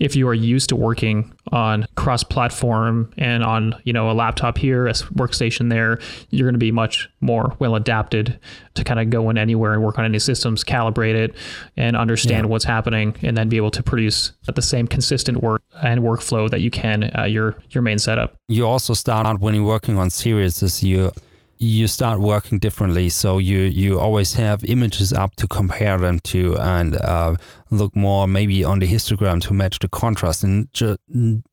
if 0.00 0.16
you 0.16 0.26
are 0.28 0.34
used 0.34 0.68
to 0.70 0.76
working 0.76 1.32
on 1.52 1.86
cross-platform 1.94 3.12
and 3.16 3.44
on 3.44 3.74
you 3.84 3.92
know 3.92 4.10
a 4.10 4.12
laptop 4.12 4.58
here, 4.58 4.86
a 4.86 4.92
workstation 4.92 5.70
there, 5.70 5.98
you're 6.30 6.46
going 6.46 6.54
to 6.54 6.58
be 6.58 6.72
much 6.72 7.08
more 7.20 7.54
well 7.58 7.74
adapted 7.76 8.38
to 8.74 8.84
kind 8.84 8.98
of 8.98 9.10
go 9.10 9.30
in 9.30 9.38
anywhere 9.38 9.72
and 9.72 9.82
work 9.82 9.98
on 9.98 10.04
any 10.04 10.18
systems, 10.18 10.64
calibrate 10.64 11.14
it, 11.14 11.34
and 11.76 11.96
understand 11.96 12.46
Yeah. 12.46 12.50
what's 12.50 12.64
happening, 12.64 13.14
and 13.22 13.36
then 13.36 13.48
be 13.48 13.56
able 13.56 13.70
to 13.70 13.82
produce 13.82 14.32
at 14.48 14.56
the 14.56 14.62
same 14.62 14.86
consistent 14.86 15.42
work 15.42 15.62
and 15.82 16.00
workflow 16.00 16.50
that 16.50 16.60
you 16.60 16.70
can 16.70 17.10
uh, 17.16 17.24
your 17.24 17.56
your 17.70 17.82
main 17.82 17.98
setup. 17.98 18.34
You 18.48 18.66
also 18.66 18.94
start 18.94 19.26
out 19.26 19.40
when 19.40 19.54
you're 19.54 19.64
working 19.64 19.98
on 19.98 20.10
series, 20.10 20.62
is 20.62 20.82
you 20.82 21.12
you 21.58 21.86
start 21.86 22.20
working 22.20 22.58
differently. 22.58 23.08
So 23.08 23.38
you 23.38 23.58
you 23.60 23.98
always 24.00 24.34
have 24.34 24.64
images 24.64 25.12
up 25.12 25.36
to 25.36 25.46
compare 25.46 25.98
them 25.98 26.20
to 26.20 26.56
and 26.58 26.96
uh, 26.96 27.36
look 27.70 27.94
more 27.96 28.26
maybe 28.26 28.64
on 28.64 28.78
the 28.80 28.86
histogram 28.86 29.40
to 29.42 29.54
match 29.54 29.78
the 29.78 29.88
contrast, 29.88 30.44
and 30.44 30.72
ju- 30.72 30.96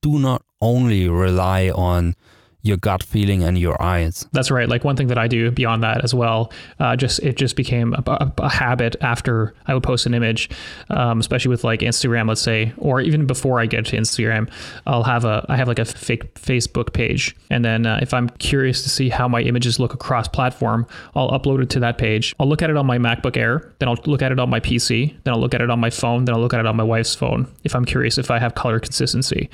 do 0.01 0.19
not 0.19 0.43
only 0.61 1.07
rely 1.09 1.69
on 1.69 2.15
your 2.63 2.77
gut 2.77 3.03
feeling 3.03 3.43
and 3.43 3.57
your 3.57 3.81
eyes. 3.81 4.27
That's 4.31 4.51
right. 4.51 4.69
Like 4.69 4.83
one 4.83 4.95
thing 4.95 5.07
that 5.07 5.17
I 5.17 5.27
do 5.27 5.51
beyond 5.51 5.83
that 5.83 6.03
as 6.03 6.13
well, 6.13 6.51
uh, 6.79 6.95
just 6.95 7.19
it 7.19 7.37
just 7.37 7.55
became 7.55 7.93
a, 7.93 8.03
a, 8.07 8.33
a 8.37 8.49
habit 8.49 8.95
after 9.01 9.53
I 9.67 9.73
would 9.73 9.83
post 9.83 10.05
an 10.05 10.13
image, 10.13 10.49
um, 10.89 11.19
especially 11.19 11.49
with 11.49 11.63
like 11.63 11.79
Instagram, 11.79 12.27
let's 12.27 12.41
say, 12.41 12.73
or 12.77 13.01
even 13.01 13.25
before 13.25 13.59
I 13.59 13.65
get 13.65 13.85
to 13.87 13.97
Instagram, 13.97 14.49
I'll 14.85 15.03
have 15.03 15.25
a 15.25 15.45
I 15.49 15.57
have 15.57 15.67
like 15.67 15.79
a 15.79 15.85
fake 15.85 16.35
Facebook 16.35 16.93
page, 16.93 17.35
and 17.49 17.65
then 17.65 17.85
uh, 17.85 17.99
if 18.01 18.13
I'm 18.13 18.29
curious 18.29 18.83
to 18.83 18.89
see 18.89 19.09
how 19.09 19.27
my 19.27 19.41
images 19.41 19.79
look 19.79 19.93
across 19.93 20.27
platform, 20.27 20.85
I'll 21.15 21.31
upload 21.31 21.63
it 21.63 21.69
to 21.71 21.79
that 21.79 21.97
page. 21.97 22.35
I'll 22.39 22.47
look 22.47 22.61
at 22.61 22.69
it 22.69 22.77
on 22.77 22.85
my 22.85 22.97
MacBook 22.97 23.37
Air, 23.37 23.73
then 23.79 23.89
I'll 23.89 23.97
look 24.05 24.21
at 24.21 24.31
it 24.31 24.39
on 24.39 24.49
my 24.49 24.59
PC, 24.59 25.15
then 25.23 25.33
I'll 25.33 25.39
look 25.39 25.53
at 25.53 25.61
it 25.61 25.69
on 25.69 25.79
my 25.79 25.89
phone, 25.89 26.25
then 26.25 26.35
I'll 26.35 26.41
look 26.41 26.53
at 26.53 26.59
it 26.59 26.65
on 26.65 26.75
my 26.75 26.83
wife's 26.83 27.15
phone 27.15 27.47
if 27.63 27.75
I'm 27.75 27.85
curious 27.85 28.17
if 28.17 28.29
I 28.29 28.39
have 28.39 28.55
color 28.55 28.79
consistency. 28.79 29.49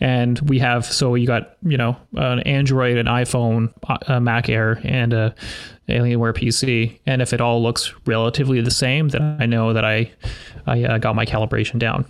And 0.00 0.38
we 0.48 0.58
have 0.58 0.84
so 0.84 1.14
you 1.14 1.26
got 1.26 1.56
you 1.62 1.76
know 1.76 1.96
an 2.14 2.40
Android, 2.48 2.96
an 2.96 3.06
iPhone, 3.06 3.72
a 4.08 4.20
Mac 4.20 4.48
Air, 4.48 4.80
and 4.82 5.12
a 5.12 5.34
Alienware 5.88 6.34
PC. 6.34 6.98
And 7.06 7.22
if 7.22 7.32
it 7.32 7.40
all 7.40 7.62
looks 7.62 7.94
relatively 8.06 8.60
the 8.60 8.70
same, 8.70 9.08
then 9.08 9.36
I 9.40 9.46
know 9.46 9.72
that 9.72 9.84
I 9.84 10.10
I 10.66 10.82
uh, 10.84 10.98
got 10.98 11.14
my 11.14 11.24
calibration 11.24 11.78
down. 11.78 12.04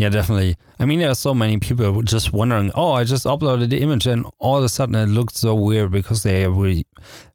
Yeah, 0.00 0.08
definitely. 0.08 0.56
I 0.78 0.86
mean, 0.86 1.00
there 1.00 1.10
are 1.10 1.14
so 1.14 1.34
many 1.34 1.58
people 1.58 2.00
just 2.00 2.32
wondering, 2.32 2.72
oh, 2.74 2.92
I 2.92 3.04
just 3.04 3.26
uploaded 3.26 3.68
the 3.68 3.82
image 3.82 4.06
and 4.06 4.24
all 4.38 4.56
of 4.56 4.64
a 4.64 4.68
sudden 4.70 4.94
it 4.94 5.08
looked 5.08 5.36
so 5.36 5.54
weird 5.54 5.90
because 5.90 6.22
they 6.22 6.48
were 6.48 6.76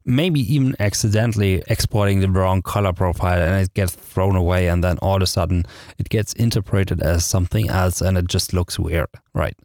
maybe 0.04 0.40
even 0.52 0.74
accidentally 0.80 1.62
exporting 1.68 2.18
the 2.18 2.28
wrong 2.28 2.62
color 2.62 2.92
profile 2.92 3.40
and 3.40 3.62
it 3.62 3.72
gets 3.74 3.94
thrown 3.94 4.34
away 4.34 4.66
and 4.66 4.82
then 4.82 4.98
all 4.98 5.14
of 5.14 5.22
a 5.22 5.26
sudden 5.28 5.64
it 5.98 6.08
gets 6.08 6.32
interpreted 6.32 7.00
as 7.02 7.24
something 7.24 7.68
else 7.68 8.00
and 8.00 8.18
it 8.18 8.26
just 8.26 8.52
looks 8.52 8.80
weird, 8.80 9.10
right? 9.32 9.56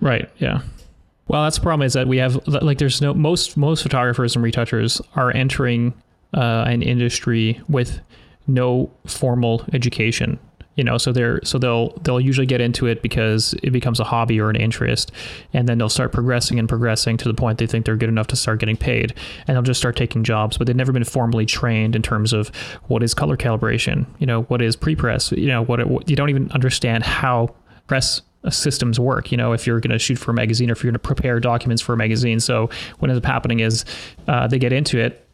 Right. 0.00 0.28
Yeah. 0.38 0.62
Well, 1.30 1.44
that's 1.44 1.58
the 1.58 1.62
problem 1.62 1.86
is 1.86 1.92
that 1.92 2.08
we 2.08 2.16
have 2.16 2.44
like 2.48 2.78
there's 2.78 3.00
no 3.00 3.14
most 3.14 3.56
most 3.56 3.84
photographers 3.84 4.34
and 4.34 4.42
retouchers 4.42 5.00
are 5.14 5.32
entering 5.32 5.94
uh, 6.34 6.64
an 6.66 6.82
industry 6.82 7.60
with 7.68 8.00
no 8.48 8.90
formal 9.06 9.64
education. 9.72 10.40
You 10.74 10.82
know, 10.82 10.98
so 10.98 11.12
they're 11.12 11.40
so 11.44 11.56
they'll 11.56 11.90
they'll 11.98 12.20
usually 12.20 12.48
get 12.48 12.60
into 12.60 12.86
it 12.86 13.00
because 13.00 13.54
it 13.62 13.70
becomes 13.70 14.00
a 14.00 14.04
hobby 14.04 14.40
or 14.40 14.50
an 14.50 14.56
interest, 14.56 15.12
and 15.52 15.68
then 15.68 15.78
they'll 15.78 15.88
start 15.88 16.10
progressing 16.10 16.58
and 16.58 16.68
progressing 16.68 17.16
to 17.18 17.28
the 17.28 17.34
point 17.34 17.58
they 17.58 17.66
think 17.68 17.86
they're 17.86 17.94
good 17.94 18.08
enough 18.08 18.26
to 18.26 18.36
start 18.36 18.58
getting 18.58 18.76
paid, 18.76 19.14
and 19.46 19.54
they'll 19.54 19.62
just 19.62 19.78
start 19.78 19.94
taking 19.94 20.24
jobs, 20.24 20.58
but 20.58 20.66
they've 20.66 20.74
never 20.74 20.90
been 20.90 21.04
formally 21.04 21.46
trained 21.46 21.94
in 21.94 22.02
terms 22.02 22.32
of 22.32 22.48
what 22.88 23.04
is 23.04 23.14
color 23.14 23.36
calibration, 23.36 24.04
you 24.18 24.26
know, 24.26 24.42
what 24.44 24.60
is 24.60 24.74
pre-press, 24.74 25.30
you 25.30 25.46
know, 25.46 25.62
what, 25.62 25.78
it, 25.78 25.86
what 25.86 26.10
you 26.10 26.16
don't 26.16 26.30
even 26.30 26.50
understand 26.50 27.04
how 27.04 27.54
press 27.86 28.22
systems 28.48 28.98
work. 28.98 29.30
You 29.30 29.36
know, 29.36 29.52
if 29.52 29.66
you're 29.66 29.80
going 29.80 29.90
to 29.90 29.98
shoot 29.98 30.18
for 30.18 30.30
a 30.30 30.34
magazine 30.34 30.70
or 30.70 30.72
if 30.72 30.82
you're 30.82 30.90
going 30.90 31.00
to 31.00 31.06
prepare 31.06 31.40
documents 31.40 31.82
for 31.82 31.92
a 31.92 31.96
magazine. 31.96 32.40
So 32.40 32.70
what 32.98 33.10
ends 33.10 33.18
up 33.18 33.26
happening 33.26 33.60
is 33.60 33.84
uh, 34.28 34.46
they 34.46 34.58
get 34.58 34.72
into 34.72 34.98
it, 34.98 35.26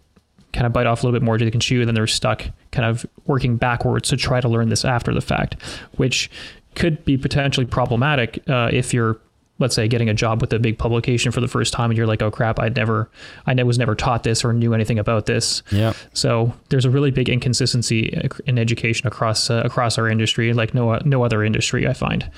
kind 0.53 0.67
of 0.67 0.73
bite 0.73 0.87
off 0.87 1.03
a 1.03 1.07
little 1.07 1.19
bit 1.19 1.25
more 1.25 1.39
than 1.39 1.47
they 1.47 1.51
can 1.51 1.61
chew, 1.61 1.81
and 1.81 1.89
then 1.89 1.95
they're 1.95 2.07
stuck 2.07 2.45
kind 2.73 2.89
of 2.89 3.07
working 3.27 3.57
backwards 3.57 4.09
to 4.09 4.17
try 4.17 4.41
to 4.41 4.49
learn 4.49 4.69
this 4.69 4.85
after 4.85 5.15
the 5.15 5.21
fact, 5.21 5.63
which 5.97 6.31
could 6.75 7.05
be 7.05 7.17
potentially 7.17 7.67
problematic 7.67 8.43
uh, 8.49 8.69
if 8.73 8.93
you're 8.93 9.19
let's 9.59 9.75
say 9.75 9.89
getting 9.89 10.09
a 10.09 10.15
job 10.15 10.41
with 10.41 10.53
a 10.53 10.59
big 10.59 10.79
publication 10.79 11.33
for 11.33 11.41
the 11.41 11.49
first 11.49 11.73
time 11.73 11.91
and 11.91 11.97
you're 11.99 12.07
like 12.07 12.21
oh 12.23 12.31
crap 12.31 12.59
i 12.61 12.69
never 12.69 13.11
i 13.47 13.63
was 13.63 13.79
never 13.79 13.95
taught 13.95 14.23
this 14.23 14.45
or 14.45 14.53
knew 14.53 14.75
anything 14.75 14.99
about 14.99 15.27
this 15.27 15.63
Yeah. 15.73 15.93
so 16.13 16.53
there's 16.69 16.85
a 16.85 16.91
really 16.91 17.11
big 17.11 17.29
inconsistency 17.29 18.17
in 18.47 18.59
education 18.59 19.07
across 19.07 19.49
uh, 19.51 19.63
across 19.65 19.99
our 19.99 20.09
industry 20.09 20.53
like 20.53 20.75
no 20.75 20.99
no 21.05 21.25
other 21.25 21.43
industry 21.45 21.87
i 21.89 21.93
find 21.93 22.31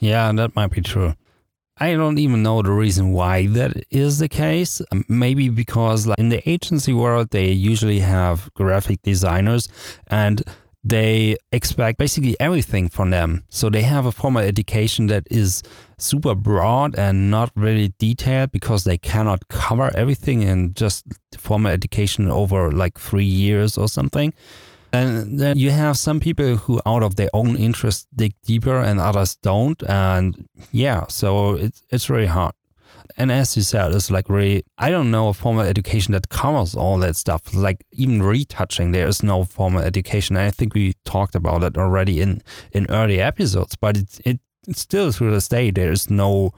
Yeah, 0.00 0.32
that 0.32 0.54
might 0.56 0.70
be 0.70 0.80
true. 0.80 1.14
I 1.82 1.94
don't 1.94 2.18
even 2.18 2.42
know 2.42 2.62
the 2.62 2.72
reason 2.72 3.12
why 3.12 3.46
that 3.48 3.72
is 3.90 4.18
the 4.18 4.28
case. 4.28 4.82
Maybe 5.08 5.48
because 5.48 6.06
like 6.06 6.18
in 6.18 6.28
the 6.30 6.40
agency 6.48 6.92
world, 6.92 7.30
they 7.30 7.50
usually 7.52 8.00
have 8.00 8.50
graphic 8.54 9.00
designers 9.02 9.66
and 10.06 10.42
they 10.82 11.36
expect 11.52 11.98
basically 11.98 12.36
everything 12.40 12.88
from 12.88 13.10
them. 13.10 13.44
So 13.50 13.68
they 13.68 13.82
have 13.82 14.06
a 14.06 14.12
formal 14.12 14.42
education 14.42 15.08
that 15.08 15.26
is 15.30 15.62
super 15.98 16.34
broad 16.34 16.98
and 16.98 17.30
not 17.30 17.50
really 17.54 17.92
detailed 17.98 18.52
because 18.52 18.84
they 18.84 18.96
cannot 18.96 19.48
cover 19.48 19.90
everything 19.94 20.42
in 20.42 20.72
just 20.74 21.04
formal 21.36 21.70
education 21.70 22.30
over 22.30 22.72
like 22.72 22.98
three 22.98 23.24
years 23.24 23.76
or 23.76 23.88
something. 23.88 24.32
And 24.92 25.38
then 25.38 25.56
you 25.56 25.70
have 25.70 25.96
some 25.96 26.18
people 26.18 26.56
who, 26.56 26.80
out 26.84 27.02
of 27.02 27.14
their 27.14 27.28
own 27.32 27.56
interest, 27.56 28.08
dig 28.16 28.34
deeper, 28.44 28.76
and 28.80 28.98
others 28.98 29.36
don't. 29.36 29.80
And 29.88 30.48
yeah, 30.72 31.06
so 31.08 31.54
it's 31.54 31.82
it's 31.90 32.10
really 32.10 32.26
hard. 32.26 32.54
And 33.20 33.30
as 33.30 33.54
you 33.54 33.62
said, 33.62 33.92
it's 33.92 34.10
like 34.10 34.30
really, 34.30 34.64
I 34.78 34.88
don't 34.88 35.10
know 35.10 35.28
a 35.28 35.34
formal 35.34 35.66
education 35.66 36.12
that 36.12 36.30
covers 36.30 36.74
all 36.74 36.96
that 37.00 37.16
stuff. 37.16 37.54
Like 37.54 37.84
even 37.92 38.22
retouching, 38.22 38.92
there 38.92 39.06
is 39.06 39.22
no 39.22 39.44
formal 39.44 39.82
education. 39.82 40.38
I 40.38 40.50
think 40.50 40.72
we 40.72 40.94
talked 41.04 41.34
about 41.34 41.62
it 41.62 41.76
already 41.76 42.22
in, 42.22 42.40
in 42.72 42.86
early 42.88 43.20
episodes, 43.20 43.76
but 43.76 43.98
it, 43.98 44.20
it, 44.24 44.40
still 44.74 45.12
through 45.12 45.32
this 45.32 45.48
day, 45.48 45.70
there 45.70 45.92
is 45.92 46.08
no 46.08 46.52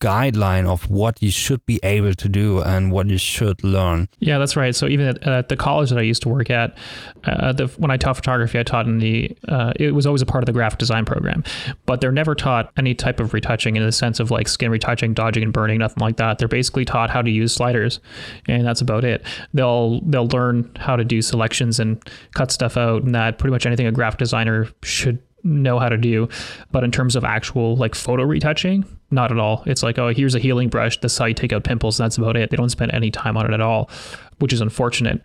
guideline 0.00 0.66
of 0.66 0.90
what 0.90 1.22
you 1.22 1.30
should 1.30 1.64
be 1.66 1.80
able 1.82 2.12
to 2.14 2.28
do 2.28 2.60
and 2.60 2.92
what 2.92 3.08
you 3.08 3.16
should 3.16 3.62
learn. 3.64 4.08
Yeah, 4.18 4.38
that's 4.38 4.56
right. 4.56 4.74
So 4.74 4.86
even 4.86 5.06
at, 5.06 5.26
at 5.26 5.48
the 5.48 5.56
college 5.56 5.90
that 5.90 5.98
I 5.98 6.02
used 6.02 6.22
to 6.22 6.28
work 6.28 6.50
at, 6.50 6.76
uh, 7.24 7.52
the, 7.52 7.68
when 7.78 7.90
I 7.90 7.96
taught 7.96 8.16
photography, 8.16 8.58
I 8.58 8.62
taught 8.62 8.86
in 8.86 8.98
the. 8.98 9.36
Uh, 9.48 9.72
it 9.76 9.94
was 9.94 10.06
always 10.06 10.20
a 10.20 10.26
part 10.26 10.42
of 10.42 10.46
the 10.46 10.52
graphic 10.52 10.78
design 10.78 11.04
program, 11.04 11.42
but 11.86 12.00
they're 12.00 12.12
never 12.12 12.34
taught 12.34 12.70
any 12.76 12.94
type 12.94 13.20
of 13.20 13.32
retouching 13.32 13.76
in 13.76 13.84
the 13.84 13.92
sense 13.92 14.20
of 14.20 14.30
like 14.30 14.48
skin 14.48 14.70
retouching, 14.70 15.14
dodging, 15.14 15.42
and 15.42 15.52
burning, 15.52 15.78
nothing 15.78 16.00
like 16.00 16.16
that. 16.16 16.38
They're 16.38 16.48
basically 16.48 16.84
taught 16.84 17.10
how 17.10 17.22
to 17.22 17.30
use 17.30 17.54
sliders, 17.54 18.00
and 18.46 18.66
that's 18.66 18.80
about 18.80 19.04
it. 19.04 19.24
They'll 19.54 20.00
they'll 20.02 20.28
learn 20.28 20.70
how 20.76 20.96
to 20.96 21.04
do 21.04 21.22
selections 21.22 21.80
and 21.80 22.02
cut 22.34 22.50
stuff 22.50 22.76
out, 22.76 23.04
and 23.04 23.14
that 23.14 23.38
pretty 23.38 23.52
much 23.52 23.64
anything 23.64 23.86
a 23.86 23.92
graphic 23.92 24.18
designer 24.18 24.68
should 24.82 25.18
know 25.44 25.78
how 25.78 25.88
to 25.88 25.96
do. 25.96 26.28
But 26.72 26.84
in 26.84 26.90
terms 26.90 27.16
of 27.16 27.24
actual 27.24 27.76
like 27.76 27.94
photo 27.94 28.24
retouching, 28.24 28.84
not 29.10 29.30
at 29.30 29.38
all. 29.38 29.62
It's 29.66 29.82
like, 29.82 29.98
oh, 29.98 30.08
here's 30.08 30.34
a 30.34 30.40
healing 30.40 30.68
brush. 30.68 30.98
This 31.00 31.12
is 31.12 31.18
how 31.18 31.26
you 31.26 31.34
take 31.34 31.52
out 31.52 31.64
pimples. 31.64 31.98
And 31.98 32.04
that's 32.04 32.18
about 32.18 32.36
it. 32.36 32.50
They 32.50 32.56
don't 32.56 32.70
spend 32.70 32.92
any 32.92 33.10
time 33.10 33.36
on 33.36 33.46
it 33.46 33.54
at 33.54 33.60
all, 33.60 33.90
which 34.38 34.52
is 34.52 34.60
unfortunate. 34.60 35.22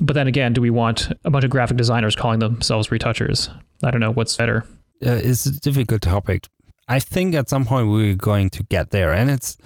But 0.00 0.14
then 0.14 0.26
again, 0.26 0.52
do 0.52 0.60
we 0.60 0.70
want 0.70 1.12
a 1.24 1.30
bunch 1.30 1.44
of 1.44 1.50
graphic 1.50 1.76
designers 1.76 2.16
calling 2.16 2.40
themselves 2.40 2.90
retouchers? 2.90 3.48
I 3.82 3.90
don't 3.90 4.00
know 4.00 4.12
what's 4.12 4.36
better. 4.36 4.64
Uh, 5.04 5.20
it's 5.22 5.46
a 5.46 5.60
difficult 5.60 6.02
topic. 6.02 6.48
I 6.88 6.98
think 6.98 7.34
at 7.34 7.48
some 7.48 7.64
point 7.64 7.88
we're 7.88 8.14
going 8.14 8.50
to 8.50 8.62
get 8.64 8.90
there, 8.90 9.12
and 9.12 9.30
it's 9.30 9.56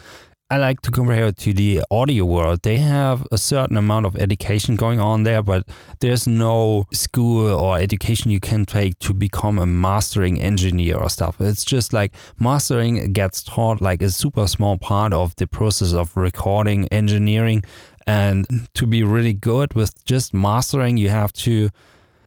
I 0.52 0.56
like 0.56 0.80
to 0.80 0.90
compare 0.90 1.26
it 1.26 1.36
to 1.38 1.52
the 1.52 1.84
audio 1.92 2.24
world. 2.24 2.62
They 2.62 2.78
have 2.78 3.24
a 3.30 3.38
certain 3.38 3.76
amount 3.76 4.04
of 4.04 4.16
education 4.16 4.74
going 4.74 4.98
on 4.98 5.22
there, 5.22 5.44
but 5.44 5.68
there's 6.00 6.26
no 6.26 6.86
school 6.92 7.46
or 7.54 7.78
education 7.78 8.32
you 8.32 8.40
can 8.40 8.66
take 8.66 8.98
to 8.98 9.14
become 9.14 9.60
a 9.60 9.66
mastering 9.66 10.40
engineer 10.40 10.96
or 10.96 11.08
stuff. 11.08 11.40
It's 11.40 11.64
just 11.64 11.92
like 11.92 12.12
mastering 12.40 13.12
gets 13.12 13.44
taught 13.44 13.80
like 13.80 14.02
a 14.02 14.10
super 14.10 14.48
small 14.48 14.76
part 14.76 15.12
of 15.12 15.36
the 15.36 15.46
process 15.46 15.92
of 15.92 16.16
recording 16.16 16.88
engineering. 16.88 17.62
And 18.08 18.68
to 18.74 18.88
be 18.88 19.04
really 19.04 19.34
good 19.34 19.74
with 19.74 20.04
just 20.04 20.34
mastering, 20.34 20.96
you 20.96 21.10
have 21.10 21.32
to 21.44 21.70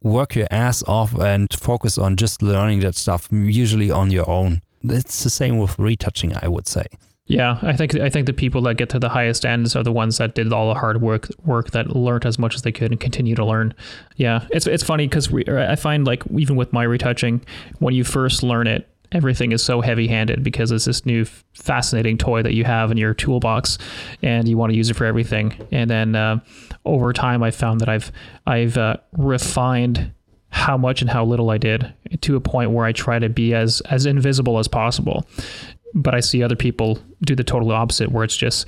work 0.01 0.35
your 0.35 0.47
ass 0.49 0.81
off 0.87 1.13
and 1.19 1.51
focus 1.51 1.97
on 1.97 2.15
just 2.15 2.41
learning 2.41 2.79
that 2.81 2.95
stuff, 2.95 3.27
usually 3.33 3.91
on 3.91 4.11
your 4.11 4.29
own. 4.29 4.61
It's 4.81 5.25
the 5.25 5.29
same 5.29 5.57
with 5.57 5.77
retouching, 5.77 6.33
I 6.41 6.47
would 6.47 6.69
say. 6.69 6.85
Yeah, 7.25 7.57
I 7.61 7.73
think 7.73 7.95
I 7.95 8.09
think 8.09 8.25
the 8.25 8.33
people 8.33 8.61
that 8.63 8.75
get 8.75 8.89
to 8.89 8.99
the 8.99 9.07
highest 9.07 9.45
ends 9.45 9.77
are 9.77 9.83
the 9.83 9.93
ones 9.93 10.17
that 10.17 10.35
did 10.35 10.51
all 10.51 10.73
the 10.73 10.79
hard 10.79 11.01
work 11.01 11.29
work 11.45 11.71
that 11.71 11.95
learned 11.95 12.25
as 12.25 12.37
much 12.37 12.53
as 12.53 12.63
they 12.63 12.71
could 12.71 12.91
and 12.91 12.99
continue 12.99 13.33
to 13.35 13.45
learn. 13.45 13.73
Yeah, 14.17 14.45
it's 14.51 14.67
it's 14.67 14.83
funny 14.83 15.07
because 15.07 15.33
I 15.47 15.75
find 15.77 16.05
like 16.05 16.23
even 16.37 16.57
with 16.57 16.73
my 16.73 16.83
retouching, 16.83 17.41
when 17.79 17.95
you 17.95 18.03
first 18.03 18.43
learn 18.43 18.67
it, 18.67 18.89
everything 19.13 19.53
is 19.53 19.63
so 19.63 19.79
heavy-handed 19.79 20.43
because 20.43 20.71
it's 20.71 20.83
this 20.83 21.05
new 21.05 21.23
fascinating 21.53 22.17
toy 22.17 22.43
that 22.43 22.53
you 22.53 22.65
have 22.65 22.91
in 22.91 22.97
your 22.97 23.13
toolbox, 23.13 23.77
and 24.21 24.45
you 24.45 24.57
want 24.57 24.71
to 24.71 24.77
use 24.77 24.89
it 24.89 24.95
for 24.95 25.05
everything. 25.05 25.55
And 25.71 25.89
then 25.89 26.15
uh, 26.15 26.39
over 26.83 27.13
time, 27.13 27.41
I 27.41 27.51
found 27.51 27.79
that 27.79 27.87
I've 27.87 28.11
I've 28.45 28.77
uh, 28.77 28.97
refined 29.13 30.11
how 30.49 30.77
much 30.77 31.01
and 31.01 31.09
how 31.09 31.25
little 31.25 31.49
I 31.49 31.57
did 31.57 31.93
to 32.21 32.35
a 32.35 32.39
point 32.39 32.71
where 32.71 32.85
I 32.85 32.91
try 32.91 33.17
to 33.17 33.29
be 33.29 33.53
as 33.55 33.81
as 33.89 34.05
invisible 34.05 34.59
as 34.59 34.67
possible 34.67 35.25
but 35.93 36.15
I 36.15 36.19
see 36.19 36.43
other 36.43 36.55
people 36.55 36.99
do 37.21 37.35
the 37.35 37.43
total 37.43 37.71
opposite, 37.71 38.11
where 38.11 38.23
it's 38.23 38.37
just 38.37 38.67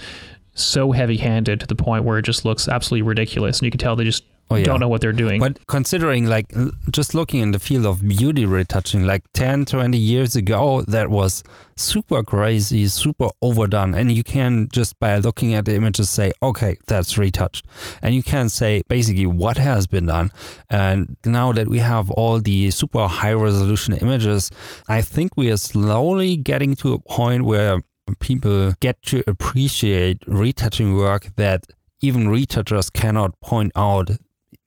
so 0.53 0.91
heavy 0.91 1.17
handed 1.17 1.59
to 1.59 1.67
the 1.67 1.75
point 1.75 2.05
where 2.05 2.17
it 2.17 2.23
just 2.23 2.45
looks 2.45 2.67
absolutely 2.67 3.01
ridiculous. 3.01 3.59
And 3.59 3.65
you 3.65 3.71
can 3.71 3.79
tell 3.79 3.95
they 3.95 4.03
just 4.03 4.23
oh, 4.49 4.55
yeah. 4.55 4.63
don't 4.63 4.79
know 4.79 4.87
what 4.87 5.01
they're 5.01 5.11
doing. 5.11 5.39
But 5.39 5.65
considering, 5.67 6.25
like, 6.25 6.53
just 6.91 7.13
looking 7.13 7.41
in 7.41 7.51
the 7.51 7.59
field 7.59 7.85
of 7.85 8.07
beauty 8.07 8.45
retouching, 8.45 9.05
like 9.05 9.23
10, 9.33 9.65
20 9.65 9.97
years 9.97 10.35
ago, 10.35 10.81
that 10.83 11.09
was 11.09 11.43
super 11.77 12.23
crazy, 12.23 12.87
super 12.87 13.29
overdone. 13.41 13.93
And 13.93 14.11
you 14.11 14.23
can 14.23 14.69
just 14.71 14.99
by 14.99 15.17
looking 15.17 15.53
at 15.53 15.65
the 15.65 15.75
images 15.75 16.09
say, 16.09 16.31
okay, 16.41 16.77
that's 16.87 17.17
retouched. 17.17 17.65
And 18.01 18.15
you 18.15 18.23
can 18.23 18.49
say 18.49 18.83
basically 18.87 19.25
what 19.25 19.57
has 19.57 19.87
been 19.87 20.05
done. 20.05 20.31
And 20.69 21.17
now 21.25 21.51
that 21.51 21.67
we 21.67 21.79
have 21.79 22.09
all 22.11 22.39
the 22.39 22.71
super 22.71 23.07
high 23.07 23.33
resolution 23.33 23.93
images, 23.95 24.51
I 24.87 25.01
think 25.01 25.35
we 25.35 25.51
are 25.51 25.57
slowly 25.57 26.37
getting 26.37 26.75
to 26.77 26.93
a 26.93 26.99
point 26.99 27.45
where 27.45 27.81
people 28.19 28.73
get 28.79 29.01
to 29.01 29.23
appreciate 29.27 30.21
retouching 30.27 30.95
work 30.95 31.35
that 31.37 31.65
even 32.01 32.29
retouchers 32.29 32.89
cannot 32.89 33.39
point 33.41 33.71
out 33.75 34.11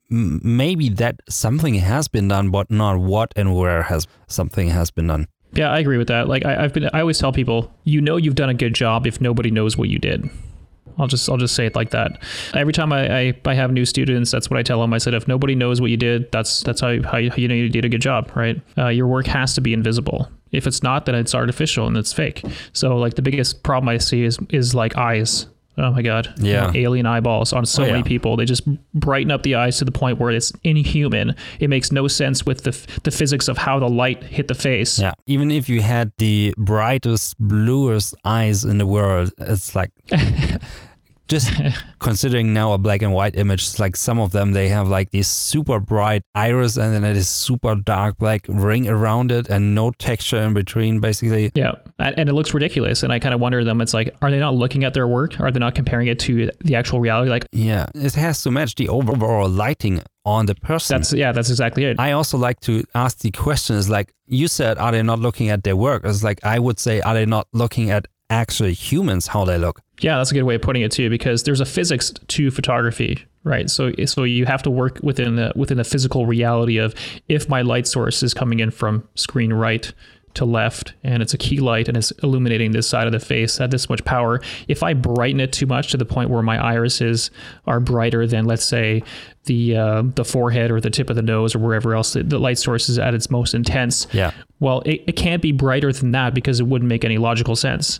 maybe 0.09 0.89
that 0.89 1.21
something 1.29 1.75
has 1.75 2.07
been 2.07 2.27
done, 2.27 2.49
but 2.49 2.69
not 2.69 2.99
what 2.99 3.33
and 3.35 3.55
where 3.55 3.83
has 3.83 4.07
something 4.27 4.69
has 4.69 4.91
been 4.91 5.07
done. 5.07 5.27
Yeah, 5.53 5.71
I 5.71 5.79
agree 5.79 5.97
with 5.97 6.07
that. 6.09 6.27
Like 6.27 6.45
I, 6.45 6.61
have 6.61 6.73
been, 6.73 6.89
I 6.93 7.01
always 7.01 7.17
tell 7.17 7.31
people, 7.31 7.73
you 7.83 8.01
know, 8.01 8.17
you've 8.17 8.35
done 8.35 8.49
a 8.49 8.53
good 8.53 8.75
job 8.75 9.07
if 9.07 9.19
nobody 9.19 9.49
knows 9.49 9.77
what 9.77 9.89
you 9.89 9.97
did. 9.97 10.29
I'll 10.97 11.07
just, 11.07 11.29
I'll 11.29 11.37
just 11.37 11.55
say 11.55 11.65
it 11.65 11.75
like 11.75 11.91
that. 11.91 12.21
Every 12.53 12.73
time 12.73 12.91
I, 12.91 13.19
I, 13.19 13.33
I 13.45 13.53
have 13.53 13.71
new 13.71 13.85
students, 13.85 14.31
that's 14.31 14.49
what 14.49 14.59
I 14.59 14.63
tell 14.63 14.81
them. 14.81 14.93
I 14.93 14.97
said, 14.97 15.13
if 15.13 15.27
nobody 15.27 15.55
knows 15.55 15.79
what 15.79 15.89
you 15.89 15.97
did, 15.97 16.31
that's, 16.31 16.61
that's 16.61 16.81
how, 16.81 17.01
how, 17.03 17.17
you, 17.17 17.29
how 17.29 17.37
you 17.37 17.47
know 17.47 17.55
you 17.55 17.69
did 17.69 17.85
a 17.85 17.89
good 17.89 18.01
job, 18.01 18.31
right? 18.35 18.61
Uh, 18.77 18.89
your 18.89 19.07
work 19.07 19.25
has 19.27 19.53
to 19.55 19.61
be 19.61 19.73
invisible. 19.73 20.29
If 20.51 20.67
it's 20.67 20.83
not, 20.83 21.05
then 21.05 21.15
it's 21.15 21.33
artificial 21.33 21.87
and 21.87 21.95
it's 21.95 22.11
fake. 22.11 22.43
So 22.73 22.97
like 22.97 23.13
the 23.13 23.21
biggest 23.21 23.63
problem 23.63 23.87
I 23.87 23.97
see 23.97 24.23
is, 24.23 24.39
is 24.49 24.75
like 24.75 24.97
eyes 24.97 25.47
oh 25.77 25.91
my 25.91 26.01
god. 26.01 26.33
Yeah. 26.37 26.71
Alien 26.73 27.05
eyeballs 27.05 27.53
on 27.53 27.65
so 27.65 27.83
oh, 27.83 27.87
many 27.87 28.03
people. 28.03 28.35
They 28.35 28.45
just 28.45 28.65
brighten 28.93 29.31
up 29.31 29.43
the 29.43 29.55
eyes 29.55 29.77
to 29.79 29.85
the 29.85 29.91
point 29.91 30.19
where 30.19 30.31
it's 30.31 30.51
inhuman. 30.63 31.35
It 31.59 31.69
makes 31.69 31.91
no 31.91 32.07
sense 32.07 32.45
with 32.45 32.63
the 32.63 32.99
the 33.03 33.11
physics 33.11 33.47
of 33.47 33.57
how 33.57 33.79
the 33.79 33.89
light 33.89 34.23
hit 34.23 34.47
the 34.47 34.55
face. 34.55 34.99
Yeah. 34.99 35.13
Even 35.27 35.51
if 35.51 35.69
you 35.69 35.81
had 35.81 36.11
the 36.17 36.53
brightest 36.57 37.37
bluest 37.39 38.15
eyes 38.25 38.63
in 38.63 38.77
the 38.77 38.85
world 38.85 39.31
it's 39.37 39.75
like 39.75 39.91
just 41.29 41.51
considering 41.99 42.53
now 42.53 42.73
a 42.73 42.77
black 42.77 43.01
and 43.01 43.13
white 43.13 43.35
image, 43.35 43.79
like 43.79 43.95
some 43.95 44.19
of 44.19 44.31
them, 44.31 44.51
they 44.51 44.67
have 44.69 44.87
like 44.87 45.11
this 45.11 45.27
super 45.27 45.79
bright 45.79 46.23
iris 46.35 46.75
and 46.75 46.93
then 46.93 47.03
it 47.03 47.15
is 47.15 47.29
super 47.29 47.75
dark 47.75 48.17
black 48.17 48.45
ring 48.49 48.89
around 48.89 49.31
it 49.31 49.47
and 49.47 49.73
no 49.73 49.91
texture 49.91 50.41
in 50.41 50.53
between, 50.53 50.99
basically. 50.99 51.51
Yeah. 51.55 51.73
And 51.99 52.27
it 52.27 52.33
looks 52.33 52.53
ridiculous. 52.53 53.03
And 53.03 53.13
I 53.13 53.19
kind 53.19 53.33
of 53.33 53.39
wonder 53.39 53.63
them, 53.63 53.79
it's 53.79 53.93
like, 53.93 54.15
are 54.21 54.31
they 54.31 54.39
not 54.39 54.55
looking 54.55 54.83
at 54.83 54.93
their 54.93 55.07
work? 55.07 55.39
Are 55.39 55.51
they 55.51 55.59
not 55.59 55.75
comparing 55.75 56.07
it 56.07 56.19
to 56.19 56.51
the 56.61 56.75
actual 56.75 56.99
reality? 56.99 57.29
Like, 57.29 57.45
yeah, 57.51 57.85
it 57.93 58.13
has 58.15 58.41
to 58.43 58.51
match 58.51 58.75
the 58.75 58.89
overall 58.89 59.47
lighting 59.47 60.01
on 60.25 60.45
the 60.45 60.55
person. 60.55 60.97
That's 60.97 61.13
yeah, 61.13 61.31
that's 61.31 61.49
exactly 61.49 61.85
it. 61.85 61.99
I 61.99 62.11
also 62.11 62.37
like 62.37 62.59
to 62.61 62.83
ask 62.93 63.19
the 63.19 63.31
questions 63.31 63.89
like 63.89 64.13
you 64.27 64.47
said, 64.47 64.77
are 64.77 64.91
they 64.91 65.01
not 65.01 65.19
looking 65.19 65.49
at 65.49 65.63
their 65.63 65.75
work? 65.75 66.03
It's 66.05 66.23
like 66.23 66.39
I 66.43 66.59
would 66.59 66.79
say, 66.79 67.01
are 67.01 67.13
they 67.13 67.25
not 67.25 67.47
looking 67.53 67.89
at 67.89 68.07
actually 68.29 68.73
humans 68.73 69.27
how 69.27 69.45
they 69.45 69.57
look? 69.57 69.81
Yeah, 70.01 70.17
that's 70.17 70.31
a 70.31 70.33
good 70.33 70.43
way 70.43 70.55
of 70.55 70.61
putting 70.61 70.81
it 70.81 70.91
too, 70.91 71.09
because 71.09 71.43
there's 71.43 71.59
a 71.59 71.65
physics 71.65 72.11
to 72.27 72.51
photography, 72.51 73.25
right? 73.43 73.69
So, 73.69 73.91
so 74.05 74.23
you 74.23 74.45
have 74.45 74.63
to 74.63 74.69
work 74.69 74.99
within 75.03 75.35
the 75.35 75.51
within 75.55 75.77
the 75.77 75.83
physical 75.83 76.25
reality 76.25 76.77
of 76.77 76.95
if 77.27 77.49
my 77.49 77.61
light 77.61 77.87
source 77.87 78.23
is 78.23 78.33
coming 78.33 78.59
in 78.59 78.71
from 78.71 79.07
screen 79.15 79.51
right 79.53 79.91
to 80.35 80.45
left 80.45 80.93
and 81.03 81.21
it's 81.21 81.33
a 81.33 81.37
key 81.37 81.59
light 81.59 81.87
and 81.87 81.97
it's 81.97 82.11
illuminating 82.23 82.71
this 82.71 82.87
side 82.87 83.07
of 83.07 83.13
the 83.13 83.19
face 83.19 83.59
at 83.59 83.71
this 83.71 83.89
much 83.89 84.03
power. 84.05 84.41
If 84.67 84.83
i 84.83 84.93
brighten 84.93 85.39
it 85.39 85.51
too 85.51 85.65
much 85.65 85.91
to 85.91 85.97
the 85.97 86.05
point 86.05 86.29
where 86.29 86.41
my 86.41 86.63
irises 86.63 87.31
are 87.65 87.79
brighter 87.79 88.27
than 88.27 88.45
let's 88.45 88.65
say 88.65 89.03
the 89.45 89.75
uh, 89.75 90.03
the 90.15 90.25
forehead 90.25 90.71
or 90.71 90.79
the 90.79 90.89
tip 90.89 91.09
of 91.09 91.15
the 91.15 91.21
nose 91.21 91.55
or 91.55 91.59
wherever 91.59 91.95
else 91.95 92.13
the, 92.13 92.23
the 92.23 92.39
light 92.39 92.57
source 92.57 92.89
is 92.89 92.99
at 92.99 93.13
its 93.13 93.29
most 93.29 93.53
intense 93.53 94.07
yeah. 94.11 94.31
well 94.59 94.81
it, 94.81 95.03
it 95.07 95.13
can't 95.13 95.41
be 95.41 95.51
brighter 95.51 95.91
than 95.91 96.11
that 96.11 96.33
because 96.33 96.59
it 96.59 96.67
wouldn't 96.67 96.87
make 96.87 97.03
any 97.03 97.17
logical 97.17 97.55
sense 97.55 97.99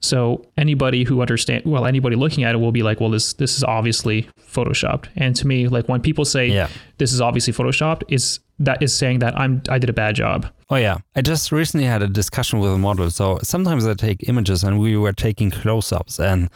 so 0.00 0.44
anybody 0.56 1.04
who 1.04 1.20
understand 1.20 1.64
well, 1.66 1.86
anybody 1.86 2.16
looking 2.16 2.44
at 2.44 2.54
it 2.54 2.58
will 2.58 2.72
be 2.72 2.82
like, 2.82 3.00
well, 3.00 3.10
this 3.10 3.34
this 3.34 3.56
is 3.56 3.64
obviously 3.64 4.28
photoshopped. 4.40 5.08
And 5.16 5.36
to 5.36 5.46
me, 5.46 5.68
like 5.68 5.88
when 5.88 6.00
people 6.00 6.24
say 6.24 6.48
yeah. 6.48 6.68
this 6.98 7.12
is 7.12 7.20
obviously 7.20 7.52
photoshopped, 7.52 8.02
is 8.08 8.40
that 8.58 8.82
is 8.82 8.94
saying 8.94 9.20
that 9.20 9.38
I'm 9.38 9.62
I 9.68 9.78
did 9.78 9.90
a 9.90 9.92
bad 9.92 10.14
job. 10.14 10.46
Oh 10.70 10.76
yeah, 10.76 10.98
I 11.16 11.22
just 11.22 11.52
recently 11.52 11.86
had 11.86 12.02
a 12.02 12.08
discussion 12.08 12.60
with 12.60 12.72
a 12.72 12.78
model. 12.78 13.10
So 13.10 13.38
sometimes 13.42 13.86
I 13.86 13.94
take 13.94 14.28
images 14.28 14.64
and 14.64 14.78
we 14.78 14.96
were 14.96 15.12
taking 15.12 15.50
close-ups, 15.50 16.18
and 16.18 16.48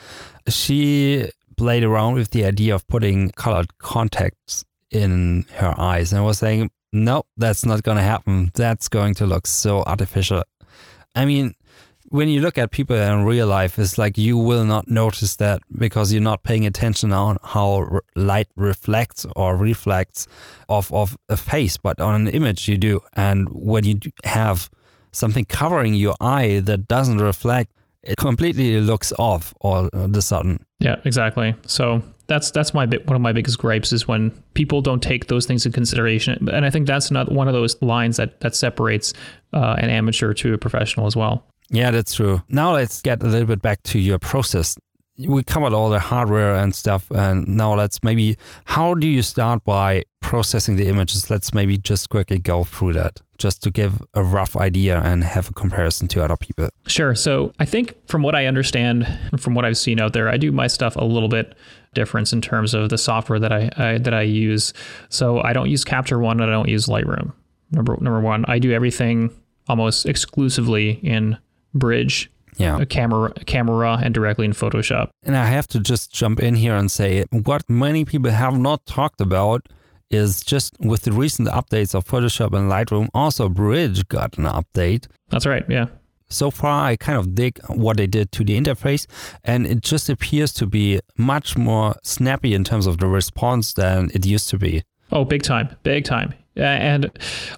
she 0.48 1.30
played 1.56 1.84
around 1.84 2.14
with 2.14 2.30
the 2.30 2.44
idea 2.44 2.74
of 2.74 2.86
putting 2.88 3.30
colored 3.30 3.78
contacts 3.78 4.64
in 4.90 5.44
her 5.54 5.74
eyes, 5.78 6.12
and 6.12 6.20
I 6.20 6.24
was 6.24 6.38
saying, 6.38 6.70
no, 6.92 7.24
that's 7.36 7.66
not 7.66 7.82
going 7.82 7.96
to 7.96 8.02
happen. 8.04 8.52
That's 8.54 8.88
going 8.88 9.14
to 9.14 9.26
look 9.26 9.46
so 9.48 9.82
artificial. 9.82 10.44
I 11.16 11.24
mean, 11.24 11.54
when 12.14 12.28
you 12.28 12.40
look 12.40 12.56
at 12.58 12.70
people 12.70 12.94
in 12.94 13.24
real 13.24 13.48
life, 13.48 13.76
it's 13.76 13.98
like 13.98 14.16
you 14.16 14.38
will 14.38 14.64
not 14.64 14.88
notice 14.88 15.34
that 15.34 15.60
because 15.76 16.12
you're 16.12 16.22
not 16.22 16.44
paying 16.44 16.64
attention 16.64 17.12
on 17.12 17.38
how 17.42 17.98
light 18.14 18.46
reflects 18.54 19.26
or 19.34 19.56
reflects 19.56 20.28
off 20.68 20.92
of 20.92 21.18
a 21.28 21.36
face, 21.36 21.76
but 21.76 22.00
on 22.00 22.14
an 22.14 22.28
image 22.28 22.68
you 22.68 22.78
do. 22.78 23.00
And 23.14 23.48
when 23.48 23.82
you 23.82 23.98
have 24.22 24.70
something 25.10 25.44
covering 25.44 25.94
your 25.94 26.14
eye 26.20 26.60
that 26.60 26.86
doesn't 26.86 27.18
reflect, 27.18 27.72
it 28.04 28.16
completely 28.16 28.80
looks 28.80 29.12
off 29.18 29.52
all 29.60 29.88
of 29.92 30.14
a 30.14 30.22
sudden. 30.22 30.64
Yeah, 30.78 31.00
exactly. 31.04 31.56
So 31.66 32.00
that's 32.28 32.52
that's 32.52 32.72
my 32.72 32.86
one 32.86 33.16
of 33.16 33.22
my 33.22 33.32
biggest 33.32 33.58
gripes 33.58 33.92
is 33.92 34.06
when 34.06 34.30
people 34.52 34.82
don't 34.82 35.02
take 35.02 35.26
those 35.26 35.46
things 35.46 35.66
in 35.66 35.72
consideration, 35.72 36.48
and 36.48 36.64
I 36.64 36.70
think 36.70 36.86
that's 36.86 37.10
not 37.10 37.32
one 37.32 37.48
of 37.48 37.54
those 37.54 37.80
lines 37.82 38.18
that 38.18 38.38
that 38.40 38.54
separates 38.54 39.14
uh, 39.52 39.74
an 39.78 39.90
amateur 39.90 40.32
to 40.34 40.54
a 40.54 40.58
professional 40.58 41.06
as 41.06 41.16
well. 41.16 41.44
Yeah, 41.74 41.90
that's 41.90 42.14
true. 42.14 42.42
Now 42.48 42.72
let's 42.72 43.02
get 43.02 43.22
a 43.22 43.26
little 43.26 43.48
bit 43.48 43.60
back 43.60 43.82
to 43.84 43.98
your 43.98 44.18
process. 44.18 44.78
We 45.18 45.42
covered 45.42 45.72
all 45.72 45.90
the 45.90 46.00
hardware 46.00 46.56
and 46.56 46.74
stuff, 46.74 47.10
and 47.10 47.46
now 47.46 47.74
let's 47.74 48.02
maybe 48.02 48.36
how 48.64 48.94
do 48.94 49.06
you 49.06 49.22
start 49.22 49.64
by 49.64 50.04
processing 50.20 50.76
the 50.76 50.88
images? 50.88 51.30
Let's 51.30 51.54
maybe 51.54 51.76
just 51.78 52.10
quickly 52.10 52.38
go 52.38 52.64
through 52.64 52.94
that 52.94 53.20
just 53.38 53.62
to 53.64 53.70
give 53.70 54.02
a 54.14 54.22
rough 54.22 54.56
idea 54.56 55.00
and 55.00 55.22
have 55.22 55.50
a 55.50 55.52
comparison 55.52 56.08
to 56.08 56.24
other 56.24 56.36
people. 56.36 56.68
Sure. 56.86 57.14
So 57.14 57.52
I 57.58 57.64
think 57.64 57.94
from 58.08 58.22
what 58.22 58.34
I 58.34 58.46
understand, 58.46 59.06
from 59.38 59.54
what 59.54 59.64
I've 59.64 59.78
seen 59.78 60.00
out 60.00 60.12
there, 60.12 60.28
I 60.28 60.36
do 60.36 60.52
my 60.52 60.66
stuff 60.66 60.96
a 60.96 61.04
little 61.04 61.28
bit 61.28 61.54
different 61.92 62.32
in 62.32 62.40
terms 62.40 62.74
of 62.74 62.88
the 62.88 62.98
software 62.98 63.38
that 63.38 63.52
I, 63.52 63.70
I 63.76 63.98
that 63.98 64.14
I 64.14 64.22
use. 64.22 64.72
So 65.08 65.40
I 65.42 65.52
don't 65.52 65.70
use 65.70 65.84
Capture 65.84 66.18
One 66.18 66.40
and 66.40 66.50
I 66.50 66.52
don't 66.52 66.68
use 66.68 66.86
Lightroom. 66.86 67.32
Number 67.70 67.96
number 68.00 68.20
one, 68.20 68.44
I 68.46 68.58
do 68.58 68.72
everything 68.72 69.30
almost 69.68 70.06
exclusively 70.06 71.00
in 71.02 71.38
Bridge 71.74 72.30
yeah. 72.56 72.80
a 72.80 72.86
camera 72.86 73.32
a 73.36 73.44
camera 73.44 73.98
and 74.02 74.14
directly 74.14 74.44
in 74.44 74.52
Photoshop. 74.52 75.10
And 75.22 75.36
I 75.36 75.46
have 75.46 75.66
to 75.68 75.80
just 75.80 76.12
jump 76.12 76.40
in 76.40 76.54
here 76.54 76.74
and 76.76 76.90
say 76.90 77.24
what 77.30 77.68
many 77.68 78.04
people 78.04 78.30
have 78.30 78.58
not 78.58 78.86
talked 78.86 79.20
about 79.20 79.68
is 80.10 80.42
just 80.42 80.76
with 80.80 81.02
the 81.02 81.12
recent 81.12 81.48
updates 81.48 81.94
of 81.94 82.04
Photoshop 82.04 82.56
and 82.56 82.70
Lightroom, 82.70 83.08
also 83.14 83.48
Bridge 83.48 84.06
got 84.08 84.38
an 84.38 84.44
update. 84.44 85.06
That's 85.28 85.46
right, 85.46 85.64
yeah. 85.68 85.86
So 86.28 86.50
far, 86.50 86.86
I 86.86 86.96
kind 86.96 87.18
of 87.18 87.34
dig 87.34 87.60
what 87.68 87.96
they 87.96 88.06
did 88.06 88.32
to 88.32 88.44
the 88.44 88.58
interface, 88.58 89.06
and 89.44 89.66
it 89.66 89.82
just 89.82 90.08
appears 90.08 90.52
to 90.54 90.66
be 90.66 91.00
much 91.16 91.56
more 91.56 91.96
snappy 92.02 92.54
in 92.54 92.64
terms 92.64 92.86
of 92.86 92.98
the 92.98 93.06
response 93.06 93.72
than 93.72 94.10
it 94.14 94.24
used 94.24 94.48
to 94.50 94.58
be. 94.58 94.82
Oh, 95.12 95.24
big 95.24 95.42
time, 95.42 95.76
big 95.82 96.04
time. 96.04 96.34
And 96.56 97.10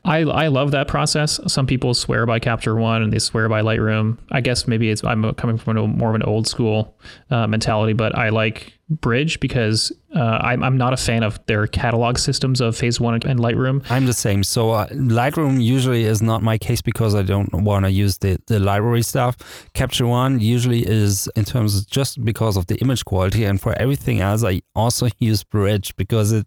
I 0.05 0.20
I 0.20 0.49
love 0.49 0.70
that 0.70 0.88
process. 0.88 1.38
Some 1.47 1.66
people 1.66 1.94
swear 1.94 2.24
by 2.26 2.38
Capture 2.38 2.76
One 2.76 3.03
and 3.03 3.12
they 3.12 3.18
swear 3.18 3.49
by 3.49 3.61
Lightroom. 3.61 4.18
I 4.30 4.40
guess 4.40 4.66
maybe 4.66 4.90
it's 4.90 5.05
I'm 5.05 5.34
coming 5.34 5.59
from 5.59 5.76
a, 5.76 5.86
more 5.86 6.11
of 6.11 6.14
an 6.14 6.22
old 6.22 6.47
school 6.47 6.97
uh, 7.30 7.47
mentality, 7.47 7.92
but 7.92 8.16
I 8.16 8.30
like 8.30 8.76
Bridge 8.89 9.41
because 9.41 9.93
uh, 10.14 10.39
I'm, 10.41 10.62
I'm 10.62 10.78
not 10.78 10.93
a 10.93 10.97
fan 10.97 11.24
of 11.24 11.45
their 11.47 11.66
catalog 11.66 12.18
systems 12.18 12.61
of 12.61 12.76
Phase 12.76 13.01
One 13.01 13.14
and 13.14 13.41
Lightroom. 13.41 13.84
I'm 13.91 14.07
the 14.07 14.12
same. 14.12 14.45
So 14.45 14.70
uh, 14.70 14.87
Lightroom 14.89 15.62
usually 15.62 16.05
is 16.05 16.22
not 16.22 16.41
my 16.43 16.57
case 16.57 16.80
because 16.80 17.14
I 17.14 17.22
don't 17.22 17.53
want 17.53 17.84
to 17.84 17.91
use 17.91 18.18
the, 18.18 18.39
the 18.47 18.61
library 18.61 19.03
stuff. 19.03 19.37
Capture 19.74 20.07
One 20.07 20.39
usually 20.39 20.87
is 20.87 21.28
in 21.34 21.45
terms 21.45 21.76
of 21.76 21.89
just 21.89 22.24
because 22.24 22.57
of 22.57 22.66
the 22.66 22.76
image 22.76 23.05
quality, 23.05 23.45
and 23.45 23.61
for 23.61 23.76
everything 23.78 24.20
else, 24.20 24.45
I 24.45 24.62
also 24.74 25.09
use 25.18 25.43
Bridge 25.43 25.95
because 25.97 26.30
it 26.30 26.47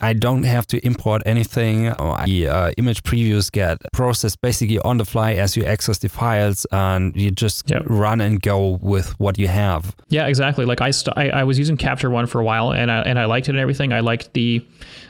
I 0.00 0.12
don't 0.12 0.42
have 0.42 0.66
to 0.68 0.86
import 0.86 1.22
anything. 1.24 1.84
The 1.84 2.48
uh, 2.48 2.70
image 2.76 3.02
previews 3.02 3.50
get 3.50 3.78
processed 3.94 4.42
basically 4.42 4.78
on 4.80 4.98
the 4.98 5.06
fly 5.06 5.32
as 5.34 5.56
you 5.56 5.64
access 5.64 5.98
the 5.98 6.10
files, 6.10 6.66
and 6.70 7.16
you 7.16 7.30
just 7.30 7.70
yep. 7.70 7.82
run 7.86 8.20
and 8.20 8.42
go 8.42 8.78
with 8.82 9.18
what 9.18 9.38
you 9.38 9.48
have. 9.48 9.96
Yeah, 10.08 10.26
exactly. 10.26 10.66
Like 10.66 10.82
I, 10.82 10.90
st- 10.90 11.16
I, 11.16 11.30
I 11.30 11.44
was 11.44 11.58
using 11.58 11.77
Capture 11.78 12.10
One 12.10 12.26
for 12.26 12.40
a 12.40 12.44
while, 12.44 12.72
and 12.72 12.90
I, 12.90 13.00
and 13.02 13.18
I 13.18 13.24
liked 13.24 13.48
it 13.48 13.52
and 13.52 13.58
everything. 13.58 13.92
I 13.92 14.00
liked 14.00 14.32
the 14.34 14.64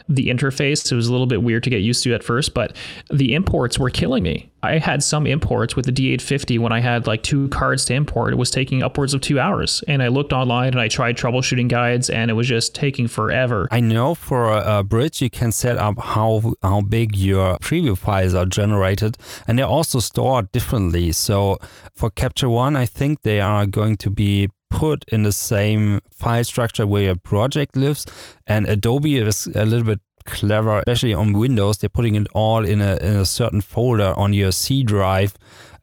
the 0.08 0.28
interface. 0.28 0.90
It 0.90 0.94
was 0.94 1.06
a 1.06 1.12
little 1.12 1.26
bit 1.26 1.42
weird 1.42 1.62
to 1.64 1.70
get 1.70 1.82
used 1.82 2.02
to 2.04 2.14
at 2.14 2.22
first, 2.22 2.54
but 2.54 2.74
the 3.10 3.34
imports 3.34 3.78
were 3.78 3.90
killing 3.90 4.22
me. 4.22 4.50
I 4.62 4.78
had 4.78 5.04
some 5.04 5.26
imports 5.26 5.76
with 5.76 5.86
the 5.86 5.92
D850 5.92 6.58
when 6.58 6.72
I 6.72 6.80
had 6.80 7.06
like 7.06 7.22
two 7.22 7.48
cards 7.48 7.84
to 7.86 7.94
import. 7.94 8.32
It 8.32 8.36
was 8.36 8.50
taking 8.50 8.82
upwards 8.82 9.14
of 9.14 9.20
two 9.20 9.38
hours. 9.38 9.84
And 9.86 10.02
I 10.02 10.08
looked 10.08 10.32
online 10.32 10.68
and 10.68 10.80
I 10.80 10.88
tried 10.88 11.16
troubleshooting 11.16 11.68
guides 11.68 12.10
and 12.10 12.30
it 12.30 12.34
was 12.34 12.48
just 12.48 12.74
taking 12.74 13.06
forever. 13.06 13.68
I 13.70 13.80
know 13.80 14.14
for 14.16 14.52
a, 14.52 14.78
a 14.78 14.82
bridge, 14.82 15.22
you 15.22 15.30
can 15.30 15.52
set 15.52 15.78
up 15.78 16.00
how, 16.00 16.54
how 16.62 16.80
big 16.80 17.14
your 17.14 17.58
preview 17.58 17.96
files 17.96 18.34
are 18.34 18.46
generated 18.46 19.16
and 19.46 19.58
they're 19.58 19.66
also 19.66 20.00
stored 20.00 20.50
differently. 20.50 21.12
So 21.12 21.58
for 21.94 22.10
Capture 22.10 22.48
One, 22.48 22.74
I 22.74 22.86
think 22.86 23.22
they 23.22 23.40
are 23.40 23.64
going 23.64 23.96
to 23.98 24.10
be 24.10 24.48
put 24.70 25.04
in 25.08 25.22
the 25.22 25.32
same 25.32 26.00
file 26.10 26.44
structure 26.44 26.86
where 26.86 27.02
your 27.02 27.16
project 27.16 27.76
lives. 27.76 28.06
And 28.46 28.68
Adobe 28.68 29.16
is 29.16 29.46
a 29.54 29.64
little 29.64 29.86
bit 29.86 30.00
clever, 30.24 30.78
especially 30.80 31.14
on 31.14 31.32
Windows. 31.32 31.78
They're 31.78 31.88
putting 31.88 32.14
it 32.14 32.26
all 32.34 32.64
in 32.64 32.80
a, 32.80 32.96
in 32.96 33.16
a 33.16 33.24
certain 33.24 33.60
folder 33.60 34.14
on 34.16 34.32
your 34.32 34.52
C 34.52 34.82
drive, 34.82 35.34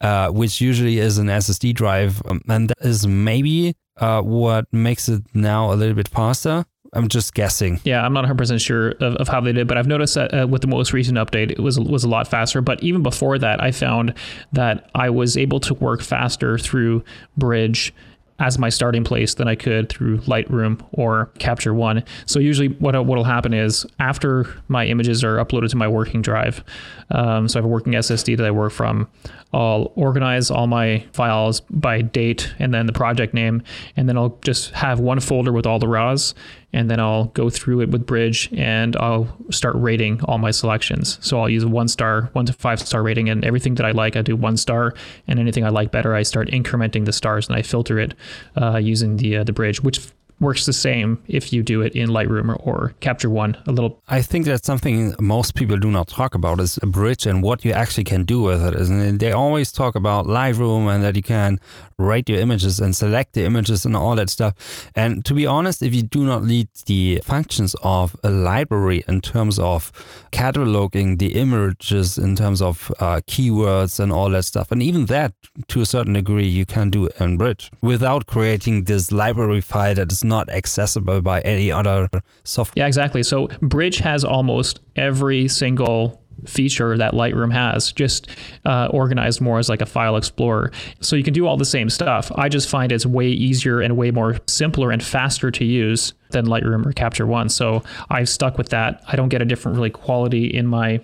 uh, 0.02 0.30
which 0.30 0.62
usually 0.62 1.00
is 1.00 1.18
an 1.18 1.28
SSD 1.28 1.74
drive. 1.74 2.22
Um, 2.28 2.42
and 2.48 2.70
that 2.70 2.78
is 2.82 3.08
maybe 3.08 3.76
uh, 3.98 4.22
what 4.22 4.72
makes 4.72 5.10
it 5.10 5.24
now 5.34 5.72
a 5.72 5.76
little 5.76 5.96
bit 5.96 6.08
faster. 6.08 6.66
I'm 6.94 7.10
just 7.10 7.34
guessing. 7.34 7.82
Yeah, 7.84 8.06
I'm 8.06 8.14
not 8.14 8.24
100% 8.24 8.62
sure 8.62 8.92
of, 8.92 9.16
of 9.18 9.28
how 9.28 9.42
they 9.42 9.52
did, 9.52 9.68
but 9.68 9.78
I've 9.78 9.88
noticed 9.88 10.16
that 10.16 10.34
uh, 10.34 10.48
with 10.48 10.62
the 10.62 10.68
most 10.68 10.94
recent 10.94 11.18
update, 11.18 11.52
it 11.52 11.60
was 11.60 11.78
was 11.78 12.06
a 12.06 12.10
lot 12.10 12.26
faster. 12.26 12.62
But 12.62 12.82
even 12.82 13.04
before 13.04 13.38
that, 13.38 13.62
I 13.62 13.72
found 13.72 14.14
that 14.54 14.90
I 14.96 15.10
was 15.10 15.36
able 15.36 15.60
to 15.62 15.74
work 15.74 16.02
faster 16.02 16.58
through 16.58 17.04
Bridge 17.36 17.94
as 18.40 18.60
my 18.60 18.70
starting 18.70 19.04
place 19.04 19.34
than 19.34 19.48
I 19.48 19.56
could 19.56 19.90
through 19.90 20.20
Lightroom 20.20 20.86
or 20.92 21.32
Capture 21.40 21.74
One. 21.74 22.04
So 22.26 22.40
usually, 22.40 22.68
what 22.68 23.06
what'll 23.06 23.24
happen 23.24 23.54
is 23.54 23.86
after 24.00 24.46
my 24.68 24.86
images 24.86 25.24
are 25.24 25.38
uploaded 25.38 25.70
to 25.70 25.78
my 25.78 25.88
working 25.88 26.22
drive, 26.22 26.64
um, 27.12 27.48
so 27.48 27.58
I 27.58 27.62
have 27.62 27.66
a 27.66 27.70
working 27.70 27.94
SSD 27.94 28.38
that 28.38 28.46
I 28.46 28.52
work 28.52 28.72
from. 28.72 29.08
I'll 29.54 29.94
organize 29.96 30.52
all 30.52 30.68
my 30.68 31.06
files 31.14 31.62
by 31.62 32.02
date 32.02 32.54
and 32.60 32.74
then 32.74 32.88
the 32.88 32.94
project 32.94 33.34
name, 33.34 33.64
and 33.96 34.10
then 34.10 34.18
I'll 34.18 34.38
just 34.44 34.72
have 34.72 35.00
one 35.00 35.22
folder 35.22 35.54
with 35.54 35.66
all 35.66 35.80
the 35.80 35.88
RAWs, 35.88 36.36
and 36.74 36.90
then 36.90 37.00
I'll 37.00 37.26
go 37.26 37.50
through 37.50 37.82
it 37.82 37.90
with 37.90 38.06
Bridge 38.06 38.50
and 38.54 38.96
I'll 38.98 39.28
start 39.50 39.76
rating 39.78 40.22
all 40.26 40.38
my 40.38 40.52
selections. 40.52 41.18
So 41.22 41.40
I'll 41.40 41.50
use 41.50 41.64
a 41.64 41.68
one 41.68 41.88
star, 41.88 42.30
one 42.34 42.46
to 42.46 42.54
five 42.54 42.80
star 42.80 43.04
rating, 43.04 43.30
and 43.30 43.44
everything 43.46 43.76
that 43.76 43.86
I 43.86 43.92
like, 43.92 44.16
I 44.16 44.22
do 44.22 44.36
one 44.36 44.58
star, 44.58 44.94
and 45.28 45.40
anything 45.40 45.66
I 45.66 45.70
like 45.70 45.92
better, 45.92 46.14
I 46.16 46.24
start 46.24 46.50
incrementing 46.50 47.06
the 47.06 47.14
stars 47.14 47.48
and 47.48 47.56
I 47.56 47.62
filter 47.62 48.00
it 48.00 48.14
uh, 48.60 48.78
using 48.78 49.18
the 49.18 49.38
uh, 49.38 49.44
the 49.44 49.54
Bridge, 49.54 49.82
which 49.82 50.00
works 50.40 50.66
the 50.66 50.74
same 50.74 51.22
if 51.28 51.54
you 51.54 51.64
do 51.64 51.82
it 51.82 51.96
in 51.96 52.10
Lightroom 52.10 52.50
or, 52.50 52.56
or, 52.56 52.94
Capture 53.00 53.30
One 53.30 53.58
a 53.68 53.72
little. 53.72 54.02
I 54.08 54.22
think 54.22 54.46
that's 54.46 54.66
something 54.66 55.14
most 55.20 55.56
people 55.56 55.78
do 55.78 55.90
not 55.90 56.08
talk 56.08 56.36
about 56.36 56.60
is 56.60 56.78
a 56.82 56.86
bridge 56.86 57.26
and 57.26 57.42
what 57.42 57.64
you 57.64 57.72
actually 57.72 58.04
can 58.04 58.24
do 58.24 58.42
with 58.42 58.66
it. 58.66 58.76
And 58.76 59.20
they 59.20 59.32
always 59.32 59.72
talk 59.72 59.96
about 59.96 60.26
Lightroom 60.26 60.94
and 60.94 61.04
that 61.04 61.16
you 61.16 61.24
can 61.24 61.60
rate 61.98 62.28
your 62.28 62.40
images 62.40 62.80
and 62.80 62.96
select 62.96 63.34
the 63.34 63.46
images 63.46 63.86
and 63.86 63.96
all 63.96 64.16
that 64.16 64.30
stuff. 64.30 64.92
And 64.96 65.24
to 65.26 65.34
be 65.34 65.46
honest, 65.46 65.82
if 65.82 65.94
you 65.96 66.04
do 66.04 66.26
not 66.26 66.44
need 66.44 66.68
the 66.86 67.22
functions 67.24 67.76
of 67.84 68.16
a 68.24 68.30
library 68.30 69.04
in 69.08 69.22
terms 69.22 69.58
of 69.60 69.92
cataloging 70.32 71.20
the 71.20 71.36
images, 71.36 72.18
in 72.18 72.36
terms 72.36 72.62
of 72.62 72.92
uh, 73.00 73.22
keywords 73.28 74.00
and 74.00 74.12
all 74.12 74.30
that 74.32 74.44
stuff, 74.44 74.72
and 74.72 74.84
even 74.84 75.06
that 75.06 75.34
to 75.68 75.82
a 75.82 75.86
certain 75.86 76.14
degree 76.14 76.48
you 76.48 76.66
can 76.66 76.90
do 76.90 77.08
in 77.20 77.38
Bridge 77.38 77.72
without 77.82 78.26
creating 78.26 78.84
this 78.84 79.12
library 79.12 79.62
file 79.62 79.96
that 79.96 80.12
is 80.12 80.24
not 80.26 80.50
accessible 80.50 81.22
by 81.22 81.42
any 81.42 81.72
other 81.72 82.10
software. 82.44 82.84
Yeah, 82.84 82.88
exactly. 82.88 83.24
So 83.24 83.48
Bridge 83.62 83.98
has 84.00 84.24
almost 84.24 84.80
every 84.96 85.48
single 85.48 86.22
feature 86.46 86.98
that 86.98 87.14
Lightroom 87.14 87.52
has, 87.54 87.92
just 87.92 88.28
uh, 88.66 88.88
organized 88.92 89.42
more 89.42 89.60
as 89.60 89.70
like 89.70 89.82
a 89.82 89.86
file 89.86 90.18
explorer. 90.18 90.72
So 91.00 91.16
you 91.16 91.24
can 91.24 91.34
do 91.34 91.48
all 91.48 91.58
the 91.58 91.66
same 91.66 91.90
stuff. 91.90 92.32
I 92.36 92.50
just 92.50 92.70
find 92.70 92.92
it's 92.92 93.06
way 93.06 93.28
easier 93.28 93.82
and 93.82 93.98
way 93.98 94.12
more 94.12 94.38
simpler 94.48 94.92
and 94.92 95.04
faster 95.04 95.52
to 95.52 95.66
use 95.66 96.14
than 96.32 96.46
Lightroom 96.46 96.86
or 96.86 96.92
Capture 96.92 97.26
One. 97.26 97.50
So 97.50 97.84
I've 98.10 98.30
stuck 98.30 98.58
with 98.58 98.70
that. 98.70 99.02
I 99.08 99.16
don't 99.16 99.30
get 99.30 99.42
a 99.42 99.46
different 99.46 99.78
really 99.78 99.90
quality 99.90 100.46
in 100.46 100.68
my 100.68 101.02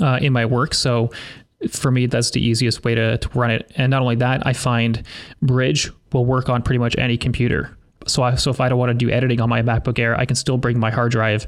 uh, 0.00 0.18
in 0.22 0.32
my 0.32 0.44
work. 0.44 0.74
So 0.74 1.10
for 1.70 1.90
me, 1.90 2.06
that's 2.06 2.30
the 2.30 2.40
easiest 2.40 2.84
way 2.84 2.94
to, 2.94 3.18
to 3.18 3.28
run 3.30 3.50
it. 3.50 3.72
And 3.76 3.90
not 3.90 4.00
only 4.00 4.14
that, 4.16 4.46
I 4.46 4.52
find 4.52 5.02
Bridge 5.42 5.90
will 6.12 6.24
work 6.24 6.48
on 6.48 6.62
pretty 6.62 6.78
much 6.78 6.96
any 6.96 7.16
computer. 7.16 7.76
So, 8.08 8.22
I, 8.22 8.34
so 8.34 8.50
if 8.50 8.60
I 8.60 8.68
don't 8.68 8.78
want 8.78 8.90
to 8.90 8.94
do 8.94 9.10
editing 9.10 9.40
on 9.40 9.48
my 9.48 9.62
MacBook 9.62 9.98
Air, 9.98 10.18
I 10.18 10.24
can 10.24 10.36
still 10.36 10.56
bring 10.58 10.78
my 10.78 10.90
hard 10.90 11.12
drive, 11.12 11.46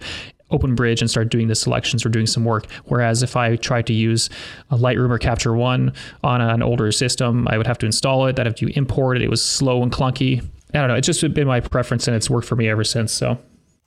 open 0.51 0.75
Bridge, 0.75 1.01
and 1.01 1.11
start 1.11 1.29
doing 1.31 1.49
the 1.49 1.55
selections 1.55 2.05
or 2.05 2.09
doing 2.09 2.27
some 2.27 2.45
work. 2.45 2.71
Whereas 2.85 3.23
if 3.23 3.37
I 3.37 3.57
tried 3.57 3.87
to 3.87 3.93
use 3.93 4.31
a 4.71 4.77
Lightroom 4.77 5.11
or 5.11 5.19
Capture 5.19 5.55
One 5.55 5.93
on 6.23 6.41
an 6.41 6.63
older 6.63 6.93
system, 6.93 7.49
I 7.49 7.57
would 7.57 7.67
have 7.67 7.79
to 7.79 7.87
install 7.87 8.27
it. 8.27 8.39
I'd 8.39 8.47
have 8.47 8.55
to 8.57 8.69
import 8.77 9.17
it. 9.17 9.23
It 9.23 9.31
was 9.31 9.43
slow 9.43 9.83
and 9.83 9.91
clunky. 9.91 10.45
I 10.75 10.79
don't 10.79 10.89
know. 10.89 10.95
It's 10.95 11.07
just 11.07 11.35
been 11.35 11.49
my 11.49 11.61
preference, 11.61 12.07
and 12.07 12.17
it's 12.17 12.31
worked 12.31 12.47
for 12.47 12.57
me 12.57 12.69
ever 12.69 12.85
since. 12.85 13.13
So. 13.13 13.39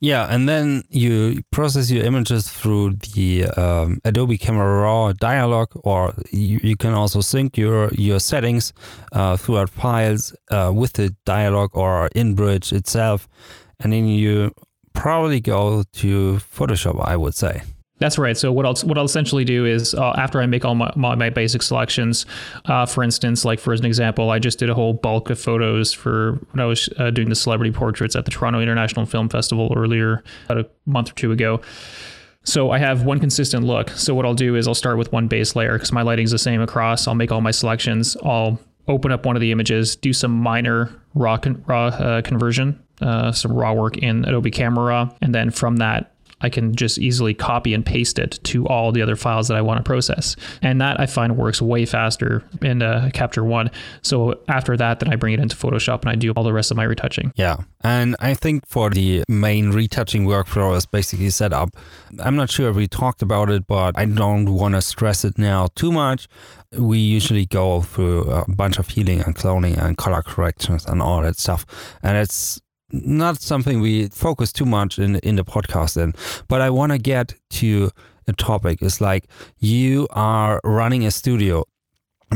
Yeah, 0.04 0.28
and 0.30 0.50
then 0.50 0.84
you 0.90 1.44
process 1.52 1.90
your 1.90 2.04
images 2.04 2.50
through 2.50 2.96
the 3.14 3.46
um, 3.46 4.02
Adobe 4.04 4.38
Camera 4.38 4.82
Raw 4.82 5.14
dialog, 5.14 5.70
or 5.76 6.14
you, 6.30 6.60
you, 6.62 6.76
can 6.76 6.94
also 6.94 7.22
sync 7.22 7.58
your 7.58 7.90
your 7.94 8.20
settings 8.20 8.74
uh, 9.14 9.38
throughout 9.38 9.70
files 9.70 10.36
uh, 10.52 10.74
with 10.76 10.92
the 10.92 11.16
dialog 11.24 11.70
or 11.74 12.10
in 12.14 12.36
Bridge 12.36 12.74
itself, 12.74 13.30
and 13.80 13.94
then 13.94 14.06
you 14.06 14.52
probably 14.92 15.40
go 15.40 15.84
to 15.94 16.34
Photoshop. 16.54 17.00
I 17.08 17.16
would 17.16 17.34
say. 17.34 17.62
That's 18.04 18.18
right. 18.18 18.36
So 18.36 18.52
what 18.52 18.66
I'll 18.66 18.76
what 18.84 18.98
I'll 18.98 19.06
essentially 19.06 19.46
do 19.46 19.66
is 19.66 19.94
uh, 19.94 20.12
after 20.18 20.42
I 20.42 20.46
make 20.46 20.66
all 20.66 20.76
my, 20.76 20.92
my, 20.98 21.16
my 21.16 21.30
basic 21.30 21.62
selections, 21.62 22.26
uh, 22.66 22.86
for 22.86 23.02
instance, 23.02 23.46
like 23.46 23.62
for 23.62 23.72
an 23.74 23.86
example, 23.86 24.30
I 24.30 24.40
just 24.40 24.60
did 24.60 24.70
a 24.70 24.74
whole 24.74 24.92
bulk 24.92 25.30
of 25.30 25.40
photos 25.40 25.94
for 25.94 26.34
when 26.52 26.60
I 26.60 26.66
was 26.66 26.90
uh, 26.98 27.12
doing 27.12 27.30
the 27.30 27.36
celebrity 27.36 27.72
portraits 27.72 28.18
at 28.18 28.26
the 28.26 28.32
Toronto 28.32 28.60
International 28.60 29.06
Film 29.06 29.30
Festival 29.30 29.72
earlier 29.74 30.22
about 30.50 30.66
a 30.66 30.70
month 30.86 31.12
or 31.12 31.14
two 31.14 31.32
ago. 31.32 31.62
So 32.44 32.72
I 32.72 32.78
have 32.78 33.04
one 33.04 33.22
consistent 33.22 33.64
look. 33.64 33.90
So 33.92 34.14
what 34.14 34.26
I'll 34.26 34.34
do 34.34 34.58
is 34.58 34.68
I'll 34.68 34.76
start 34.76 34.98
with 34.98 35.10
one 35.14 35.30
base 35.30 35.56
layer 35.56 35.72
because 35.72 35.94
my 35.94 36.02
lighting's 36.02 36.32
the 36.32 36.38
same 36.38 36.60
across. 36.60 37.08
I'll 37.08 37.16
make 37.16 37.32
all 37.32 37.40
my 37.40 37.52
selections. 37.52 38.18
I'll 38.22 38.60
open 38.90 39.14
up 39.14 39.26
one 39.26 39.38
of 39.38 39.40
the 39.40 39.54
images, 39.54 39.96
do 39.96 40.12
some 40.12 40.32
minor 40.34 40.94
raw 41.16 41.38
con- 41.38 41.64
raw 41.68 41.86
uh, 41.86 42.22
conversion, 42.22 42.84
uh, 43.02 43.32
some 43.32 43.54
raw 43.54 43.72
work 43.72 43.96
in 43.96 44.26
Adobe 44.26 44.52
Camera 44.52 45.10
and 45.22 45.34
then 45.34 45.52
from 45.52 45.78
that 45.78 46.13
I 46.44 46.50
can 46.50 46.76
just 46.76 47.00
easily 47.00 47.34
copy 47.34 47.74
and 47.74 47.86
paste 47.86 48.20
it 48.20 48.40
to 48.44 48.68
all 48.68 48.92
the 48.92 49.02
other 49.02 49.16
files 49.16 49.48
that 49.48 49.58
I 49.58 49.62
want 49.62 49.78
to 49.80 49.84
process. 49.84 50.36
And 50.62 50.80
that 50.82 51.00
I 51.00 51.06
find 51.06 51.38
works 51.38 51.62
way 51.62 51.86
faster 51.86 52.44
in 52.62 52.82
uh, 52.82 53.10
Capture 53.14 53.44
One. 53.44 53.72
So 54.02 54.40
after 54.48 54.78
that, 54.78 55.00
then 55.00 55.12
I 55.12 55.16
bring 55.16 55.34
it 55.34 55.40
into 55.40 55.56
Photoshop 55.56 56.02
and 56.02 56.10
I 56.10 56.16
do 56.16 56.32
all 56.32 56.44
the 56.44 56.54
rest 56.54 56.72
of 56.72 56.78
my 56.78 56.84
retouching. 56.84 57.32
Yeah. 57.36 57.58
And 57.82 58.16
I 58.20 58.34
think 58.34 58.68
for 58.68 58.90
the 58.90 59.24
main 59.28 59.72
retouching 59.72 60.26
workflow 60.26 60.76
is 60.76 60.86
basically 60.86 61.30
set 61.30 61.54
up. 61.54 61.70
I'm 62.20 62.36
not 62.36 62.52
sure 62.52 62.70
if 62.70 62.76
we 62.76 62.88
talked 62.88 63.22
about 63.22 63.50
it, 63.50 63.68
but 63.68 63.98
I 63.98 64.06
don't 64.06 64.54
want 64.54 64.76
to 64.76 64.82
stress 64.82 65.26
it 65.26 65.38
now 65.38 65.68
too 65.76 65.92
much. 65.92 66.28
We 66.78 66.98
usually 66.98 67.46
go 67.46 67.82
through 67.82 68.24
a 68.24 68.46
bunch 68.48 68.80
of 68.80 68.90
healing 68.90 69.22
and 69.22 69.36
cloning 69.36 69.78
and 69.78 69.98
color 69.98 70.22
corrections 70.22 70.86
and 70.86 71.02
all 71.02 71.22
that 71.22 71.38
stuff. 71.38 71.66
And 72.02 72.18
it's 72.18 72.62
not 72.94 73.42
something 73.42 73.82
we 73.82 74.08
focus 74.10 74.54
too 74.54 74.66
much 74.66 75.00
in 75.00 75.18
in 75.18 75.36
the 75.36 75.44
podcast 75.44 76.02
in, 76.02 76.14
but 76.48 76.62
I 76.62 76.70
want 76.70 76.92
to 76.92 76.98
get 76.98 77.36
to 77.60 77.90
a 78.28 78.34
topic. 78.34 78.82
It's 78.82 79.02
like 79.02 79.26
you 79.60 80.08
are 80.12 80.62
running 80.64 81.06
a 81.06 81.12
studio, 81.12 81.66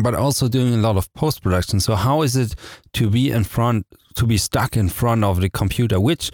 but 0.01 0.14
also 0.16 0.47
doing 0.47 0.74
a 0.74 0.78
lot 0.78 0.97
of 0.97 1.14
post 1.14 1.41
production. 1.41 1.80
So 1.80 1.95
how 1.95 2.24
is 2.24 2.36
it 2.36 2.55
to 2.93 3.10
be 3.10 3.32
in 3.32 3.43
front, 3.43 3.86
to 4.16 4.26
be 4.26 4.38
stuck 4.38 4.76
in 4.76 4.89
front 4.89 5.24
of 5.24 5.39
the 5.41 5.49
computer, 5.49 5.99
which 5.99 6.32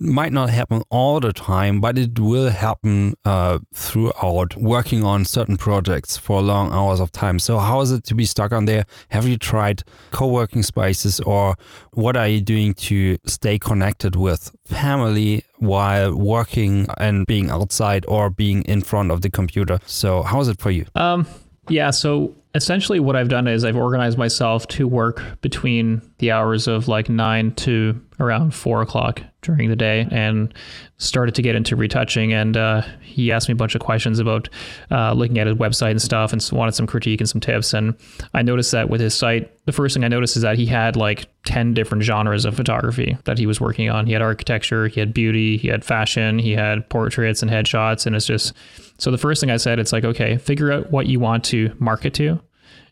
might 0.00 0.32
not 0.32 0.50
happen 0.50 0.82
all 0.90 1.20
the 1.20 1.32
time, 1.32 1.80
but 1.80 1.98
it 1.98 2.18
will 2.18 2.50
happen 2.50 3.14
uh, 3.24 3.58
throughout 3.72 4.56
working 4.56 5.04
on 5.04 5.24
certain 5.24 5.56
projects 5.56 6.16
for 6.16 6.42
long 6.42 6.72
hours 6.72 7.00
of 7.00 7.12
time. 7.12 7.38
So, 7.38 7.58
how 7.58 7.80
is 7.80 7.92
it 7.92 8.04
to 8.04 8.14
be 8.14 8.24
stuck 8.24 8.52
on 8.52 8.64
there? 8.64 8.84
Have 9.08 9.26
you 9.26 9.36
tried 9.36 9.82
co 10.10 10.26
working 10.26 10.62
spaces, 10.62 11.20
or 11.20 11.56
what 11.92 12.16
are 12.16 12.28
you 12.28 12.40
doing 12.40 12.74
to 12.74 13.18
stay 13.26 13.58
connected 13.58 14.16
with 14.16 14.54
family 14.66 15.44
while 15.58 16.14
working 16.14 16.86
and 16.98 17.26
being 17.26 17.50
outside 17.50 18.04
or 18.08 18.30
being 18.30 18.62
in 18.62 18.82
front 18.82 19.10
of 19.10 19.20
the 19.20 19.30
computer? 19.30 19.78
So, 19.86 20.22
how 20.22 20.40
is 20.40 20.48
it 20.48 20.60
for 20.60 20.70
you? 20.70 20.86
Um, 20.94 21.26
yeah, 21.68 21.90
so 21.90 22.34
essentially 22.54 23.00
what 23.00 23.16
I've 23.16 23.28
done 23.28 23.48
is 23.48 23.64
I've 23.64 23.76
organized 23.76 24.16
myself 24.16 24.66
to 24.68 24.86
work 24.86 25.40
between 25.40 26.02
the 26.18 26.30
hours 26.30 26.68
of 26.68 26.88
like 26.88 27.08
nine 27.08 27.52
to 27.56 28.00
around 28.20 28.54
four 28.54 28.80
o'clock 28.82 29.22
during 29.42 29.68
the 29.68 29.76
day 29.76 30.06
and 30.10 30.54
started 30.98 31.34
to 31.34 31.42
get 31.42 31.54
into 31.54 31.76
retouching. 31.76 32.32
And 32.32 32.56
uh, 32.56 32.82
he 33.02 33.32
asked 33.32 33.48
me 33.48 33.52
a 33.52 33.56
bunch 33.56 33.74
of 33.74 33.80
questions 33.80 34.18
about 34.18 34.48
uh, 34.90 35.12
looking 35.12 35.38
at 35.38 35.46
his 35.46 35.56
website 35.56 35.90
and 35.90 36.02
stuff 36.02 36.32
and 36.32 36.48
wanted 36.52 36.74
some 36.74 36.86
critique 36.86 37.20
and 37.20 37.28
some 37.28 37.40
tips. 37.40 37.74
And 37.74 37.94
I 38.32 38.42
noticed 38.42 38.72
that 38.72 38.88
with 38.88 39.00
his 39.00 39.14
site, 39.14 39.50
the 39.66 39.72
first 39.72 39.94
thing 39.94 40.04
I 40.04 40.08
noticed 40.08 40.36
is 40.36 40.42
that 40.42 40.56
he 40.56 40.66
had 40.66 40.96
like 40.96 41.26
10 41.44 41.74
different 41.74 42.04
genres 42.04 42.44
of 42.44 42.56
photography 42.56 43.18
that 43.24 43.38
he 43.38 43.46
was 43.46 43.60
working 43.60 43.90
on. 43.90 44.06
He 44.06 44.12
had 44.12 44.22
architecture, 44.22 44.88
he 44.88 45.00
had 45.00 45.12
beauty, 45.12 45.56
he 45.56 45.68
had 45.68 45.84
fashion, 45.84 46.38
he 46.38 46.52
had 46.52 46.88
portraits 46.88 47.42
and 47.42 47.50
headshots. 47.50 48.06
And 48.06 48.14
it's 48.14 48.26
just, 48.26 48.54
so 48.98 49.10
the 49.10 49.18
first 49.18 49.40
thing 49.40 49.50
I 49.50 49.56
said, 49.56 49.78
it's 49.78 49.92
like, 49.92 50.04
okay, 50.04 50.38
figure 50.38 50.72
out 50.72 50.90
what 50.90 51.06
you 51.06 51.20
want 51.20 51.44
to 51.44 51.74
market 51.78 52.14
to 52.14 52.40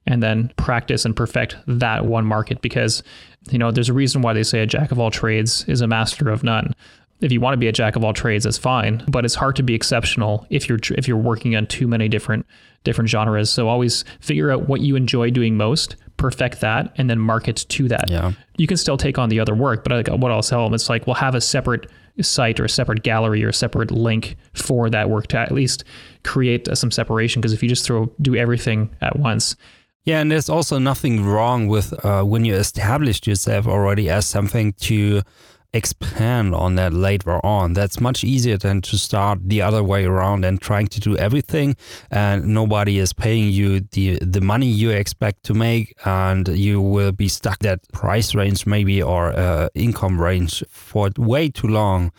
and 0.07 0.23
then 0.23 0.53
practice 0.57 1.05
and 1.05 1.15
perfect 1.15 1.57
that 1.67 2.07
one 2.07 2.25
market 2.25 2.61
because 2.63 3.03
you 3.51 3.59
know 3.59 3.71
there's 3.71 3.89
a 3.89 3.93
reason 3.93 4.23
why 4.23 4.33
they 4.33 4.43
say 4.43 4.61
a 4.61 4.67
jack 4.67 4.93
of 4.93 4.99
all 4.99 5.11
trades 5.11 5.65
is 5.69 5.81
a 5.81 5.87
master 5.87 6.29
of 6.29 6.43
none. 6.43 6.75
If 7.21 7.31
you 7.31 7.41
want 7.41 7.53
to 7.53 7.59
be 7.59 7.69
a 7.69 7.73
jack 7.73 7.95
of 7.95 8.03
all 8.03 8.13
trades 8.13 8.45
that's 8.45 8.59
fine 8.59 9.05
but 9.09 9.25
it's 9.25 9.35
hard 9.35 9.57
to 9.57 9.63
be 9.63 9.75
exceptional 9.75 10.47
if 10.51 10.69
you're 10.69 10.79
if 10.97 11.07
you're 11.07 11.17
working 11.17 11.55
on 11.57 11.67
too 11.67 11.87
many 11.87 12.09
different 12.09 12.47
different 12.85 13.09
genres. 13.09 13.49
So 13.49 13.69
always 13.69 14.05
figure 14.21 14.51
out 14.51 14.69
what 14.69 14.81
you 14.81 14.97
enjoy 14.97 15.31
doing 15.31 15.57
most 15.57 15.97
perfect 16.17 16.61
that 16.61 16.93
and 16.97 17.09
then 17.09 17.19
market 17.19 17.65
to 17.69 17.89
that. 17.89 18.09
Yeah. 18.09 18.33
You 18.57 18.67
can 18.67 18.77
still 18.77 18.97
take 18.97 19.19
on 19.19 19.29
the 19.29 19.41
other 19.41 19.55
work 19.55 19.85
but 19.85 19.93
like 19.93 20.21
what 20.21 20.33
i'll 20.33 20.43
tell 20.43 20.65
them 20.65 20.75
it's 20.75 20.89
like 20.89 21.07
we'll 21.07 21.15
have 21.15 21.35
a 21.35 21.41
separate 21.41 21.89
site 22.21 22.61
or 22.61 22.65
a 22.65 22.69
separate 22.69 23.03
gallery 23.03 23.45
or 23.45 23.49
a 23.49 23.55
separate 23.55 23.91
link 23.91 24.37
for 24.53 24.91
that 24.91 25.09
work 25.09 25.29
to 25.29 25.39
at 25.39 25.53
least 25.53 25.85
create 26.25 26.69
some 26.77 26.91
separation 26.91 27.41
because 27.41 27.53
if 27.53 27.63
you 27.63 27.69
just 27.69 27.85
throw 27.85 28.13
do 28.21 28.37
everything 28.37 28.91
at 29.01 29.19
once 29.19 29.57
yeah, 30.05 30.21
and 30.21 30.31
there's 30.31 30.49
also 30.49 30.79
nothing 30.79 31.25
wrong 31.25 31.69
with 31.69 31.93
uh, 32.05 32.23
when 32.23 32.45
you 32.45 32.55
established 32.55 33.27
yourself 33.27 33.67
already 33.67 34.11
as 34.11 34.27
something 34.27 34.73
to 34.75 35.23
expand 35.73 36.55
on 36.55 36.75
that 36.75 36.93
later 36.93 37.45
on. 37.45 37.73
That's 37.73 38.01
much 38.01 38.25
easier 38.25 38.59
than 38.59 38.83
to 38.83 38.99
start 38.99 39.39
the 39.43 39.63
other 39.63 39.83
way 39.83 40.05
around 40.05 40.45
and 40.45 40.61
trying 40.61 40.89
to 40.89 41.01
do 41.01 41.17
everything 41.17 41.77
and 42.11 42.47
nobody 42.47 42.99
is 42.99 43.13
paying 43.13 43.51
you 43.51 43.81
the 43.81 44.19
the 44.21 44.41
money 44.41 44.67
you 44.67 44.91
expect 44.91 45.45
to 45.45 45.55
make 45.55 45.95
and 46.05 46.49
you 46.49 46.81
will 46.81 47.13
be 47.13 47.29
stuck 47.29 47.59
that 47.61 47.81
price 47.93 48.35
range 48.35 48.67
maybe 48.67 49.03
or 49.03 49.33
uh, 49.33 49.69
income 49.75 50.21
range 50.21 50.63
for 50.69 51.11
way 51.17 51.49
too 51.49 51.69
long 51.69 52.13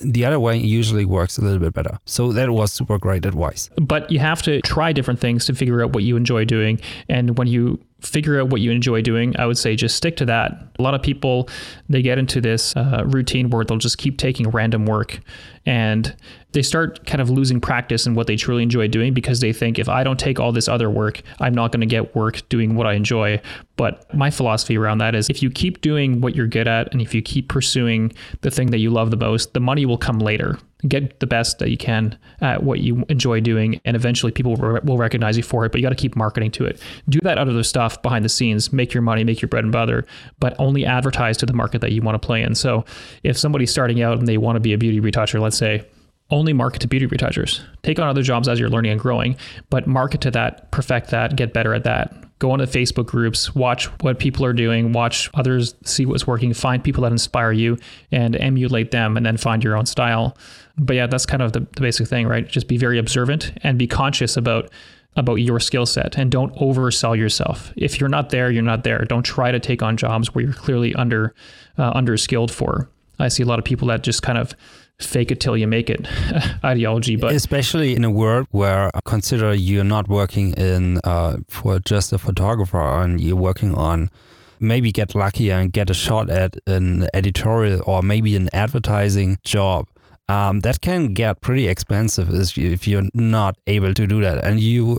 the 0.00 0.24
other 0.24 0.40
way 0.40 0.56
usually 0.56 1.04
works 1.04 1.38
a 1.38 1.42
little 1.42 1.58
bit 1.58 1.74
better. 1.74 1.98
So 2.04 2.32
that 2.32 2.50
was 2.50 2.72
super 2.72 2.98
great 2.98 3.26
advice. 3.26 3.70
But 3.76 4.10
you 4.10 4.18
have 4.18 4.42
to 4.42 4.60
try 4.62 4.92
different 4.92 5.20
things 5.20 5.44
to 5.46 5.54
figure 5.54 5.82
out 5.82 5.92
what 5.92 6.04
you 6.04 6.16
enjoy 6.16 6.44
doing. 6.44 6.80
And 7.08 7.36
when 7.36 7.48
you 7.48 7.80
figure 8.00 8.40
out 8.40 8.48
what 8.48 8.60
you 8.60 8.70
enjoy 8.70 9.02
doing, 9.02 9.34
I 9.38 9.46
would 9.46 9.58
say 9.58 9.74
just 9.74 9.96
stick 9.96 10.16
to 10.18 10.24
that. 10.26 10.52
A 10.78 10.82
lot 10.82 10.94
of 10.94 11.02
people, 11.02 11.48
they 11.88 12.00
get 12.00 12.18
into 12.18 12.40
this 12.40 12.76
uh, 12.76 13.02
routine 13.06 13.50
where 13.50 13.64
they'll 13.64 13.78
just 13.78 13.98
keep 13.98 14.18
taking 14.18 14.48
random 14.50 14.86
work 14.86 15.20
and 15.66 16.14
they 16.52 16.62
start 16.62 17.04
kind 17.06 17.20
of 17.20 17.28
losing 17.28 17.60
practice 17.60 18.06
in 18.06 18.14
what 18.14 18.26
they 18.26 18.36
truly 18.36 18.62
enjoy 18.62 18.88
doing 18.88 19.12
because 19.12 19.40
they 19.40 19.52
think 19.52 19.78
if 19.78 19.88
I 19.88 20.02
don't 20.02 20.18
take 20.18 20.40
all 20.40 20.52
this 20.52 20.68
other 20.68 20.88
work, 20.88 21.22
I'm 21.40 21.52
not 21.52 21.72
going 21.72 21.80
to 21.80 21.86
get 21.86 22.14
work 22.14 22.48
doing 22.48 22.74
what 22.74 22.86
I 22.86 22.94
enjoy. 22.94 23.40
But 23.76 24.12
my 24.14 24.30
philosophy 24.30 24.78
around 24.78 24.98
that 24.98 25.14
is 25.14 25.28
if 25.28 25.42
you 25.42 25.50
keep 25.50 25.80
doing 25.80 26.20
what 26.20 26.34
you're 26.34 26.46
good 26.46 26.68
at 26.68 26.90
and 26.92 27.02
if 27.02 27.14
you 27.14 27.20
keep 27.20 27.48
pursuing 27.48 28.12
the 28.40 28.50
thing 28.50 28.70
that 28.70 28.78
you 28.78 28.90
love 28.90 29.10
the 29.10 29.16
most, 29.16 29.54
the 29.54 29.60
money 29.60 29.84
will 29.84 29.98
come 29.98 30.20
later. 30.20 30.58
Get 30.86 31.18
the 31.18 31.26
best 31.26 31.58
that 31.58 31.70
you 31.70 31.76
can 31.76 32.16
at 32.40 32.62
what 32.62 32.78
you 32.78 33.04
enjoy 33.08 33.40
doing, 33.40 33.80
and 33.84 33.96
eventually 33.96 34.30
people 34.30 34.54
will 34.54 34.96
recognize 34.96 35.36
you 35.36 35.42
for 35.42 35.64
it. 35.64 35.72
But 35.72 35.80
you 35.80 35.82
got 35.84 35.88
to 35.88 35.96
keep 35.96 36.14
marketing 36.14 36.52
to 36.52 36.66
it. 36.66 36.80
Do 37.08 37.18
that 37.24 37.36
other 37.36 37.62
stuff 37.64 38.00
behind 38.00 38.24
the 38.24 38.28
scenes, 38.28 38.72
make 38.72 38.94
your 38.94 39.02
money, 39.02 39.24
make 39.24 39.42
your 39.42 39.48
bread 39.48 39.64
and 39.64 39.72
butter, 39.72 40.06
but 40.38 40.54
only 40.60 40.86
advertise 40.86 41.36
to 41.38 41.46
the 41.46 41.52
market 41.52 41.80
that 41.80 41.90
you 41.90 42.00
want 42.00 42.20
to 42.20 42.24
play 42.24 42.42
in. 42.42 42.54
So 42.54 42.84
if 43.24 43.36
somebody's 43.36 43.72
starting 43.72 44.02
out 44.02 44.18
and 44.18 44.28
they 44.28 44.38
want 44.38 44.54
to 44.54 44.60
be 44.60 44.72
a 44.72 44.78
beauty 44.78 45.00
retoucher, 45.00 45.40
let's 45.40 45.58
say, 45.58 45.84
only 46.30 46.52
market 46.52 46.80
to 46.82 46.86
beauty 46.86 47.06
retouchers. 47.06 47.62
Take 47.82 47.98
on 47.98 48.06
other 48.06 48.22
jobs 48.22 48.48
as 48.48 48.60
you're 48.60 48.68
learning 48.68 48.92
and 48.92 49.00
growing, 49.00 49.36
but 49.70 49.86
market 49.86 50.20
to 50.20 50.30
that, 50.32 50.70
perfect 50.70 51.10
that, 51.10 51.34
get 51.34 51.52
better 51.52 51.74
at 51.74 51.84
that. 51.84 52.14
Go 52.38 52.54
into 52.54 52.66
Facebook 52.66 53.06
groups, 53.06 53.52
watch 53.56 53.86
what 54.02 54.20
people 54.20 54.44
are 54.44 54.52
doing, 54.52 54.92
watch 54.92 55.28
others, 55.34 55.74
see 55.84 56.06
what's 56.06 56.24
working, 56.24 56.54
find 56.54 56.84
people 56.84 57.02
that 57.02 57.10
inspire 57.10 57.50
you 57.50 57.78
and 58.12 58.36
emulate 58.36 58.92
them, 58.92 59.16
and 59.16 59.26
then 59.26 59.36
find 59.36 59.64
your 59.64 59.76
own 59.76 59.86
style. 59.86 60.36
But 60.78 60.96
yeah, 60.96 61.06
that's 61.06 61.26
kind 61.26 61.42
of 61.42 61.52
the, 61.52 61.60
the 61.60 61.80
basic 61.80 62.08
thing, 62.08 62.26
right? 62.26 62.46
Just 62.46 62.68
be 62.68 62.76
very 62.76 62.98
observant 62.98 63.52
and 63.62 63.78
be 63.78 63.86
conscious 63.86 64.36
about 64.36 64.70
about 65.16 65.36
your 65.36 65.58
skill 65.58 65.84
set 65.86 66.16
and 66.16 66.30
don't 66.30 66.54
oversell 66.56 67.16
yourself. 67.16 67.72
If 67.76 67.98
you're 67.98 68.08
not 68.08 68.30
there, 68.30 68.50
you're 68.50 68.62
not 68.62 68.84
there. 68.84 69.04
Don't 69.04 69.24
try 69.24 69.50
to 69.50 69.58
take 69.58 69.82
on 69.82 69.96
jobs 69.96 70.32
where 70.34 70.44
you're 70.44 70.54
clearly 70.54 70.94
under 70.94 71.34
uh, 71.76 71.92
under 71.94 72.16
skilled 72.16 72.52
for. 72.52 72.88
I 73.18 73.28
see 73.28 73.42
a 73.42 73.46
lot 73.46 73.58
of 73.58 73.64
people 73.64 73.88
that 73.88 74.02
just 74.02 74.22
kind 74.22 74.38
of 74.38 74.54
fake 75.00 75.30
it 75.30 75.40
till 75.40 75.56
you 75.56 75.66
make 75.66 75.88
it 75.88 76.08
ideology 76.64 77.14
but 77.14 77.32
especially 77.32 77.94
in 77.94 78.04
a 78.04 78.10
world 78.10 78.48
where 78.50 78.90
consider 79.04 79.54
you're 79.54 79.84
not 79.84 80.08
working 80.08 80.52
in 80.54 80.98
uh, 81.04 81.36
for 81.46 81.78
just 81.78 82.12
a 82.12 82.18
photographer 82.18 82.80
and 82.80 83.20
you're 83.20 83.36
working 83.36 83.72
on 83.76 84.10
maybe 84.58 84.90
get 84.90 85.14
lucky 85.14 85.52
and 85.52 85.72
get 85.72 85.88
a 85.88 85.94
shot 85.94 86.28
at 86.28 86.56
an 86.66 87.06
editorial 87.14 87.80
or 87.86 88.02
maybe 88.02 88.34
an 88.34 88.48
advertising 88.52 89.38
job 89.44 89.86
um, 90.28 90.60
that 90.60 90.80
can 90.80 91.14
get 91.14 91.40
pretty 91.40 91.68
expensive 91.68 92.28
if 92.32 92.86
you're 92.86 93.08
not 93.14 93.56
able 93.66 93.94
to 93.94 94.06
do 94.06 94.20
that. 94.20 94.44
And 94.44 94.60
you 94.60 94.98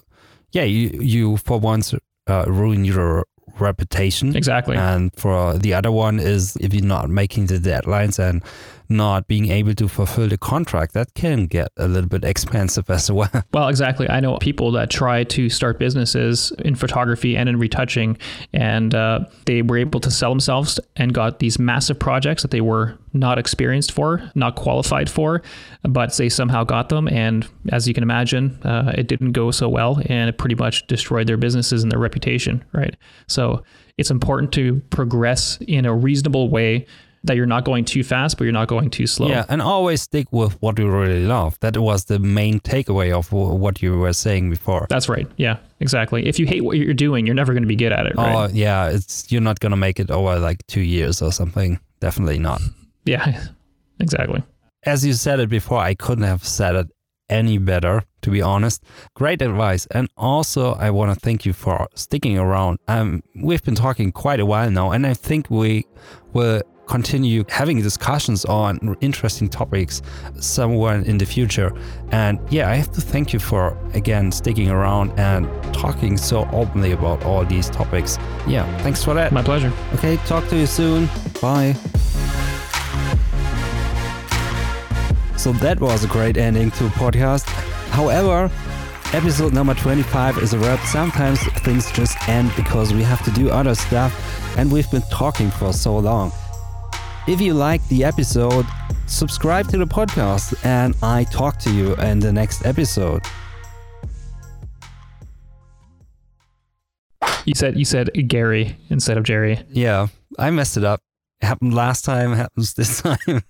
yeah 0.51 0.63
you 0.63 0.89
you 1.01 1.37
for 1.37 1.59
once 1.59 1.93
uh, 2.27 2.45
ruin 2.47 2.85
your 2.85 3.25
reputation. 3.59 4.35
Exactly. 4.35 4.77
And 4.77 5.11
for 5.15 5.57
the 5.57 5.73
other 5.73 5.91
one 5.91 6.19
is 6.19 6.55
if 6.57 6.73
you're 6.73 6.83
not 6.83 7.09
making 7.09 7.47
the 7.47 7.59
deadlines 7.59 8.19
and 8.19 8.43
not 8.89 9.27
being 9.27 9.49
able 9.49 9.75
to 9.75 9.87
fulfill 9.87 10.27
the 10.27 10.37
contract, 10.37 10.93
that 10.93 11.13
can 11.13 11.45
get 11.45 11.71
a 11.77 11.87
little 11.87 12.09
bit 12.09 12.23
expensive 12.23 12.89
as 12.89 13.11
well. 13.11 13.29
Well, 13.51 13.67
exactly. 13.67 14.09
I 14.09 14.19
know 14.19 14.37
people 14.37 14.71
that 14.73 14.89
try 14.89 15.23
to 15.25 15.49
start 15.49 15.79
businesses 15.79 16.51
in 16.59 16.75
photography 16.75 17.35
and 17.35 17.49
in 17.49 17.57
retouching, 17.57 18.17
and 18.53 18.93
uh, 18.93 19.21
they 19.45 19.61
were 19.61 19.77
able 19.77 19.99
to 20.01 20.11
sell 20.11 20.29
themselves 20.29 20.79
and 20.95 21.13
got 21.13 21.39
these 21.39 21.59
massive 21.59 21.99
projects 21.99 22.41
that 22.43 22.51
they 22.51 22.61
were 22.61 22.97
not 23.13 23.37
experienced 23.37 23.91
for, 23.91 24.21
not 24.35 24.55
qualified 24.55 25.09
for, 25.09 25.41
but 25.83 26.15
they 26.17 26.29
somehow 26.29 26.63
got 26.63 26.89
them. 26.89 27.07
And 27.07 27.47
as 27.71 27.87
you 27.87 27.93
can 27.93 28.03
imagine, 28.03 28.59
uh, 28.63 28.93
it 28.97 29.07
didn't 29.07 29.31
go 29.33 29.51
so 29.51 29.67
well, 29.67 29.99
and 30.05 30.29
it 30.29 30.37
pretty 30.37 30.55
much 30.55 30.85
destroyed 30.87 31.27
their 31.27 31.37
businesses 31.37 31.83
and 31.83 31.91
their 31.91 31.99
reputation, 31.99 32.63
right? 32.71 32.95
So 33.27 33.63
it's 33.97 34.11
important 34.11 34.53
to 34.53 34.81
progress 34.91 35.57
in 35.67 35.85
a 35.85 35.93
reasonable 35.93 36.49
way 36.49 36.85
that 37.23 37.35
you're 37.35 37.45
not 37.45 37.65
going 37.65 37.85
too 37.85 38.03
fast, 38.03 38.37
but 38.37 38.45
you're 38.45 38.53
not 38.53 38.67
going 38.67 38.89
too 38.89 39.07
slow. 39.07 39.27
Yeah, 39.27 39.45
and 39.49 39.61
always 39.61 40.01
stick 40.01 40.27
with 40.31 40.61
what 40.61 40.79
you 40.79 40.89
really 40.89 41.25
love. 41.25 41.59
That 41.59 41.77
was 41.77 42.05
the 42.05 42.19
main 42.19 42.59
takeaway 42.59 43.11
of 43.11 43.31
what 43.31 43.81
you 43.81 43.97
were 43.97 44.13
saying 44.13 44.49
before. 44.49 44.87
That's 44.89 45.09
right. 45.09 45.27
Yeah, 45.37 45.57
exactly. 45.79 46.27
If 46.27 46.39
you 46.39 46.45
hate 46.45 46.63
what 46.63 46.77
you're 46.77 46.93
doing, 46.93 47.25
you're 47.25 47.35
never 47.35 47.53
going 47.53 47.63
to 47.63 47.67
be 47.67 47.75
good 47.75 47.91
at 47.91 48.05
it. 48.05 48.15
Right? 48.15 48.35
Oh, 48.35 48.49
yeah. 48.53 48.89
It's 48.89 49.31
you're 49.31 49.41
not 49.41 49.59
going 49.59 49.71
to 49.71 49.77
make 49.77 49.99
it 49.99 50.09
over 50.09 50.39
like 50.39 50.65
two 50.67 50.81
years 50.81 51.21
or 51.21 51.31
something. 51.31 51.79
Definitely 51.99 52.39
not. 52.39 52.61
Yeah, 53.05 53.47
exactly. 53.99 54.43
As 54.83 55.05
you 55.05 55.13
said 55.13 55.39
it 55.39 55.49
before, 55.49 55.79
I 55.79 55.93
couldn't 55.93 56.23
have 56.23 56.45
said 56.45 56.75
it 56.75 56.87
any 57.29 57.57
better, 57.57 58.03
to 58.21 58.31
be 58.31 58.41
honest. 58.41 58.83
Great 59.13 59.41
advice. 59.41 59.85
And 59.91 60.09
also, 60.17 60.73
I 60.73 60.89
want 60.89 61.13
to 61.13 61.19
thank 61.19 61.45
you 61.45 61.53
for 61.53 61.87
sticking 61.95 62.37
around. 62.37 62.79
Um, 62.87 63.21
we've 63.35 63.63
been 63.63 63.75
talking 63.75 64.11
quite 64.11 64.39
a 64.39 64.45
while 64.45 64.71
now, 64.71 64.91
and 64.91 65.05
I 65.05 65.13
think 65.13 65.49
we 65.49 65.85
will 66.33 66.63
continue 66.89 67.45
having 67.49 67.81
discussions 67.81 68.43
on 68.45 68.97
interesting 68.99 69.47
topics 69.47 70.01
somewhere 70.39 70.99
in 71.01 71.19
the 71.19 71.25
future. 71.25 71.71
And 72.11 72.39
yeah, 72.49 72.69
I 72.69 72.75
have 72.75 72.91
to 72.93 73.01
thank 73.01 73.31
you 73.31 73.39
for 73.39 73.77
again 73.93 74.31
sticking 74.31 74.69
around 74.69 75.17
and 75.19 75.47
talking 75.73 76.17
so 76.17 76.49
openly 76.51 76.91
about 76.91 77.23
all 77.23 77.45
these 77.45 77.69
topics. 77.69 78.17
Yeah, 78.47 78.65
thanks 78.79 79.03
for 79.03 79.13
that. 79.13 79.31
My 79.31 79.43
pleasure. 79.43 79.71
Okay, 79.93 80.17
talk 80.25 80.47
to 80.49 80.57
you 80.57 80.65
soon. 80.65 81.07
Bye. 81.41 81.75
So 85.37 85.53
that 85.53 85.79
was 85.79 86.03
a 86.03 86.07
great 86.07 86.37
ending 86.37 86.71
to 86.71 86.87
a 86.87 86.89
podcast. 86.89 87.45
However, 87.91 88.51
episode 89.13 89.53
number 89.53 89.73
25 89.73 90.39
is 90.39 90.53
a 90.53 90.59
wrap. 90.59 90.79
Sometimes 90.85 91.39
things 91.61 91.89
just 91.91 92.17
end 92.27 92.51
because 92.57 92.93
we 92.93 93.03
have 93.03 93.23
to 93.23 93.31
do 93.31 93.49
other 93.49 93.75
stuff 93.75 94.11
and 94.57 94.71
we've 94.71 94.89
been 94.91 95.03
talking 95.09 95.49
for 95.49 95.71
so 95.71 95.97
long. 95.97 96.33
If 97.29 97.39
you 97.39 97.53
like 97.53 97.87
the 97.89 98.03
episode, 98.03 98.65
subscribe 99.05 99.67
to 99.67 99.77
the 99.77 99.85
podcast 99.85 100.55
and 100.65 100.95
I 101.03 101.25
talk 101.25 101.59
to 101.59 101.71
you 101.71 101.93
in 101.97 102.17
the 102.17 102.33
next 102.33 102.65
episode. 102.65 103.21
You 107.45 107.53
said 107.53 107.77
you 107.77 107.85
said 107.85 108.09
Gary 108.27 108.75
instead 108.89 109.19
of 109.19 109.25
Jerry. 109.25 109.63
Yeah, 109.69 110.07
I 110.39 110.49
messed 110.49 110.75
it 110.75 110.83
up. 110.83 111.01
It 111.39 111.45
happened 111.45 111.75
last 111.75 112.03
time, 112.03 112.33
happens 112.33 112.73
this 112.73 112.99
time. 113.03 113.43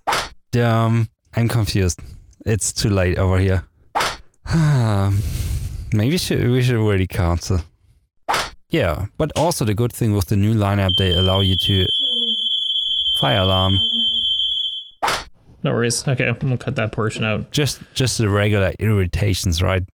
Dumb. 0.51 1.07
I'm 1.37 1.47
confused. 1.47 2.01
It's 2.45 2.73
too 2.73 2.89
late 2.89 3.17
over 3.17 3.39
here. 3.39 3.63
Maybe 5.93 6.11
we 6.11 6.17
should, 6.17 6.51
we 6.51 6.61
should 6.63 6.85
really 6.85 7.07
cancel. 7.07 7.61
Yeah, 8.69 9.05
but 9.17 9.31
also 9.37 9.63
the 9.63 9.73
good 9.73 9.93
thing 9.93 10.13
with 10.13 10.25
the 10.25 10.35
new 10.35 10.53
lineup, 10.53 10.91
they 10.97 11.13
allow 11.13 11.39
you 11.39 11.55
to 11.55 11.87
fire 13.19 13.39
alarm. 13.39 13.79
No 15.61 15.73
worries. 15.73 16.07
Okay, 16.07 16.25
I'm 16.25 16.37
gonna 16.37 16.57
cut 16.57 16.77
that 16.77 16.93
portion 16.93 17.25
out. 17.25 17.51
Just 17.51 17.81
just 17.93 18.17
the 18.17 18.29
regular 18.29 18.71
irritations, 18.79 19.61
right? 19.61 19.83